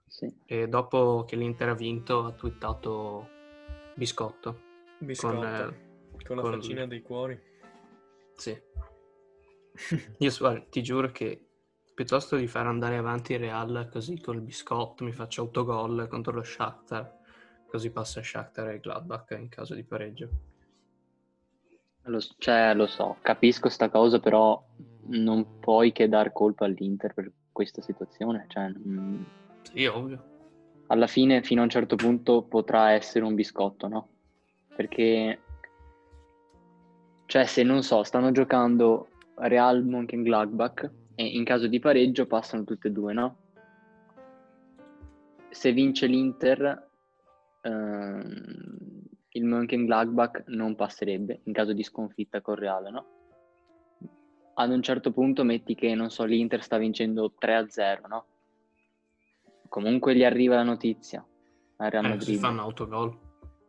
Sì. 0.06 0.32
E 0.46 0.68
dopo 0.68 1.24
che 1.26 1.36
l'Inter 1.36 1.68
ha 1.70 1.74
vinto 1.74 2.24
ha 2.24 2.32
twittato 2.32 3.28
biscotto. 3.94 4.62
biscotto, 4.98 5.36
con, 5.36 5.40
con, 5.40 5.44
eh, 5.44 6.34
la 6.36 6.42
con- 6.42 6.52
faccina 6.52 6.86
dei 6.86 7.02
cuori. 7.02 7.38
Sì. 8.34 8.58
Io 10.18 10.32
guarda, 10.38 10.64
ti 10.70 10.82
giuro 10.82 11.10
che 11.10 11.45
piuttosto 11.96 12.36
di 12.36 12.46
far 12.46 12.66
andare 12.66 12.98
avanti 12.98 13.32
il 13.32 13.38
Real 13.38 13.88
così 13.90 14.20
col 14.20 14.42
biscotto 14.42 15.02
mi 15.02 15.12
faccio 15.12 15.40
autogol 15.40 16.06
contro 16.08 16.34
lo 16.34 16.42
Shakhtar, 16.42 17.10
così 17.66 17.90
passa 17.90 18.22
Shakhtar 18.22 18.68
e 18.68 18.80
Gladbach 18.80 19.34
in 19.38 19.48
caso 19.48 19.74
di 19.74 19.82
pareggio. 19.82 20.28
Lo, 22.02 22.20
cioè, 22.36 22.74
lo 22.74 22.86
so, 22.86 23.16
capisco 23.22 23.70
sta 23.70 23.88
cosa, 23.88 24.20
però 24.20 24.62
non 25.06 25.58
puoi 25.58 25.92
che 25.92 26.06
dar 26.06 26.32
colpa 26.32 26.66
all'Inter 26.66 27.14
per 27.14 27.32
questa 27.50 27.80
situazione. 27.80 28.44
Cioè, 28.46 28.68
mm, 28.76 29.22
Sì, 29.62 29.86
ovvio. 29.86 30.24
alla 30.88 31.06
fine, 31.06 31.42
fino 31.42 31.62
a 31.62 31.64
un 31.64 31.70
certo 31.70 31.96
punto, 31.96 32.42
potrà 32.42 32.90
essere 32.90 33.24
un 33.24 33.34
biscotto, 33.34 33.88
no? 33.88 34.08
Perché, 34.76 35.40
cioè, 37.24 37.46
se 37.46 37.62
non 37.62 37.82
so, 37.82 38.02
stanno 38.02 38.32
giocando 38.32 39.08
Real 39.36 39.82
Mönchengladbach 39.82 40.90
e 41.16 41.24
in 41.26 41.44
caso 41.44 41.66
di 41.66 41.78
pareggio 41.80 42.26
passano 42.26 42.62
tutte 42.64 42.88
e 42.88 42.90
due, 42.92 43.12
no? 43.12 43.36
Se 45.50 45.72
vince 45.72 46.06
l'Inter, 46.06 46.90
ehm, 47.62 49.02
il 49.30 49.44
Mönchengladbach 49.44 50.44
non 50.48 50.76
passerebbe 50.76 51.40
in 51.44 51.52
caso 51.52 51.72
di 51.72 51.82
sconfitta 51.82 52.40
con 52.42 52.54
Real, 52.54 52.90
no? 52.92 53.06
Ad 54.58 54.70
un 54.70 54.82
certo 54.82 55.12
punto 55.12 55.42
metti 55.44 55.74
che, 55.74 55.94
non 55.94 56.10
so, 56.10 56.24
l'Inter 56.24 56.62
sta 56.62 56.76
vincendo 56.78 57.32
3-0, 57.38 58.06
no? 58.08 58.26
Comunque 59.68 60.14
gli 60.14 60.24
arriva 60.24 60.54
la 60.54 60.62
notizia 60.62 61.26
al 61.76 61.90
Real 61.90 62.04
Eh, 62.04 62.08
Madrid. 62.08 62.26
si 62.28 62.36
fanno 62.36 62.62
autogol. 62.62 63.18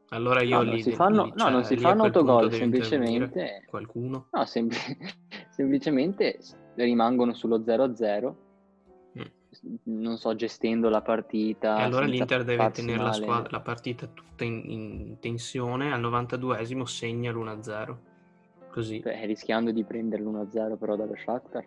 Allora 0.10 0.42
io 0.42 0.58
No, 0.58 0.64
non 0.64 0.76
lì, 0.76 0.82
si 0.84 0.92
fanno- 0.94 1.24
lì- 1.26 1.30
no, 1.32 1.38
cioè, 1.38 1.52
non 1.52 1.64
si 1.66 1.78
fanno 1.78 2.04
autogol, 2.04 2.52
semplicemente- 2.54 3.64
qualcuno. 3.68 4.28
No, 4.32 4.46
sempli- 4.46 4.78
semplicemente 5.58 6.38
rimangono 6.76 7.34
sullo 7.34 7.64
0-0, 7.66 8.46
Mm. 9.18 9.76
non 10.02 10.18
so, 10.18 10.36
gestendo 10.36 10.88
la 10.88 11.02
partita. 11.02 11.80
E 11.80 11.82
allora 11.82 12.06
l'Inter 12.06 12.44
deve 12.44 12.70
tenere 12.70 13.02
la, 13.02 13.12
squadra- 13.12 13.50
la 13.50 13.62
partita 13.62 14.06
tutta 14.06 14.44
in, 14.44 14.62
in 14.68 15.20
tensione, 15.20 15.92
al 15.92 16.00
92esimo 16.02 16.84
segna 16.84 17.32
l'1-0. 17.32 17.98
Così. 18.70 19.00
Beh, 19.00 19.26
rischiando 19.26 19.72
di 19.72 19.84
prendere 19.84 20.22
l'1-0 20.22 20.78
però 20.78 20.96
dallo 20.96 21.16
Shakhtar 21.16 21.66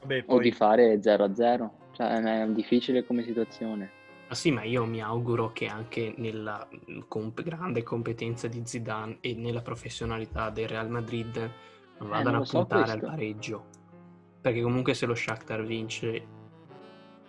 Vabbè, 0.00 0.24
o 0.26 0.38
di 0.40 0.48
poi 0.48 0.52
fare 0.52 1.00
0-0. 1.00 1.70
Cioè, 1.92 2.42
è 2.42 2.48
difficile 2.48 3.04
come 3.06 3.22
situazione. 3.22 3.92
Ma 4.28 4.34
sì, 4.34 4.50
ma 4.50 4.64
io 4.64 4.84
mi 4.84 5.00
auguro 5.00 5.52
che 5.52 5.66
anche 5.66 6.14
nella 6.16 6.66
comp- 7.06 7.42
grande 7.42 7.84
competenza 7.84 8.48
di 8.48 8.60
Zidane 8.64 9.18
e 9.20 9.34
nella 9.34 9.62
professionalità 9.62 10.50
del 10.50 10.68
Real 10.68 10.90
Madrid 10.90 11.50
non 11.98 12.08
vadano 12.08 12.18
Eh, 12.18 12.22
non 12.22 12.34
a 12.34 12.38
lo 12.38 12.44
so 12.44 12.58
puntare 12.58 12.92
al 12.92 13.00
pareggio. 13.00 13.64
Perché 14.40 14.62
comunque 14.62 14.94
se 14.94 15.06
lo 15.06 15.14
Shakhtar 15.14 15.64
vince, 15.64 16.26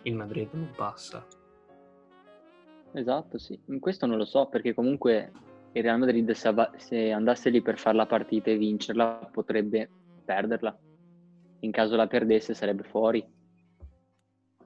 il 0.03 0.15
Madrid 0.15 0.49
non 0.51 0.71
passa. 0.75 1.25
Esatto, 2.93 3.37
sì. 3.37 3.59
In 3.65 3.79
Questo 3.79 4.05
non 4.05 4.17
lo 4.17 4.25
so 4.25 4.47
perché 4.47 4.73
comunque 4.73 5.31
il 5.73 5.83
Real 5.83 5.99
Madrid 5.99 6.31
se, 6.31 6.47
avva- 6.47 6.71
se 6.77 7.11
andasse 7.11 7.49
lì 7.49 7.61
per 7.61 7.77
fare 7.77 7.95
la 7.95 8.05
partita 8.05 8.49
e 8.49 8.57
vincerla 8.57 9.29
potrebbe 9.31 9.89
perderla. 10.23 10.77
In 11.61 11.71
caso 11.71 11.95
la 11.95 12.07
perdesse 12.07 12.53
sarebbe 12.53 12.83
fuori. 12.83 13.25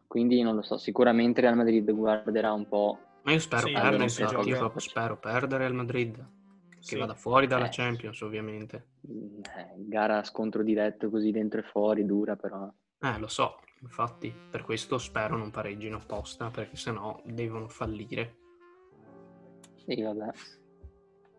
Quindi 0.07 0.41
non 0.41 0.55
lo 0.55 0.61
so, 0.61 0.77
sicuramente 0.77 1.39
il 1.39 1.47
Real 1.47 1.57
Madrid 1.57 1.91
guarderà 1.91 2.53
un 2.53 2.67
po'. 2.67 2.99
Ma 3.23 3.31
io 3.31 3.39
spero 3.39 3.67
Sì, 3.67 3.73
perdere, 3.73 4.03
infatti, 4.03 4.49
io 4.49 4.73
spero 4.77 5.17
perdere 5.17 5.65
al 5.65 5.73
Madrid. 5.73 6.27
Che 6.83 6.89
Sì. 6.89 6.97
vada 6.97 7.13
fuori 7.15 7.47
dalla 7.47 7.67
Eh. 7.67 7.71
Champions, 7.71 8.19
ovviamente. 8.21 8.87
eh, 9.07 9.73
gara 9.77 10.21
scontro 10.23 10.63
diretto 10.63 11.09
così 11.09 11.31
dentro 11.31 11.61
e 11.61 11.63
fuori, 11.63 12.05
dura 12.05 12.35
però. 12.35 12.69
Eh, 12.99 13.19
lo 13.19 13.27
so, 13.27 13.59
infatti, 13.81 14.33
per 14.49 14.63
questo 14.63 14.97
spero 14.97 15.37
non 15.37 15.49
pareggino 15.49 15.95
apposta, 15.97 16.49
perché 16.49 16.75
sennò 16.75 17.21
devono 17.25 17.69
fallire. 17.69 18.35
Sì, 19.85 20.01
vabbè. 20.01 20.29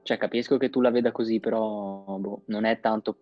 Cioè, 0.02 0.16
capisco 0.16 0.56
che 0.56 0.70
tu 0.70 0.80
la 0.80 0.90
veda 0.90 1.12
così, 1.12 1.40
però 1.40 2.16
boh, 2.18 2.42
non 2.46 2.64
è 2.64 2.80
tanto... 2.80 3.18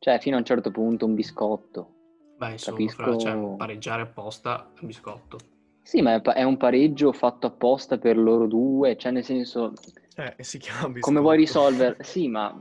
Cioè, 0.00 0.18
fino 0.20 0.34
a 0.36 0.38
un 0.40 0.44
certo 0.44 0.70
punto 0.72 1.06
un 1.06 1.14
biscotto. 1.14 1.94
Beh, 2.36 2.52
insomma, 2.52 2.76
Capisco- 2.78 3.02
fra- 3.02 3.16
cioè, 3.18 3.56
pareggiare 3.56 4.02
apposta 4.02 4.72
è 4.74 4.78
un 4.80 4.86
biscotto. 4.86 5.38
Sì, 5.82 6.02
ma 6.02 6.20
è 6.22 6.42
un 6.42 6.56
pareggio 6.56 7.12
fatto 7.12 7.46
apposta 7.48 7.98
per 7.98 8.16
loro 8.16 8.46
due, 8.46 8.96
cioè 8.96 9.10
nel 9.10 9.24
senso, 9.24 9.72
eh, 10.18 10.42
si 10.42 10.58
chiama 10.58 10.92
come 11.00 11.20
vuoi 11.20 11.36
biscotto. 11.36 11.66
risolverlo? 11.68 12.02
Sì, 12.02 12.28
ma 12.28 12.54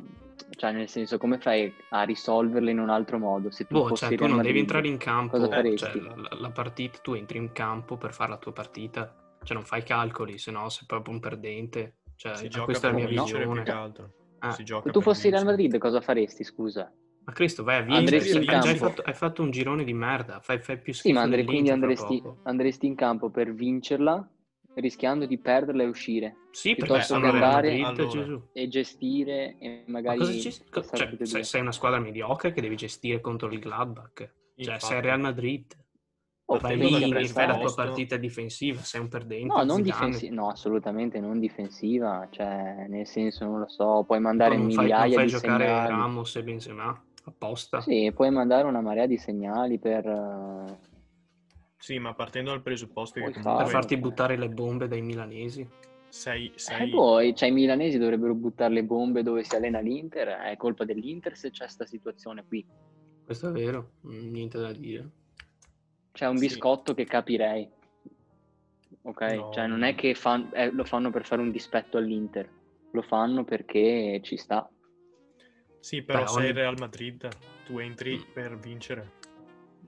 cioè 0.55 0.71
nel 0.71 0.87
senso, 0.87 1.17
come 1.17 1.39
fai 1.39 1.73
a 1.89 2.03
risolverlo 2.03 2.69
in 2.69 2.79
un 2.79 2.89
altro 2.89 3.17
modo? 3.17 3.49
Se 3.51 3.65
tu 3.65 3.75
Boh, 3.75 3.87
fossi 3.87 4.07
cioè, 4.07 4.15
tu 4.15 4.27
non 4.27 4.41
devi 4.41 4.59
entrare 4.59 4.87
in 4.87 4.97
campo, 4.97 5.37
cosa 5.37 5.61
cioè, 5.75 5.93
la, 5.95 6.37
la- 6.39 6.51
partita, 6.51 6.99
tu 7.01 7.13
entri 7.13 7.37
in 7.37 7.51
campo 7.51 7.97
per 7.97 8.13
fare 8.13 8.31
la 8.31 8.37
tua 8.37 8.53
partita, 8.53 9.13
cioè 9.43 9.55
non 9.55 9.65
fai 9.65 9.83
calcoli, 9.83 10.37
se 10.37 10.51
no 10.51 10.69
sei 10.69 10.85
proprio 10.87 11.13
un 11.13 11.19
perdente. 11.19 11.95
Cioè, 12.15 12.35
Si 12.35 12.47
gioca 12.49 12.65
questa 12.65 12.87
è 12.87 12.91
la 12.91 12.97
mia 12.97 13.07
vincere 13.07 13.45
più 13.45 13.53
che 13.53 13.59
visione. 13.59 13.83
altro. 13.83 14.09
Ah, 14.39 14.51
Si 14.51 14.63
gioca 14.63 14.85
Se 14.87 14.91
tu 14.91 15.01
fossi 15.01 15.29
Real. 15.29 15.45
Madrid, 15.45 15.77
cosa 15.77 16.01
faresti, 16.01 16.43
scusa? 16.43 16.91
Ma 17.25 17.33
Cristo, 17.33 17.63
vai 17.63 17.77
a 17.77 17.81
vincere, 17.81 18.05
Andresti 18.17 18.37
in 18.37 18.49
hai, 18.49 18.61
già 18.61 18.75
fatto, 18.75 19.01
hai 19.01 19.13
fatto 19.13 19.41
un 19.41 19.51
girone 19.51 19.83
di 19.83 19.93
merda, 19.93 20.39
fai, 20.39 20.59
fai 20.59 20.79
più 20.79 20.93
Sì, 20.93 21.11
schifo 21.11 21.19
ma 21.19 21.27
dell'Inter 21.27 21.65
fra 21.65 21.73
andresti, 21.73 22.21
poco. 22.21 22.37
andresti 22.43 22.85
in 22.85 22.95
campo 22.95 23.29
per 23.29 23.53
vincerla, 23.53 24.29
rischiando 24.79 25.25
di 25.25 25.37
perderla 25.37 25.83
e 25.83 25.87
uscire, 25.87 26.35
Sì, 26.51 26.75
perché 26.75 26.85
piuttosto 26.85 27.13
sono 27.13 27.25
che 27.25 27.31
Real 27.31 27.43
andare- 27.43 27.79
Madrid, 27.79 28.15
Allora. 28.23 28.41
E 28.53 28.67
gestire 28.67 29.55
e 29.59 29.83
Ma 29.87 29.93
magari 29.93 30.17
cosa 30.19 30.31
ci... 30.33 30.51
cioè, 31.25 31.43
sei, 31.43 31.61
una 31.61 31.71
squadra 31.71 31.99
mediocre 31.99 32.51
che 32.53 32.61
devi 32.61 32.75
gestire 32.75 33.19
contro 33.21 33.51
il 33.51 33.59
Gladbach. 33.59 34.33
Cioè, 34.55 34.79
sei 34.79 35.01
Real 35.01 35.19
Madrid. 35.19 35.75
Oh, 36.49 36.55
e 36.55 37.27
fai 37.27 37.47
la 37.47 37.57
tua 37.57 37.73
partita 37.73 38.15
difensiva, 38.15 38.79
sei 38.81 39.01
un 39.01 39.09
perdente. 39.09 39.47
No, 39.53 39.63
non 39.63 39.81
difensiva, 39.81 40.33
no, 40.33 40.47
assolutamente 40.47 41.19
non 41.19 41.39
difensiva, 41.41 42.25
cioè 42.31 42.85
nel 42.87 43.05
senso 43.05 43.43
non 43.43 43.59
lo 43.59 43.67
so, 43.67 44.05
puoi 44.07 44.21
mandare 44.21 44.55
non 44.55 44.71
fai, 44.71 44.85
migliaia 44.85 45.03
non 45.03 45.13
fai 45.13 45.25
di 45.25 45.31
giocare 45.31 45.65
segnali. 45.65 45.89
Ramos 45.89 46.35
e 46.37 46.43
Benzema 46.43 47.03
apposta. 47.25 47.81
Sì, 47.81 48.09
puoi 48.15 48.31
mandare 48.31 48.65
una 48.65 48.79
marea 48.79 49.05
di 49.07 49.17
segnali 49.17 49.77
per 49.77 50.05
Sì, 51.77 51.99
ma 51.99 52.13
partendo 52.13 52.49
dal 52.49 52.61
presupposto 52.61 53.19
che 53.19 53.25
per 53.25 53.33
comunque 53.35 53.63
farlo. 53.65 53.79
farti 53.79 53.97
buttare 53.97 54.35
le 54.37 54.49
bombe 54.49 54.87
dai 54.87 55.01
milanesi. 55.01 55.67
sei, 56.09 56.47
Eh, 56.47 56.57
sei... 56.57 56.89
poi, 56.89 57.35
cioè, 57.35 57.49
i 57.49 57.51
milanesi 57.51 57.97
dovrebbero 57.97 58.33
buttare 58.33 58.73
le 58.73 58.83
bombe 58.83 59.23
dove 59.23 59.43
si 59.43 59.55
allena 59.55 59.79
l'Inter, 59.79 60.27
è 60.39 60.57
colpa 60.57 60.85
dell'Inter 60.85 61.35
se 61.37 61.51
c'è 61.51 61.65
questa 61.65 61.85
situazione 61.85 62.45
qui. 62.47 62.65
Questo 63.25 63.49
è 63.49 63.51
vero, 63.51 63.91
niente 64.01 64.57
da 64.57 64.71
dire. 64.71 65.09
C'è 66.13 66.27
un 66.27 66.37
Sì. 66.37 66.47
biscotto 66.47 66.93
che 66.93 67.05
capirei. 67.05 67.69
Ok, 69.03 69.21
No. 69.35 69.51
cioè 69.53 69.67
non 69.67 69.83
è 69.83 69.95
che 69.95 70.15
fan- 70.15 70.49
eh, 70.53 70.71
lo 70.71 70.83
fanno 70.85 71.11
per 71.11 71.25
fare 71.25 71.41
un 71.41 71.51
dispetto 71.51 71.97
all'Inter, 71.97 72.49
lo 72.91 73.01
fanno 73.01 73.43
perché 73.43 74.19
ci 74.23 74.37
sta. 74.37 74.67
Sì, 75.79 76.01
però 76.01 76.21
Beh, 76.23 76.27
sei 76.27 76.37
ogni- 76.39 76.47
il 76.49 76.55
Real 76.55 76.75
Madrid, 76.79 77.27
tu 77.65 77.77
entri 77.79 78.17
Mm. 78.17 78.31
per 78.33 78.57
vincere. 78.57 79.11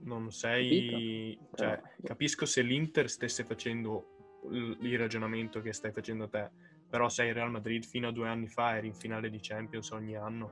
Non 0.03 0.31
sei... 0.31 1.37
Capito? 1.39 1.55
Cioè, 1.55 1.67
Però- 1.75 1.81
capisco 2.03 2.45
se 2.45 2.61
l'Inter 2.61 3.09
stesse 3.09 3.43
facendo 3.43 4.13
il 4.51 4.77
il 4.81 4.97
ragionamento 4.97 5.61
che 5.61 5.73
stai 5.73 5.91
facendo 5.91 6.29
te, 6.29 6.49
però 6.89 7.09
sei 7.09 7.29
il 7.29 7.33
Real 7.33 7.51
Madrid 7.51 7.83
fino 7.83 8.07
a 8.07 8.11
due 8.11 8.27
anni 8.27 8.47
fa, 8.47 8.77
eri 8.77 8.87
in 8.87 8.95
finale 8.95 9.29
di 9.29 9.39
Champions 9.41 9.91
ogni 9.91 10.15
anno. 10.15 10.51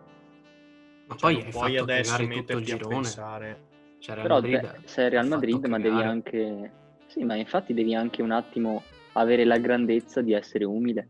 Ma 1.07 1.15
Cioè, 1.15 1.19
poi 1.19 1.33
non 1.35 1.45
hai 1.45 1.51
puoi 1.51 1.71
fatto 1.71 1.83
adesso 1.83 2.11
cagare 2.11 2.35
tutto 2.35 2.51
il 2.51 2.57
metterti 2.57 2.83
a 2.83 2.87
pensare... 2.87 3.65
Cioè, 3.99 4.15
Real 4.15 4.27
Però 4.27 4.41
Madrid 4.41 4.85
sei 4.85 5.05
il 5.05 5.11
Real 5.11 5.27
Madrid, 5.27 5.65
ma 5.65 5.77
devi 5.77 5.89
cagare. 5.89 6.07
anche... 6.07 6.71
Sì, 7.07 7.23
ma 7.23 7.35
infatti 7.35 7.73
devi 7.73 7.95
anche 7.95 8.21
un 8.21 8.31
attimo 8.31 8.83
avere 9.13 9.45
la 9.45 9.57
grandezza 9.57 10.21
di 10.21 10.33
essere 10.33 10.65
umile. 10.65 11.09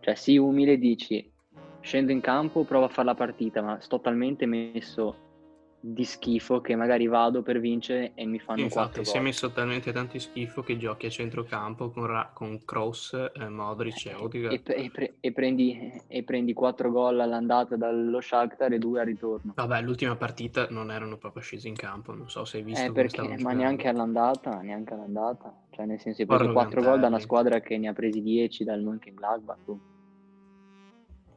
Cioè, 0.00 0.14
sii 0.14 0.38
umile 0.38 0.78
dici, 0.78 1.28
scendo 1.80 2.12
in 2.12 2.20
campo, 2.20 2.64
provo 2.64 2.84
a 2.84 2.88
fare 2.88 3.08
la 3.08 3.14
partita, 3.14 3.62
ma 3.62 3.80
sto 3.80 4.00
talmente 4.00 4.46
messo 4.46 5.27
di 5.80 6.04
schifo 6.04 6.60
che 6.60 6.74
magari 6.74 7.06
vado 7.06 7.42
per 7.42 7.60
vincere 7.60 8.12
e 8.14 8.26
mi 8.26 8.40
fanno 8.40 8.62
Infatti, 8.62 8.94
quattro 8.94 9.04
si 9.04 9.16
è 9.16 9.20
messo 9.20 9.52
talmente 9.52 9.92
tanto 9.92 10.18
schifo 10.18 10.62
che 10.62 10.76
giochi 10.76 11.06
a 11.06 11.10
centrocampo 11.10 11.90
con, 11.90 12.06
Ra- 12.06 12.30
con 12.34 12.64
Kroos, 12.64 13.12
eh, 13.32 13.48
Modric 13.48 14.06
e 14.06 14.14
Odegaard. 14.14 14.54
E, 14.54 14.60
pre- 14.60 14.74
e 14.76 14.90
pre- 14.90 15.14
e 15.20 15.32
prendi, 15.32 16.02
e 16.08 16.22
prendi 16.24 16.52
quattro 16.52 16.90
gol 16.90 17.20
all'andata 17.20 17.76
dallo 17.76 18.20
Shakhtar 18.20 18.72
e 18.72 18.78
due 18.78 19.00
al 19.00 19.06
ritorno. 19.06 19.52
Vabbè, 19.54 19.80
l'ultima 19.82 20.16
partita 20.16 20.66
non 20.70 20.90
erano 20.90 21.16
proprio 21.16 21.42
scesi 21.42 21.68
in 21.68 21.76
campo, 21.76 22.12
non 22.12 22.28
so 22.28 22.44
se 22.44 22.56
hai 22.56 22.64
visto 22.64 22.86
Eh, 22.86 22.92
perché, 22.92 23.20
ma 23.22 23.36
giocando. 23.36 23.54
neanche 23.54 23.88
all'andata, 23.88 24.60
neanche 24.60 24.94
all'andata. 24.94 25.54
Cioè, 25.70 25.86
nel 25.86 26.00
senso, 26.00 26.22
hai 26.22 26.26
preso 26.26 26.52
4 26.52 26.82
gol 26.82 26.98
da 26.98 27.06
una 27.06 27.20
squadra 27.20 27.60
che 27.60 27.78
ne 27.78 27.88
ha 27.88 27.92
presi 27.92 28.20
10 28.20 28.64
dal 28.64 28.82
Mönchengladbach. 28.82 29.58
boh. 29.64 29.78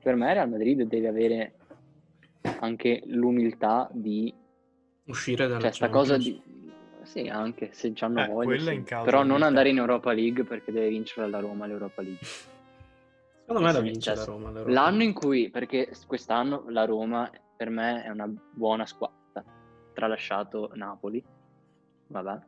Per 0.02 0.16
me 0.16 0.34
Real 0.34 0.50
Madrid 0.50 0.82
deve 0.82 1.08
avere 1.08 1.54
anche 2.60 3.02
l'umiltà 3.06 3.90
di... 3.92 4.34
Uscire 5.06 5.48
dalla 5.48 5.60
Cioè, 5.62 5.72
sta 5.72 5.90
cosa 5.90 6.18
di... 6.18 6.42
Sì, 7.04 7.28
anche 7.28 7.70
se 7.74 7.94
ci 7.94 8.04
hanno 8.04 8.24
Eh, 8.24 8.28
voglia. 8.28 8.46
quella 8.46 8.72
sì. 8.72 8.84
Però 9.04 9.24
non 9.24 9.42
andare 9.42 9.70
in 9.70 9.78
Europa 9.78 10.14
League 10.14 10.44
perché 10.44 10.72
deve 10.72 10.90
vincere 10.90 11.28
la 11.28 11.40
Roma 11.40 11.66
l'Europa 11.66 12.02
League. 12.02 12.20
Secondo 13.46 13.62
me 13.68 13.74
la 13.74 13.80
vince 13.82 14.00
cioè, 14.02 14.16
la 14.16 14.24
Roma. 14.24 14.52
l'Europa. 14.52 14.72
L'anno 14.72 15.04
in 15.04 15.14
cui, 15.14 15.50
perché 15.50 15.92
quest'anno 16.06 16.66
la 16.70 16.86
Roma 16.86 17.30
per 17.58 17.70
me 17.70 18.04
è 18.04 18.10
una 18.10 18.32
buona 18.52 18.86
squadra, 18.86 19.44
tralasciato 19.94 20.72
Napoli, 20.76 21.22
vabbè. 22.08 22.40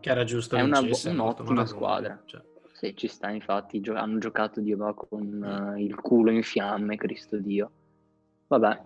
Che 0.00 0.10
era 0.10 0.24
giusto 0.24 0.56
È 0.56 0.62
una 0.62 0.80
bu- 0.80 0.96
un'ottima 1.04 1.66
squadra. 1.66 2.22
cioè. 2.24 2.40
Sì, 2.72 2.96
ci 2.96 3.08
sta, 3.08 3.28
infatti, 3.30 3.80
gio- 3.80 3.96
hanno 3.96 4.18
giocato 4.18 4.60
Dio 4.60 4.94
con 4.94 5.74
eh, 5.76 5.82
il 5.82 5.96
culo 5.96 6.30
in 6.30 6.44
fiamme, 6.44 6.96
Cristo 6.96 7.36
Dio. 7.36 7.70
Vabbè, 8.46 8.80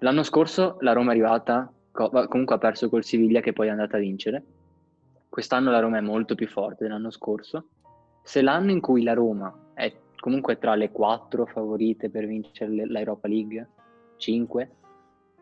l'anno 0.00 0.22
scorso 0.22 0.76
la 0.80 0.92
Roma 0.92 1.10
è 1.10 1.14
arrivata, 1.14 1.72
co- 1.90 2.08
va- 2.10 2.28
comunque 2.28 2.54
ha 2.56 2.58
perso 2.58 2.88
col 2.88 3.04
Siviglia 3.04 3.40
che 3.40 3.52
poi 3.52 3.68
è 3.68 3.70
andata 3.70 3.96
a 3.96 4.00
vincere. 4.00 4.44
Quest'anno 5.28 5.70
la 5.70 5.80
Roma 5.80 5.98
è 5.98 6.02
molto 6.02 6.34
più 6.34 6.48
forte 6.48 6.84
dell'anno 6.84 7.10
scorso. 7.10 7.68
Se 8.22 8.42
l'anno 8.42 8.70
in 8.70 8.80
cui 8.80 9.02
la 9.02 9.14
Roma 9.14 9.72
è 9.74 9.92
comunque 10.18 10.58
tra 10.58 10.74
le 10.74 10.90
quattro 10.90 11.46
favorite 11.46 12.10
per 12.10 12.26
vincere 12.26 12.70
le- 12.70 12.86
l'Europa 12.86 13.28
League, 13.28 13.68
cinque, 14.16 14.70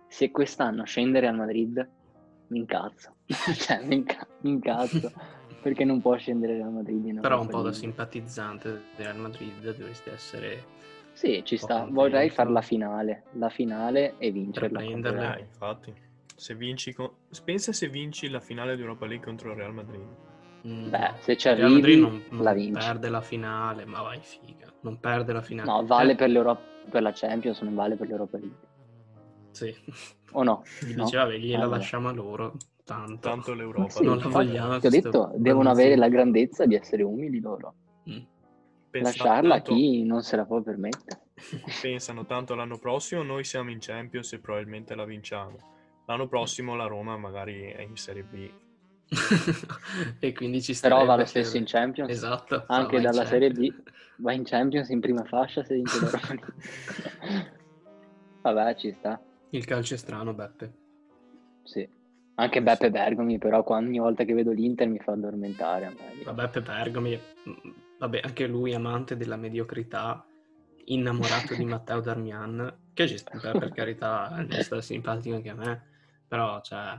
se 0.07 0.31
quest'anno 0.31 0.85
scendere 0.85 1.27
al 1.27 1.37
Madrid, 1.37 1.89
mi 2.49 2.59
incazzo. 2.59 3.17
cioè, 3.27 3.85
mi, 3.85 3.97
inca- 3.97 4.27
mi 4.41 4.51
incazzo. 4.51 5.13
Perché 5.61 5.85
non 5.85 6.01
può 6.01 6.17
scendere 6.17 6.55
Real 6.55 6.73
Madrid 6.73 7.19
Però 7.19 7.41
un 7.41 7.49
po' 7.49 7.63
da 7.63 7.73
simpatizzante 7.73 8.71
del 8.71 9.07
Real 9.07 9.19
Madrid 9.19 9.61
dovresti 9.61 10.09
essere 10.09 10.65
Sì, 11.19 11.43
ci 11.45 11.57
sta. 11.57 11.79
contento. 11.79 12.01
Vorrei 12.01 12.31
fare 12.31 12.51
la 12.51 12.61
finale, 12.61 13.25
la 13.33 13.49
finale 13.49 14.15
e 14.19 14.31
vincerla. 14.31 14.79
prenderla. 14.79 15.37
Infatti. 15.41 15.93
Se 16.37 16.55
vinci 16.55 16.93
con... 16.93 17.11
Pensa 17.45 17.73
se 17.73 17.89
vinci 17.89 18.29
la 18.31 18.39
finale 18.39 18.77
di 18.77 18.83
Europa 18.83 19.05
League 19.05 19.25
contro 19.27 19.51
il 19.51 19.57
Real 19.57 19.75
Madrid. 19.75 20.07
Mm, 20.65 20.91
Beh, 20.91 21.13
se 21.19 21.37
ci 21.37 21.49
il 21.49 21.57
Real 21.57 21.73
Madrid 21.73 21.99
non, 21.99 22.23
non 22.31 22.43
la 22.45 22.53
vinci. 22.53 22.73
perde 22.87 23.09
la 23.09 23.21
finale, 23.21 23.85
ma 23.85 24.03
vai 24.03 24.21
figa, 24.23 24.73
non 24.83 25.01
perde 25.01 25.33
la 25.33 25.43
finale. 25.43 25.69
No, 25.69 25.85
vale 25.85 26.13
Eh, 26.13 26.15
per, 26.15 26.29
l'Europa, 26.31 26.63
per 26.89 27.03
la 27.03 27.11
Champions, 27.13 27.61
non 27.63 27.75
vale 27.75 27.97
per 27.97 28.07
l'Europa 28.07 28.39
League. 28.39 28.57
Sì. 29.51 29.75
O 30.33 30.45
no? 30.45 30.63
Gli 30.87 30.95
No? 30.95 31.03
dice, 31.05 31.17
vabbè, 31.17 31.37
gliela 31.37 31.65
Vabbè. 31.67 31.77
lasciamo 31.79 32.09
a 32.09 32.13
loro, 32.13 32.55
tanto. 32.85 33.19
Tanto 33.29 33.55
l'Europa. 33.55 33.91
Sì, 33.91 34.05
non 34.05 34.19
la 34.19 34.29
vogliamo 34.29 34.79
Ti 34.79 34.87
ho 34.87 34.91
detto, 34.91 35.33
devono 35.35 35.69
avere 35.71 35.97
la 35.97 36.09
grandezza 36.09 36.65
di 36.65 36.77
essere 36.77 37.03
umili 37.03 37.41
loro. 37.41 37.75
Mm. 38.09 38.19
Lasciarla 38.91 39.55
a 39.55 39.61
tanto- 39.61 39.75
chi 39.75 40.03
non 40.05 40.23
se 40.23 40.37
la 40.37 40.45
può 40.45 40.61
permettere. 40.61 41.21
Pensano 41.81 42.25
tanto 42.25 42.55
l'anno 42.55 42.79
prossimo 42.79 43.23
noi 43.23 43.45
siamo 43.45 43.71
in 43.71 43.79
Champions 43.81 44.33
e 44.33 44.39
probabilmente 44.39 44.95
la 44.95 45.05
vinciamo. 45.05 45.57
L'anno 46.07 46.27
prossimo 46.27 46.75
la 46.75 46.87
Roma 46.87 47.17
magari 47.17 47.71
è 47.71 47.83
in 47.83 47.97
Serie 47.97 48.23
B. 48.23 48.51
e 50.21 50.33
quindi 50.33 50.63
ci 50.63 50.79
Però 50.81 51.05
va 51.05 51.17
lo 51.17 51.25
stesso 51.25 51.57
in 51.57 51.65
Champions. 51.67 52.11
Esatto. 52.11 52.65
Anche 52.67 53.01
dalla 53.01 53.25
Serie 53.25 53.51
B. 53.51 53.73
Va 54.17 54.33
in 54.33 54.45
Champions 54.45 54.89
in 54.89 55.01
prima 55.01 55.25
fascia 55.25 55.63
se 55.63 55.75
vince 55.75 56.01
l'Europa 56.01 56.29
League. 56.29 56.55
Vabbè, 58.43 58.75
ci 58.75 58.93
sta. 58.93 59.21
Il 59.51 59.65
calcio 59.65 59.95
è 59.95 59.97
strano, 59.97 60.35
Beppe. 60.35 60.73
Sì. 61.63 61.89
Anche 62.35 62.63
Beppe 62.63 62.91
Bergomi, 62.91 63.39
però 63.39 63.63
qua- 63.65 63.79
ogni 63.79 63.99
volta 63.99 64.25
che 64.25 64.33
vedo 64.35 64.53
l'Inter 64.53 64.89
mi 64.89 64.99
fa 64.99 65.13
addormentare. 65.13 65.87
a 65.87 65.91
me. 65.91 66.23
Ma 66.25 66.33
Beppe 66.33 66.61
Bergomi, 66.61 67.21
vabbè, 67.99 68.21
anche 68.23 68.47
lui 68.47 68.75
amante 68.75 69.17
della 69.17 69.37
mediocrità, 69.37 70.25
innamorato 70.87 71.55
di 71.55 71.65
Matteo 71.65 72.01
Darmian, 72.01 72.91
che 72.95 73.23
per, 73.41 73.59
per 73.59 73.73
carità 73.73 74.45
mi 74.49 74.63
sta 74.63 74.81
simpatico 74.81 75.37
anche 75.37 75.51
a 75.51 75.55
me, 75.55 75.87
però, 76.27 76.61
cioè... 76.61 76.99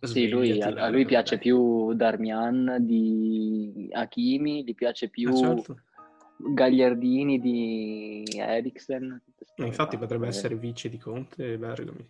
Sì, 0.00 0.28
lui, 0.28 0.60
a, 0.62 0.68
a 0.68 0.88
lui 0.88 1.04
piace 1.04 1.38
più 1.38 1.92
Darmian 1.92 2.76
di 2.80 3.88
Hakimi, 3.92 4.62
gli 4.62 4.74
piace 4.74 5.08
più 5.08 5.30
Ah, 5.30 5.34
certo. 5.34 5.82
Gagliardini 6.36 7.40
di 7.40 8.24
Eriksen. 8.36 9.20
infatti 9.56 9.96
robe 9.96 10.06
potrebbe 10.06 10.28
essere 10.28 10.54
vice 10.54 10.88
di 10.88 10.98
Conte 10.98 11.54
e 11.54 11.58
Bergomi. 11.58 12.08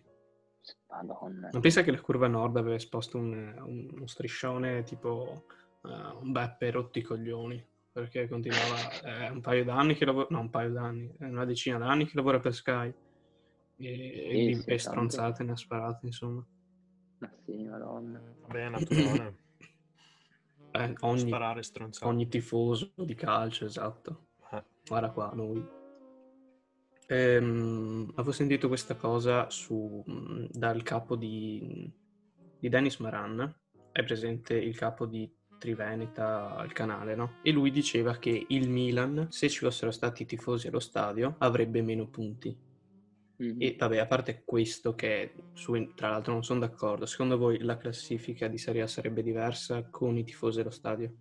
Madonna. 0.87 1.49
Non 1.51 1.61
pensa 1.61 1.81
che 1.81 1.89
la 1.89 1.99
curva 1.99 2.27
nord 2.27 2.57
aveva 2.57 2.75
esposto 2.75 3.17
un, 3.17 3.55
un- 3.65 3.89
uno 3.91 4.05
striscione 4.07 4.83
tipo 4.83 5.45
eh, 5.83 6.17
un 6.21 6.31
Beppe 6.31 6.71
rotti 6.71 6.99
i 6.99 7.03
coglioni, 7.03 7.65
perché 7.91 8.27
continuava, 8.27 9.01
è 9.01 9.29
un 9.29 9.41
paio 9.41 9.63
d'anni 9.63 9.95
che 9.95 10.05
lavora, 10.05 10.27
no 10.29 10.39
un 10.41 10.49
paio 10.49 10.71
d'anni, 10.71 11.11
è 11.17 11.25
una 11.25 11.45
decina 11.45 11.77
d'anni 11.77 12.05
che 12.05 12.15
lavora 12.15 12.39
per 12.39 12.53
Sky. 12.53 12.93
E, 13.77 13.87
e, 13.87 14.53
sì, 14.55 14.59
e 14.59 14.63
tanto. 14.63 14.77
stronzate 14.77 15.43
ne 15.43 15.51
ha 15.51 15.55
sparate, 15.55 16.05
insomma. 16.05 16.45
Ma 17.19 17.31
sì, 17.45 17.63
madonna. 17.63 18.21
Vabbè, 18.41 18.69
naturale. 18.69 19.37
Eh, 20.71 20.95
ogni, 20.99 21.19
Sparare 21.19 21.63
stronzate. 21.63 22.05
ogni 22.05 22.27
tifoso 22.27 22.91
di 22.95 23.15
calcio, 23.15 23.65
esatto. 23.65 24.27
Eh. 24.51 24.63
Guarda 24.85 25.09
qua, 25.09 25.31
noi. 25.33 25.65
Ehm, 27.07 28.11
avevo 28.11 28.31
sentito 28.31 28.67
questa 28.67 28.95
cosa 28.95 29.49
su, 29.49 30.03
mh, 30.05 30.49
dal 30.51 30.83
capo 30.83 31.15
di, 31.15 31.91
di 32.59 32.69
Dennis 32.69 32.97
Maran, 32.99 33.51
è 33.91 34.03
presente 34.03 34.55
il 34.55 34.77
capo 34.77 35.07
di 35.07 35.27
Triveneta 35.59 36.55
al 36.55 36.71
canale, 36.71 37.15
no? 37.15 37.33
E 37.43 37.51
lui 37.51 37.69
diceva 37.69 38.17
che 38.17 38.45
il 38.47 38.69
Milan, 38.69 39.27
se 39.29 39.49
ci 39.49 39.59
fossero 39.59 39.91
stati 39.91 40.25
tifosi 40.25 40.67
allo 40.67 40.79
stadio, 40.79 41.35
avrebbe 41.37 41.81
meno 41.81 42.07
punti. 42.07 42.57
Mhm. 43.39 43.55
E 43.57 43.75
vabbè, 43.77 43.97
a 43.97 44.05
parte 44.05 44.43
questo 44.45 44.95
che 44.95 45.33
su, 45.53 45.93
tra 45.93 46.09
l'altro 46.09 46.33
non 46.33 46.43
sono 46.43 46.59
d'accordo, 46.59 47.05
secondo 47.05 47.37
voi 47.37 47.59
la 47.59 47.77
classifica 47.77 48.47
di 48.47 48.57
Serie 48.57 48.81
A 48.81 48.87
sarebbe 48.87 49.21
diversa 49.21 49.83
con 49.89 50.17
i 50.17 50.23
tifosi 50.23 50.61
allo 50.61 50.71
stadio? 50.71 51.13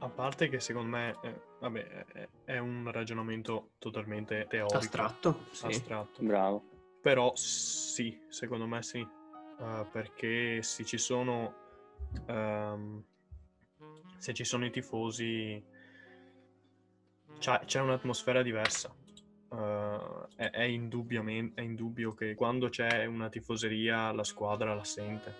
A 0.00 0.08
parte 0.08 0.48
che 0.48 0.60
secondo 0.60 0.90
me, 0.90 1.16
eh, 1.22 1.40
vabbè, 1.60 2.28
è, 2.44 2.58
un 2.58 2.90
ragionamento 2.92 3.70
totalmente 3.78 4.46
teorico. 4.48 4.76
Astratto? 4.76 5.46
Sì. 5.50 5.66
astratto. 5.66 6.22
Bravo. 6.22 6.64
Però 7.00 7.32
sì, 7.34 8.20
secondo 8.28 8.66
me 8.66 8.82
sì, 8.82 9.06
Eh, 9.58 9.86
perché 9.90 10.62
se 10.62 10.84
ci 10.84 10.98
sono 10.98 11.65
ehm, 12.26 13.04
se 14.18 14.32
ci 14.34 14.44
sono 14.44 14.64
i 14.64 14.70
tifosi 14.70 15.62
c'è, 17.38 17.60
c'è 17.64 17.80
un'atmosfera 17.80 18.42
diversa. 18.42 18.94
Uh, 19.48 20.26
è, 20.34 20.50
è, 20.50 20.62
indubbiamente, 20.62 21.60
è 21.60 21.64
indubbio 21.64 22.14
che 22.14 22.34
quando 22.34 22.68
c'è 22.68 23.04
una 23.04 23.28
tifoseria 23.28 24.10
la 24.10 24.24
squadra 24.24 24.74
la 24.74 24.82
sente 24.82 25.34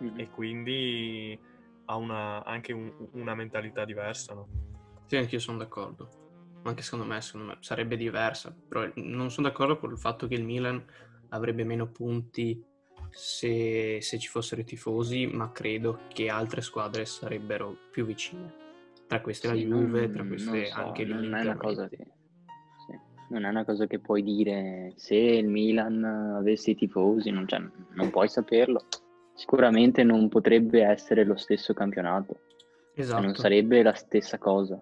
mm-hmm. 0.00 0.18
e 0.18 0.30
quindi 0.30 1.38
ha 1.86 1.96
una, 1.96 2.44
anche 2.44 2.72
un, 2.72 2.92
una 3.12 3.34
mentalità 3.34 3.84
diversa. 3.84 4.34
No? 4.34 4.48
Sì, 5.06 5.16
anch'io 5.16 5.40
sono 5.40 5.58
d'accordo. 5.58 6.18
Anche 6.62 6.82
secondo 6.82 7.06
me, 7.06 7.20
secondo 7.20 7.48
me 7.48 7.56
sarebbe 7.60 7.96
diversa. 7.96 8.54
Però 8.68 8.88
non 8.96 9.30
sono 9.30 9.48
d'accordo 9.48 9.78
con 9.78 9.90
il 9.90 9.98
fatto 9.98 10.28
che 10.28 10.34
il 10.34 10.44
Milan 10.44 10.82
avrebbe 11.30 11.64
meno 11.64 11.88
punti 11.88 12.64
se, 13.12 13.98
se 14.00 14.18
ci 14.18 14.28
fossero 14.28 14.60
i 14.60 14.64
tifosi, 14.64 15.26
ma 15.26 15.52
credo 15.52 16.00
che 16.08 16.28
altre 16.28 16.60
squadre 16.60 17.04
sarebbero 17.04 17.76
più 17.90 18.04
vicine. 18.04 18.52
Tra 19.06 19.20
queste 19.20 19.48
sì, 19.48 19.54
la 19.54 19.60
Juve, 19.60 20.00
non, 20.02 20.12
tra 20.12 20.24
queste 20.24 20.66
so, 20.66 20.80
anche 20.80 21.04
l'Inter. 21.04 21.28
Non 21.28 21.34
è 21.34 21.42
una 21.42 21.56
cosa 21.56 21.88
che 21.88 22.06
non 23.30 23.44
è 23.44 23.48
una 23.48 23.64
cosa 23.64 23.86
che 23.86 23.98
puoi 24.00 24.22
dire 24.22 24.92
se 24.96 25.14
il 25.14 25.48
Milan 25.48 26.02
avesse 26.04 26.72
i 26.72 26.74
tifosi, 26.74 27.30
non, 27.30 27.46
cioè, 27.46 27.62
non 27.92 28.10
puoi 28.10 28.28
saperlo. 28.28 28.84
Sicuramente 29.34 30.02
non 30.02 30.28
potrebbe 30.28 30.82
essere 30.82 31.24
lo 31.24 31.36
stesso 31.36 31.72
campionato, 31.72 32.40
esatto. 32.94 33.22
non 33.22 33.34
sarebbe 33.34 33.82
la 33.82 33.94
stessa 33.94 34.36
cosa. 34.38 34.80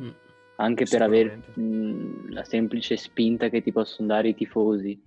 Mm. 0.00 0.10
Anche 0.56 0.84
per 0.88 1.02
avere 1.02 1.42
mh, 1.54 2.32
la 2.32 2.44
semplice 2.44 2.96
spinta 2.96 3.48
che 3.48 3.60
ti 3.60 3.72
possono 3.72 4.08
dare 4.08 4.28
i 4.28 4.34
tifosi 4.34 5.00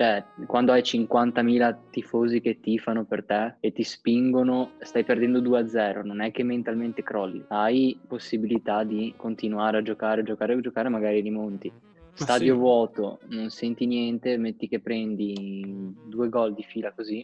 cioè, 0.00 0.24
quando 0.46 0.72
hai 0.72 0.80
50.000 0.80 1.76
tifosi 1.90 2.40
che 2.40 2.58
tifano 2.58 3.04
per 3.04 3.22
te 3.22 3.56
e 3.60 3.70
ti 3.70 3.82
spingono, 3.82 4.70
stai 4.78 5.04
perdendo 5.04 5.42
2-0, 5.42 6.06
non 6.06 6.22
è 6.22 6.30
che 6.30 6.42
mentalmente 6.42 7.02
crolli. 7.02 7.44
Hai 7.48 8.00
possibilità 8.08 8.82
di 8.82 9.12
continuare 9.14 9.76
a 9.76 9.82
giocare, 9.82 10.22
giocare, 10.22 10.58
giocare, 10.58 10.88
magari 10.88 11.20
rimonti. 11.20 11.70
Stadio 12.14 12.54
sì. 12.54 12.58
vuoto, 12.58 13.18
non 13.26 13.50
senti 13.50 13.84
niente, 13.84 14.38
metti 14.38 14.68
che 14.68 14.80
prendi 14.80 15.94
due 16.06 16.30
gol 16.30 16.54
di 16.54 16.62
fila 16.62 16.92
così, 16.92 17.22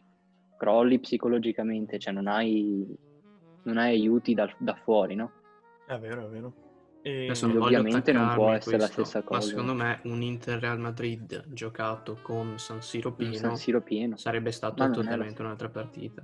crolli 0.58 0.98
psicologicamente, 0.98 1.98
cioè 1.98 2.12
non 2.12 2.26
hai, 2.26 2.86
non 3.62 3.78
hai 3.78 3.94
aiuti 3.94 4.34
da, 4.34 4.54
da 4.58 4.74
fuori, 4.74 5.14
no? 5.14 5.32
È 5.86 5.96
vero, 5.96 6.26
è 6.26 6.28
vero. 6.28 6.65
E 7.06 7.30
ovviamente 7.44 8.10
non 8.10 8.34
può 8.34 8.50
essere 8.50 8.78
questo, 8.78 9.00
la 9.00 9.04
stessa 9.04 9.22
cosa. 9.22 9.38
Ma 9.38 9.46
secondo 9.46 9.74
me 9.74 10.00
un 10.06 10.22
Inter 10.22 10.58
Real 10.58 10.80
Madrid 10.80 11.44
giocato 11.52 12.18
con 12.20 12.58
San 12.58 12.82
Siro 12.82 13.12
pieno, 13.12 13.34
San 13.34 13.56
Siro 13.56 13.80
pieno. 13.80 14.16
sarebbe 14.16 14.50
stato 14.50 14.90
totalmente 14.90 15.40
un'altra 15.40 15.68
partita. 15.68 16.22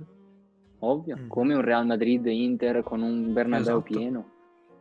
Ovvio, 0.79 1.17
mm. 1.17 1.27
come 1.29 1.53
un 1.53 1.61
Real 1.61 1.85
Madrid 1.85 2.25
Inter 2.25 2.83
con 2.83 3.01
un 3.01 3.31
Bernabeu 3.31 3.77
esatto. 3.77 3.97
pieno. 3.97 4.31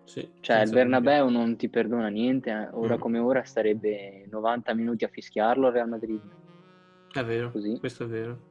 Sì, 0.03 0.29
cioè 0.41 0.63
il 0.63 0.71
Bernabeu 0.71 1.29
non 1.29 1.55
ti 1.55 1.69
perdona 1.69 2.09
niente, 2.09 2.51
eh. 2.51 2.69
ora 2.73 2.97
mm. 2.97 2.99
come 2.99 3.21
ora 3.21 3.45
starebbe 3.45 4.27
90 4.29 4.75
minuti 4.75 5.05
a 5.05 5.09
fischiarlo 5.09 5.69
il 5.69 5.73
Real 5.73 5.89
Madrid. 5.89 6.21
È 7.13 7.23
vero, 7.23 7.53
Così. 7.53 7.79
questo 7.79 8.03
è 8.03 8.07
vero 8.09 8.51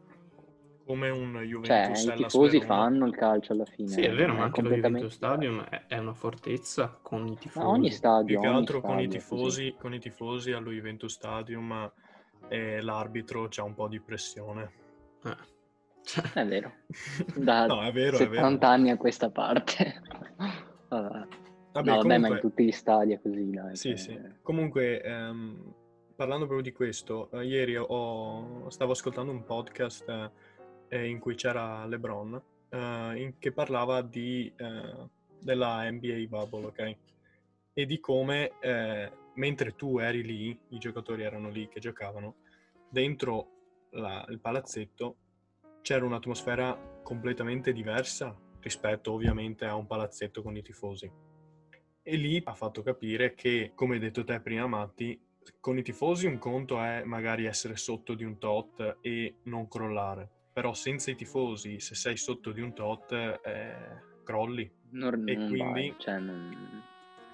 come 0.85 1.09
un 1.09 1.37
Juventus 1.39 2.03
cioè, 2.03 2.13
i 2.13 2.23
tifosi 2.23 2.61
fanno 2.61 3.05
il 3.05 3.15
calcio 3.15 3.53
alla 3.53 3.65
fine 3.65 3.87
sì 3.87 4.01
è 4.01 4.13
vero 4.13 4.33
ma 4.33 4.43
anche 4.43 4.61
lo 4.61 4.69
Juventus 4.69 5.13
Stadium 5.13 5.63
è, 5.63 5.85
è, 5.87 5.97
una 5.97 6.13
fortezza 6.13 6.97
con 7.01 7.27
i 7.27 7.37
tifosi 7.37 7.65
ma 7.65 7.71
ogni 7.71 7.91
stadio 7.91 8.25
più 8.25 8.39
che 8.39 8.47
altro 8.47 8.79
stadio, 8.79 8.95
con, 8.95 9.03
i 9.03 9.07
tifosi, 9.07 9.75
con 9.77 9.93
i 9.93 9.99
tifosi 9.99 10.51
allo 10.51 10.71
Juventus 10.71 11.13
Stadium 11.13 11.91
e 12.47 12.81
l'arbitro 12.81 13.47
c'ha 13.49 13.63
un 13.63 13.73
po' 13.73 13.87
di 13.87 13.99
pressione 13.99 14.71
eh. 15.23 15.37
è 16.33 16.45
vero 16.45 16.73
da 17.35 17.65
no, 17.65 17.83
è 17.83 17.91
vero, 17.91 18.17
70 18.17 18.47
è 18.47 18.49
vero. 18.49 18.67
anni 18.67 18.89
a 18.89 18.97
questa 18.97 19.29
parte 19.29 20.01
vabbè. 20.89 21.27
Vabbè, 21.73 21.89
no, 21.89 21.95
vabbè, 21.95 22.01
comunque... 22.01 22.17
ma 22.17 22.27
in 22.27 22.39
tutti 22.41 22.65
gli 22.65 22.71
stadi 22.71 23.13
è 23.13 23.21
così 23.21 23.49
dai, 23.49 23.75
sì, 23.77 23.91
che... 23.91 23.97
sì. 23.97 24.19
comunque 24.41 25.01
ehm, 25.01 25.73
parlando 26.21 26.45
proprio 26.45 26.69
di 26.69 26.75
questo 26.75 27.29
uh, 27.31 27.39
ieri 27.39 27.75
ho, 27.75 28.69
stavo 28.69 28.91
ascoltando 28.91 29.31
un 29.31 29.43
podcast 29.43 30.07
uh, 30.07 30.29
eh, 30.91 31.07
in 31.07 31.19
cui 31.19 31.35
c'era 31.35 31.85
LeBron, 31.85 32.41
eh, 32.69 32.77
in, 33.15 33.33
che 33.39 33.53
parlava 33.53 34.01
di, 34.01 34.51
eh, 34.57 35.09
della 35.39 35.89
NBA 35.89 36.25
Bubble, 36.27 36.65
ok? 36.65 36.97
E 37.73 37.85
di 37.85 37.99
come 38.01 38.59
eh, 38.59 39.11
mentre 39.35 39.75
tu 39.75 39.99
eri 39.99 40.21
lì, 40.21 40.59
i 40.69 40.77
giocatori 40.77 41.23
erano 41.23 41.49
lì 41.49 41.69
che 41.69 41.79
giocavano, 41.79 42.35
dentro 42.89 43.87
la, 43.91 44.25
il 44.27 44.41
palazzetto 44.41 45.15
c'era 45.81 46.05
un'atmosfera 46.05 46.99
completamente 47.03 47.71
diversa 47.71 48.37
rispetto 48.59 49.13
ovviamente 49.13 49.65
a 49.65 49.75
un 49.75 49.87
palazzetto 49.87 50.41
con 50.41 50.57
i 50.57 50.61
tifosi. 50.61 51.09
E 52.03 52.15
lì 52.17 52.41
ha 52.43 52.53
fatto 52.53 52.81
capire 52.81 53.33
che, 53.33 53.71
come 53.75 53.93
hai 53.93 54.01
detto 54.01 54.25
te 54.25 54.41
prima 54.41 54.67
Matti, 54.67 55.17
con 55.61 55.77
i 55.77 55.83
tifosi 55.83 56.25
un 56.27 56.37
conto 56.37 56.81
è 56.81 57.03
magari 57.05 57.45
essere 57.45 57.77
sotto 57.77 58.13
di 58.13 58.25
un 58.25 58.37
tot 58.37 58.97
e 58.99 59.37
non 59.43 59.69
crollare 59.69 60.39
però 60.53 60.73
senza 60.73 61.11
i 61.11 61.15
tifosi, 61.15 61.79
se 61.79 61.95
sei 61.95 62.17
sotto 62.17 62.51
di 62.51 62.61
un 62.61 62.73
tot, 62.73 63.11
eh, 63.11 64.01
crolli. 64.23 64.69
Non, 64.91 65.27
e, 65.27 65.35
non 65.35 65.47
quindi, 65.47 65.95
cioè 65.97 66.19
non... 66.19 66.83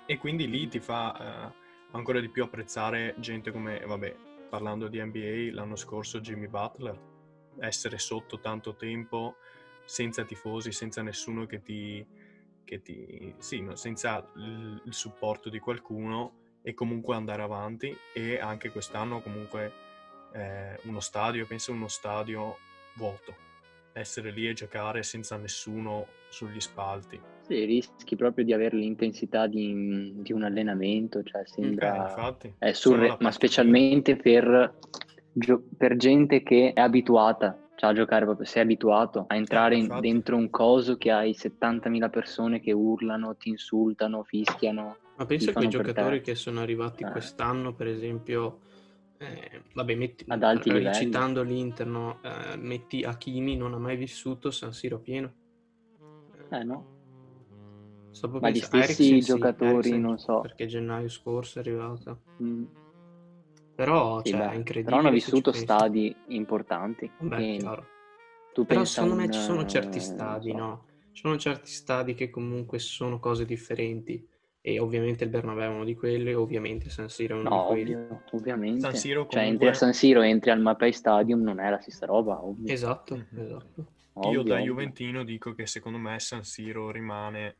e, 0.06 0.18
quindi, 0.18 0.48
lì 0.48 0.68
ti 0.68 0.80
fa 0.80 1.50
eh, 1.50 1.54
ancora 1.92 2.20
di 2.20 2.30
più 2.30 2.44
apprezzare 2.44 3.16
gente 3.18 3.52
come, 3.52 3.80
vabbè, 3.80 4.16
parlando 4.50 4.88
di 4.88 5.02
NBA, 5.02 5.54
l'anno 5.54 5.76
scorso 5.76 6.20
Jimmy 6.20 6.48
Butler, 6.48 7.00
essere 7.60 7.98
sotto 7.98 8.40
tanto 8.40 8.76
tempo 8.76 9.38
senza 9.86 10.24
tifosi, 10.24 10.72
senza 10.72 11.02
nessuno 11.02 11.46
che 11.46 11.62
ti... 11.62 12.06
Che 12.68 12.82
ti 12.82 13.34
sì, 13.38 13.62
no, 13.62 13.78
senza 13.78 14.30
il, 14.36 14.82
il 14.84 14.94
supporto 14.94 15.48
di 15.48 15.58
qualcuno 15.58 16.60
e 16.62 16.74
comunque 16.74 17.16
andare 17.16 17.42
avanti 17.42 17.96
e 18.14 18.40
anche 18.40 18.72
quest'anno 18.72 19.22
comunque 19.22 19.72
eh, 20.34 20.78
uno 20.84 21.00
stadio, 21.00 21.48
penso 21.48 21.72
uno 21.72 21.88
stadio 21.88 22.58
vuoto, 22.98 23.36
essere 23.94 24.32
lì 24.32 24.48
e 24.48 24.54
giocare 24.54 25.04
senza 25.04 25.38
nessuno 25.38 26.08
sugli 26.30 26.60
spalti. 26.60 27.20
Sì, 27.48 27.64
rischi 27.64 28.16
proprio 28.18 28.44
di 28.44 28.52
avere 28.52 28.76
l'intensità 28.76 29.48
di, 29.48 30.12
di 30.16 30.34
un 30.34 30.44
allenamento, 30.44 31.24
cioè 31.24 31.44
sembra... 31.46 31.96
Eh, 31.96 32.10
infatti, 32.10 32.54
è 32.58 32.72
surre- 32.74 33.16
ma 33.22 33.32
specialmente 33.32 34.18
per, 34.18 34.76
per, 35.78 35.96
gente 35.96 36.44
che 36.44 36.74
è 36.74 36.82
abituata 36.82 37.58
cioè 37.78 37.92
a 37.92 37.94
giocare 37.94 38.26
proprio, 38.26 38.46
sei 38.46 38.64
abituato 38.64 39.26
a 39.28 39.36
entrare 39.36 39.76
eh, 39.76 39.78
in, 39.78 39.98
dentro 40.02 40.36
un 40.36 40.50
coso 40.50 40.98
che 40.98 41.12
hai 41.12 41.32
70.000 41.32 42.10
persone 42.10 42.60
che 42.60 42.72
urlano, 42.72 43.36
ti 43.36 43.50
insultano, 43.50 44.24
fischiano. 44.24 44.98
Ma 45.16 45.26
penso 45.26 45.52
che 45.54 45.64
i 45.64 45.70
giocatori 45.70 46.22
che 46.22 46.34
sono 46.34 46.60
arrivati 46.60 47.04
eh. 47.04 47.12
quest'anno, 47.12 47.76
per 47.76 47.86
esempio, 47.86 48.62
eh, 49.18 49.64
vabbè, 49.74 49.96
metti, 49.96 50.26
ad 50.28 50.44
alti 50.44 50.72
livelli. 50.72 50.94
Citando 50.94 51.42
l'Inter, 51.42 51.88
no? 51.88 52.20
eh, 52.22 52.56
metti 52.58 53.04
Hakimi 53.04 53.56
non 53.56 53.74
ha 53.74 53.78
mai 53.78 53.98
vissuto 53.98 54.52
San 54.52 54.74
Siro 54.74 55.00
pieno. 55.00 55.34
Eh 56.50 56.64
no. 56.64 56.96
Ma 58.40 58.50
gli 58.50 58.60
stessi 58.60 59.12
Eriksen, 59.14 59.36
giocatori, 59.36 59.90
sì, 59.90 60.00
non 60.00 60.18
so. 60.18 60.42
Perché 60.42 60.66
gennaio 60.66 61.08
scorso 61.10 61.60
è 61.60 61.62
arrivato. 61.62 62.22
Mm. 62.42 62.64
Però, 63.76 64.24
sì, 64.24 64.32
cioè, 64.32 64.40
beh, 64.40 64.52
è 64.52 64.56
incredibile. 64.56 64.84
Però 64.84 64.98
hanno 64.98 65.12
vissuto 65.12 65.52
stadi 65.52 66.16
importanti. 66.30 67.12
Chiaro. 67.30 67.86
Tu 68.54 68.66
Però 68.66 68.84
secondo 68.86 69.14
un... 69.14 69.22
me 69.22 69.30
ci 69.30 69.40
sono 69.40 69.68
certi 69.68 70.00
stadi, 70.00 70.50
so. 70.50 70.58
no? 70.58 70.86
Ci 71.12 71.22
sono 71.22 71.38
certi 71.38 71.70
stadi 71.70 72.16
che 72.16 72.30
comunque 72.32 72.80
sono 72.80 73.20
cose 73.20 73.46
differenti 73.46 74.28
e 74.68 74.80
ovviamente 74.80 75.24
il 75.24 75.30
Bernabeu 75.30 75.72
è 75.72 75.74
uno 75.74 75.86
di 75.86 75.96
quelli, 75.96 76.34
ovviamente 76.34 76.90
San 76.90 77.08
Siro 77.08 77.38
è 77.38 77.40
uno 77.40 77.48
no, 77.48 77.62
di 77.62 77.68
quelli. 77.68 77.94
Ovvio, 77.94 78.22
ovviamente. 78.32 78.82
San 78.82 78.96
Siro 78.96 79.26
comunque... 79.26 79.40
Cioè, 79.40 79.50
entri 79.50 79.68
a 79.70 79.74
San 79.74 79.94
Siro, 79.94 80.22
entri 80.24 80.50
al 80.50 80.60
Mapei 80.60 80.92
Stadium, 80.92 81.42
non 81.42 81.62
è 81.62 81.70
la 81.70 81.80
stessa 81.80 82.06
roba, 82.06 82.44
ovvio. 82.44 82.74
Esatto, 82.74 83.16
mm-hmm. 83.16 83.46
esatto. 83.46 83.86
Ovvio, 84.12 84.32
Io 84.32 84.44
da 84.44 84.56
ovvio. 84.56 84.66
Juventino 84.66 85.24
dico 85.24 85.54
che 85.54 85.68
secondo 85.68 85.98
me 85.98 86.20
San 86.20 86.44
Siro 86.44 86.92
rimane 86.92 87.56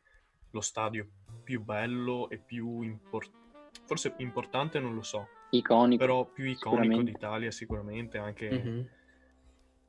lo 0.50 0.60
stadio 0.60 1.08
più 1.42 1.62
bello 1.62 2.28
e 2.28 2.36
più 2.36 2.82
importante, 2.82 3.70
forse 3.86 4.12
importante 4.18 4.78
non 4.78 4.94
lo 4.94 5.02
so, 5.02 5.28
iconico, 5.48 6.04
però 6.04 6.26
più 6.26 6.44
iconico 6.44 7.00
d'Italia 7.00 7.50
sicuramente, 7.50 8.18
anche... 8.18 8.50
Mm-hmm. 8.50 8.80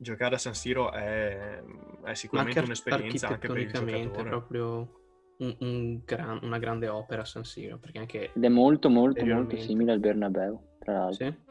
Giocare 0.01 0.36
a 0.36 0.38
San 0.38 0.53
Siro 0.53 0.93
è, 0.93 1.61
è 2.05 2.13
sicuramente 2.13 2.61
un'esperienza 2.61 3.28
anche 3.28 3.47
per 3.49 3.57
il 3.57 3.70
giocatore. 3.70 4.30
proprio 4.30 4.98
un, 5.39 5.55
un 5.59 6.01
gran, 6.05 6.39
una 6.43 6.57
grande 6.57 6.87
opera 6.87 7.25
San 7.25 7.43
Siro, 7.43 7.77
perché 7.77 7.99
anche... 7.99 8.31
Ed 8.33 8.43
è 8.43 8.49
molto 8.49 8.89
molto 8.89 9.25
molto 9.25 9.57
simile 9.57 9.91
al 9.91 9.99
Bernabeu, 9.99 10.61
tra 10.79 10.93
l'altro. 10.93 11.25
Sì? 11.25 11.47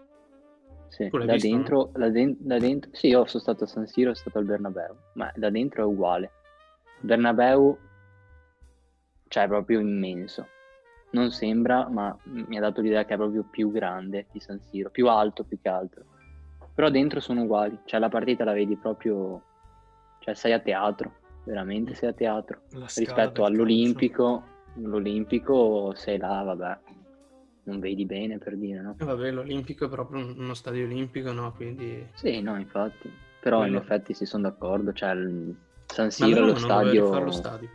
Sì, 0.88 1.08
da, 1.10 1.32
visto, 1.34 1.48
dentro, 1.48 1.90
no? 1.92 1.98
da, 1.98 2.08
de- 2.08 2.36
da, 2.38 2.58
dentro, 2.58 2.90
sì, 2.94 3.08
io 3.08 3.26
sono 3.26 3.42
stato 3.42 3.64
a 3.64 3.66
San 3.66 3.86
Siro, 3.86 4.14
sono 4.14 4.30
stato 4.30 4.38
al 4.38 4.44
Bernabeu, 4.44 4.96
ma 5.14 5.30
da 5.34 5.50
dentro 5.50 5.82
è 5.82 5.86
uguale. 5.86 6.30
Bernabeu, 7.00 7.78
cioè, 9.28 9.44
è 9.44 9.48
proprio 9.48 9.80
immenso. 9.80 10.46
Non 11.10 11.30
sembra, 11.30 11.88
ma 11.88 12.16
mi 12.24 12.56
ha 12.56 12.60
dato 12.60 12.80
l'idea 12.80 13.04
che 13.04 13.14
è 13.14 13.16
proprio 13.16 13.42
più 13.42 13.70
grande 13.70 14.26
di 14.30 14.40
San 14.40 14.60
Siro, 14.60 14.90
più 14.90 15.08
alto 15.08 15.44
più 15.44 15.58
che 15.60 15.68
altro. 15.68 16.04
Però 16.74 16.90
dentro 16.90 17.20
sono 17.20 17.42
uguali, 17.42 17.78
cioè 17.84 17.98
la 17.98 18.08
partita 18.08 18.44
la 18.44 18.52
vedi 18.52 18.76
proprio 18.76 19.42
Cioè 20.20 20.34
sei 20.34 20.52
a 20.52 20.60
teatro, 20.60 21.12
veramente 21.48 21.94
sei 21.94 22.10
a 22.10 22.12
teatro. 22.12 22.60
Rispetto 22.70 23.44
all'Olimpico, 23.44 24.42
l'Olimpico 24.74 25.92
sei 25.96 26.18
là, 26.18 26.42
vabbè, 26.42 26.78
non 27.64 27.80
vedi 27.80 28.04
bene 28.04 28.38
per 28.38 28.56
dire, 28.56 28.80
no? 28.80 28.94
E 28.98 29.04
vabbè, 29.04 29.30
l'Olimpico 29.30 29.86
è 29.86 29.88
proprio 29.88 30.20
un- 30.24 30.34
uno 30.38 30.54
stadio 30.54 30.84
olimpico, 30.84 31.32
no? 31.32 31.52
Quindi... 31.52 32.06
Sì, 32.14 32.40
no, 32.40 32.56
infatti. 32.56 33.10
Però 33.40 33.58
in 33.64 33.72
Quello- 33.72 33.78
effetti 33.80 34.14
si 34.14 34.24
sono 34.26 34.44
d'accordo, 34.44 34.92
cioè 34.92 35.10
il 35.12 35.54
San 35.86 36.10
Siro 36.10 36.44
è 36.44 36.46
lo 36.48 36.56
stadio, 36.56 37.18
lo 37.18 37.30
stadio. 37.32 37.68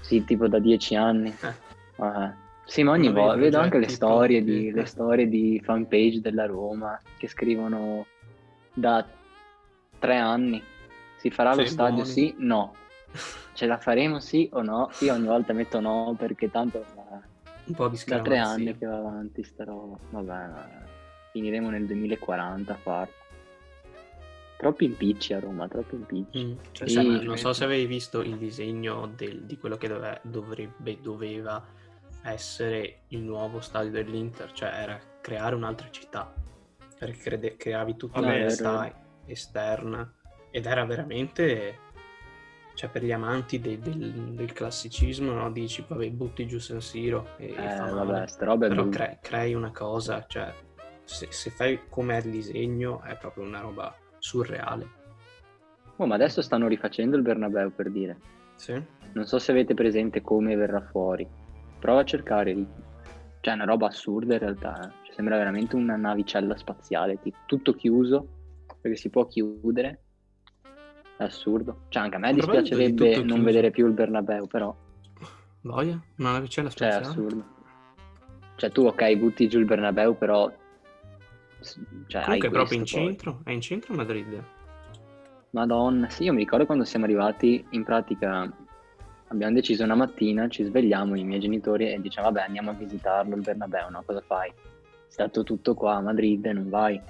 sì, 0.00 0.24
tipo 0.24 0.48
da 0.48 0.58
dieci 0.58 0.94
anni. 0.96 1.28
Eh. 1.28 1.54
Ah, 2.02 2.34
Sì, 2.64 2.82
ma 2.82 2.92
ogni 2.92 3.12
volta 3.12 3.36
vedo 3.36 3.58
anche 3.58 3.78
le 3.78 3.88
storie, 3.88 4.42
di, 4.42 4.68
eh. 4.68 4.72
le 4.72 4.84
storie 4.86 5.28
di 5.28 5.60
fanpage 5.62 6.20
della 6.20 6.46
Roma 6.46 6.98
che 7.18 7.28
scrivono 7.28 8.06
da 8.72 9.06
tre 9.98 10.16
anni. 10.16 10.62
Si 11.24 11.30
farà 11.30 11.54
lo 11.54 11.64
Sì, 11.64 11.72
stadio? 11.72 11.94
buoni. 12.02 12.10
Sì? 12.10 12.34
No. 12.36 12.74
Ce 13.54 13.64
la 13.64 13.78
faremo 13.78 14.20
sì 14.20 14.46
o 14.52 14.60
no? 14.60 14.90
Io 15.00 15.14
ogni 15.14 15.26
volta 15.26 15.54
metto 15.54 15.80
no 15.80 16.14
perché 16.18 16.50
tanto 16.50 16.84
Un 17.64 17.74
po' 17.74 17.88
di 17.88 17.98
da 18.04 18.20
tre 18.20 18.36
anni 18.36 18.76
che 18.76 18.84
va 18.84 18.98
avanti 18.98 19.42
sta 19.42 19.64
roba. 19.64 19.96
Vabbè, 20.10 20.52
finiremo 21.32 21.70
nel 21.70 21.86
2040 21.86 22.74
a 22.74 22.76
farlo. 22.76 23.12
Troppi 24.58 24.84
impicci 24.84 25.32
a 25.32 25.40
Roma, 25.40 25.66
troppi 25.66 25.94
impicci. 25.94 26.44
Mm. 26.44 26.52
Cioè, 26.72 26.88
sì. 26.88 27.24
non 27.24 27.38
so 27.38 27.54
se 27.54 27.64
avevi 27.64 27.86
visto 27.86 28.20
il 28.20 28.36
disegno 28.36 29.06
del- 29.16 29.44
di 29.44 29.56
quello 29.56 29.78
che 29.78 29.88
dove- 29.88 30.20
dovrebbe, 30.24 31.00
doveva 31.00 31.64
essere 32.22 33.00
il 33.08 33.20
nuovo 33.20 33.60
stadio 33.60 33.90
dell'Inter, 33.90 34.52
cioè 34.52 34.68
era 34.68 35.00
creare 35.22 35.54
un'altra 35.54 35.88
città, 35.90 36.32
perché 36.98 37.56
creavi 37.56 37.96
tutta 37.96 38.20
città 38.50 38.78
vero. 38.80 38.94
esterna 39.26 40.12
ed 40.54 40.66
era 40.66 40.84
veramente, 40.84 41.78
cioè 42.74 42.88
per 42.88 43.02
gli 43.02 43.10
amanti 43.10 43.58
de- 43.58 43.80
del, 43.80 44.12
del 44.34 44.52
classicismo, 44.52 45.32
no? 45.32 45.50
dici 45.50 45.84
vabbè 45.86 46.08
butti 46.10 46.46
giù 46.46 46.60
San 46.60 46.80
Siro 46.80 47.30
e, 47.38 47.46
Eh, 47.48 47.76
vabbè, 47.90 48.22
è 48.22 48.36
però 48.36 48.88
cre- 48.88 49.18
crei 49.20 49.54
una 49.54 49.72
cosa, 49.72 50.24
cioè 50.28 50.54
se, 51.02 51.26
se 51.30 51.50
fai 51.50 51.80
come 51.88 52.16
il 52.18 52.30
disegno 52.30 53.02
è 53.02 53.16
proprio 53.16 53.42
una 53.42 53.58
roba 53.60 53.92
surreale. 54.20 54.86
Oh, 55.96 56.06
ma 56.06 56.14
adesso 56.14 56.40
stanno 56.40 56.68
rifacendo 56.68 57.16
il 57.16 57.22
Bernabeu 57.22 57.72
per 57.74 57.90
dire. 57.90 58.16
Sì? 58.54 58.80
Non 59.12 59.26
so 59.26 59.40
se 59.40 59.50
avete 59.50 59.74
presente 59.74 60.22
come 60.22 60.54
verrà 60.54 60.80
fuori. 60.80 61.26
Prova 61.80 62.00
a 62.00 62.04
cercare. 62.04 62.52
Cioè, 63.40 63.52
è 63.52 63.56
una 63.56 63.64
roba 63.64 63.88
assurda 63.88 64.34
in 64.34 64.40
realtà. 64.40 64.74
eh. 64.86 64.90
Cioè, 65.06 65.14
sembra 65.14 65.36
veramente 65.36 65.74
una 65.76 65.96
navicella 65.96 66.56
spaziale. 66.56 67.20
tipo, 67.20 67.38
tutto 67.46 67.74
chiuso, 67.74 68.26
perché 68.80 68.96
si 68.96 69.10
può 69.10 69.26
chiudere. 69.26 70.03
È 71.16 71.22
assurdo. 71.22 71.82
Cioè, 71.88 72.02
anche 72.02 72.16
a 72.16 72.18
me 72.18 72.32
dispiacerebbe 72.32 73.22
non 73.22 73.42
vedere 73.42 73.70
più 73.70 73.86
il 73.86 73.92
Bernabeu, 73.92 74.46
però. 74.46 74.74
Boia? 75.60 76.00
Non 76.16 76.42
c'è 76.46 76.62
la 76.62 76.70
Cioè, 76.70 76.88
è 76.88 76.94
assurdo. 76.94 77.44
Cioè, 78.56 78.70
tu, 78.70 78.86
ok, 78.86 79.16
butti 79.16 79.48
giù 79.48 79.58
il 79.58 79.64
Bernabeu, 79.64 80.16
però... 80.16 80.52
Cioè, 82.06 82.20
hai 82.20 82.24
Comunque 82.24 82.48
è 82.48 82.50
proprio 82.50 82.78
in 82.78 82.84
poi. 82.84 82.92
centro? 82.92 83.40
È 83.44 83.50
in 83.50 83.60
centro 83.60 83.94
Madrid? 83.94 84.44
Madonna, 85.50 86.10
sì, 86.10 86.24
io 86.24 86.32
mi 86.32 86.40
ricordo 86.40 86.66
quando 86.66 86.84
siamo 86.84 87.04
arrivati, 87.04 87.64
in 87.70 87.84
pratica 87.84 88.52
abbiamo 89.28 89.54
deciso 89.54 89.84
una 89.84 89.94
mattina, 89.94 90.48
ci 90.48 90.64
svegliamo, 90.64 91.16
i 91.16 91.24
miei 91.24 91.40
genitori 91.40 91.92
e 91.92 92.00
diciamo 92.00 92.30
vabbè 92.30 92.46
andiamo 92.46 92.70
a 92.70 92.74
visitarlo 92.74 93.34
il 93.34 93.40
Bernabeu, 93.40 93.88
no? 93.90 94.02
Cosa 94.04 94.20
fai? 94.20 94.50
È 94.50 94.52
stato 95.06 95.42
tutto 95.44 95.74
qua 95.74 95.94
a 95.94 96.00
Madrid 96.00 96.44
non 96.46 96.68
vai. 96.68 97.00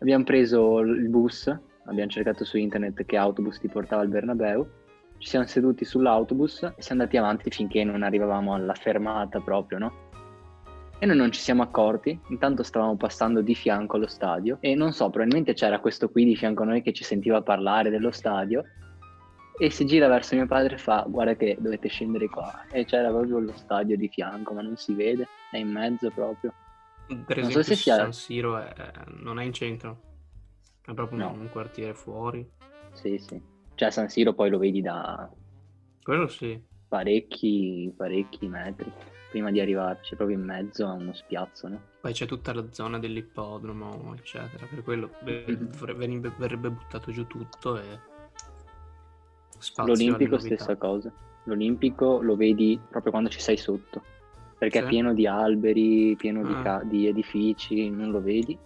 Abbiamo 0.00 0.24
preso 0.24 0.80
il 0.80 1.08
bus, 1.08 1.54
abbiamo 1.86 2.10
cercato 2.10 2.44
su 2.44 2.56
internet 2.58 3.04
che 3.04 3.16
autobus 3.16 3.58
ti 3.58 3.68
portava 3.68 4.02
al 4.02 4.08
Bernabeu, 4.08 4.66
ci 5.18 5.28
siamo 5.28 5.46
seduti 5.46 5.84
sull'autobus 5.84 6.62
e 6.62 6.74
siamo 6.82 7.00
andati 7.02 7.16
avanti 7.16 7.50
finché 7.50 7.84
non 7.84 8.02
arrivavamo 8.02 8.54
alla 8.54 8.74
fermata 8.74 9.40
proprio, 9.40 9.78
no? 9.78 10.10
E 10.98 11.06
noi 11.06 11.16
non 11.16 11.32
ci 11.32 11.40
siamo 11.40 11.62
accorti, 11.62 12.18
intanto 12.28 12.62
stavamo 12.62 12.96
passando 12.96 13.40
di 13.40 13.54
fianco 13.56 13.96
allo 13.96 14.06
stadio 14.06 14.58
e 14.60 14.74
non 14.76 14.92
so, 14.92 15.10
probabilmente 15.10 15.52
c'era 15.54 15.80
questo 15.80 16.08
qui 16.08 16.24
di 16.24 16.36
fianco 16.36 16.62
a 16.62 16.66
noi 16.66 16.82
che 16.82 16.92
ci 16.92 17.02
sentiva 17.02 17.42
parlare 17.42 17.90
dello 17.90 18.10
stadio. 18.12 18.64
E 19.58 19.70
si 19.70 19.84
gira 19.84 20.08
verso 20.08 20.34
mio 20.34 20.46
padre 20.46 20.74
e 20.76 20.78
fa 20.78 21.04
guarda 21.06 21.34
che 21.36 21.56
dovete 21.60 21.86
scendere 21.88 22.26
qua. 22.28 22.64
E 22.70 22.84
c'era 22.84 23.10
proprio 23.10 23.38
lo 23.40 23.52
stadio 23.54 23.96
di 23.96 24.08
fianco 24.08 24.54
ma 24.54 24.62
non 24.62 24.76
si 24.76 24.94
vede, 24.94 25.26
è 25.50 25.58
in 25.58 25.70
mezzo 25.70 26.10
proprio. 26.10 26.52
Per 27.06 27.36
Non 27.38 27.50
so 27.50 27.58
esempio 27.60 27.62
se 27.62 27.74
sia- 27.74 27.96
San 27.96 28.12
Siro 28.12 28.58
è- 28.58 28.72
non 29.20 29.38
è 29.38 29.44
in 29.44 29.52
centro, 29.52 30.00
è 30.84 30.94
proprio 30.94 31.18
No. 31.18 31.30
un, 31.32 31.48
quartiere 31.50 31.94
fuori. 31.94 32.48
Sì, 32.92 33.18
sì. 33.18 33.40
Cioè 33.74 33.90
San 33.90 34.08
Siro 34.08 34.32
poi 34.34 34.50
lo 34.50 34.58
vedi 34.58 34.80
da 34.82 35.30
Quello 36.02 36.26
sì. 36.28 36.60
parecchi, 36.88 37.92
parecchi 37.96 38.46
metri 38.48 38.92
prima 39.30 39.50
di 39.50 39.60
arrivarci, 39.60 40.14
proprio 40.14 40.36
in 40.36 40.44
mezzo 40.44 40.86
a 40.86 40.92
uno 40.92 41.14
spiazzo, 41.14 41.66
no? 41.68 41.80
Poi 42.02 42.12
c'è 42.12 42.26
tutta 42.26 42.52
la 42.52 42.70
zona 42.70 42.98
dell'ippodromo, 42.98 44.14
eccetera. 44.14 44.66
Per 44.66 44.82
quello 44.82 45.10
Mhm. 45.24 45.70
verrebbe, 45.78 46.32
verrebbe 46.36 46.70
buttato 46.70 47.10
giù 47.12 47.26
tutto 47.26 47.78
e 47.78 47.98
spazio 49.58 49.94
L'Olimpico 49.94 50.38
stessa 50.38 50.76
cosa. 50.76 51.10
L'Olimpico 51.44 52.20
lo 52.20 52.36
vedi 52.36 52.78
proprio 52.90 53.10
quando 53.10 53.30
ci 53.30 53.40
sei 53.40 53.56
sotto, 53.56 54.02
perché 54.58 54.80
Sì. 54.80 54.84
è 54.84 54.88
pieno 54.88 55.14
di 55.14 55.26
alberi, 55.26 56.14
pieno 56.16 56.44
di, 56.44 56.52
Ah. 56.52 56.62
ca- 56.62 56.82
di 56.84 57.06
edifici, 57.06 57.88
non 57.90 58.10
lo 58.10 58.20
vedi. 58.20 58.58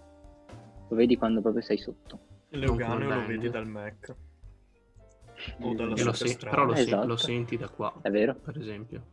Lo 0.88 0.96
vedi 0.96 1.16
quando 1.16 1.40
proprio 1.40 1.62
sei 1.62 1.78
sotto. 1.78 2.18
Il 2.50 2.60
Leuganeo 2.60 3.12
lo 3.14 3.26
vedi 3.26 3.50
dal 3.50 3.66
Mac. 3.66 4.14
O 5.60 5.74
dalla 5.74 5.94
lo 6.02 6.12
se- 6.12 6.36
però 6.38 6.64
lo, 6.64 6.74
se- 6.74 6.82
Esatto. 6.82 7.06
lo 7.06 7.16
senti 7.16 7.56
da 7.56 7.68
qua, 7.68 7.92
È 8.02 8.10
vero? 8.10 8.34
per 8.34 8.56
esempio. 8.58 9.04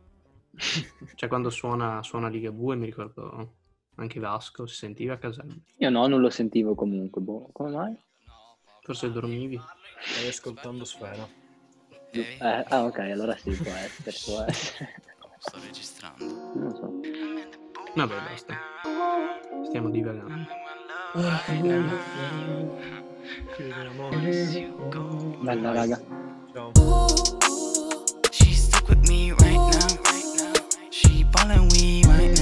Cioè 1.14 1.28
quando 1.28 1.50
suona, 1.50 2.02
suona 2.02 2.28
Liga 2.28 2.50
2 2.50 2.76
mi 2.76 2.86
ricordo 2.86 3.56
anche 3.96 4.20
Vasco, 4.20 4.66
si 4.66 4.76
sentiva 4.76 5.14
a 5.14 5.18
casa. 5.18 5.44
Io 5.78 5.90
no, 5.90 6.06
non 6.06 6.20
lo 6.20 6.30
sentivo 6.30 6.74
comunque. 6.74 7.20
Boh, 7.20 7.50
come 7.52 7.70
mai? 7.70 7.96
Forse 8.82 9.10
dormivi. 9.10 9.60
Stai 10.00 10.28
ascoltando 10.28 10.84
Sfera. 10.84 11.28
Eh, 12.12 12.38
ah, 12.40 12.84
ok, 12.84 12.98
allora 12.98 13.36
sì, 13.36 13.50
può 13.56 13.72
essere, 13.72 14.16
può 14.24 14.40
essere. 14.42 15.02
sto 15.38 15.58
registrando. 15.60 16.24
Non 16.24 16.62
lo 16.64 16.74
so. 16.74 17.00
Vabbè, 17.94 18.14
basta. 18.14 18.54
Stiamo 19.64 19.90
divagando. 19.90 20.46
Bella 21.14 21.38
raga. 25.72 25.98
She's 28.32 28.64
stuck 28.64 28.88
with 28.88 29.08
me 29.08 29.30
right 29.30 29.54
now. 29.54 29.86
She 30.90 31.22
ballin' 31.30 31.68
we 31.68 32.02
right 32.08 32.33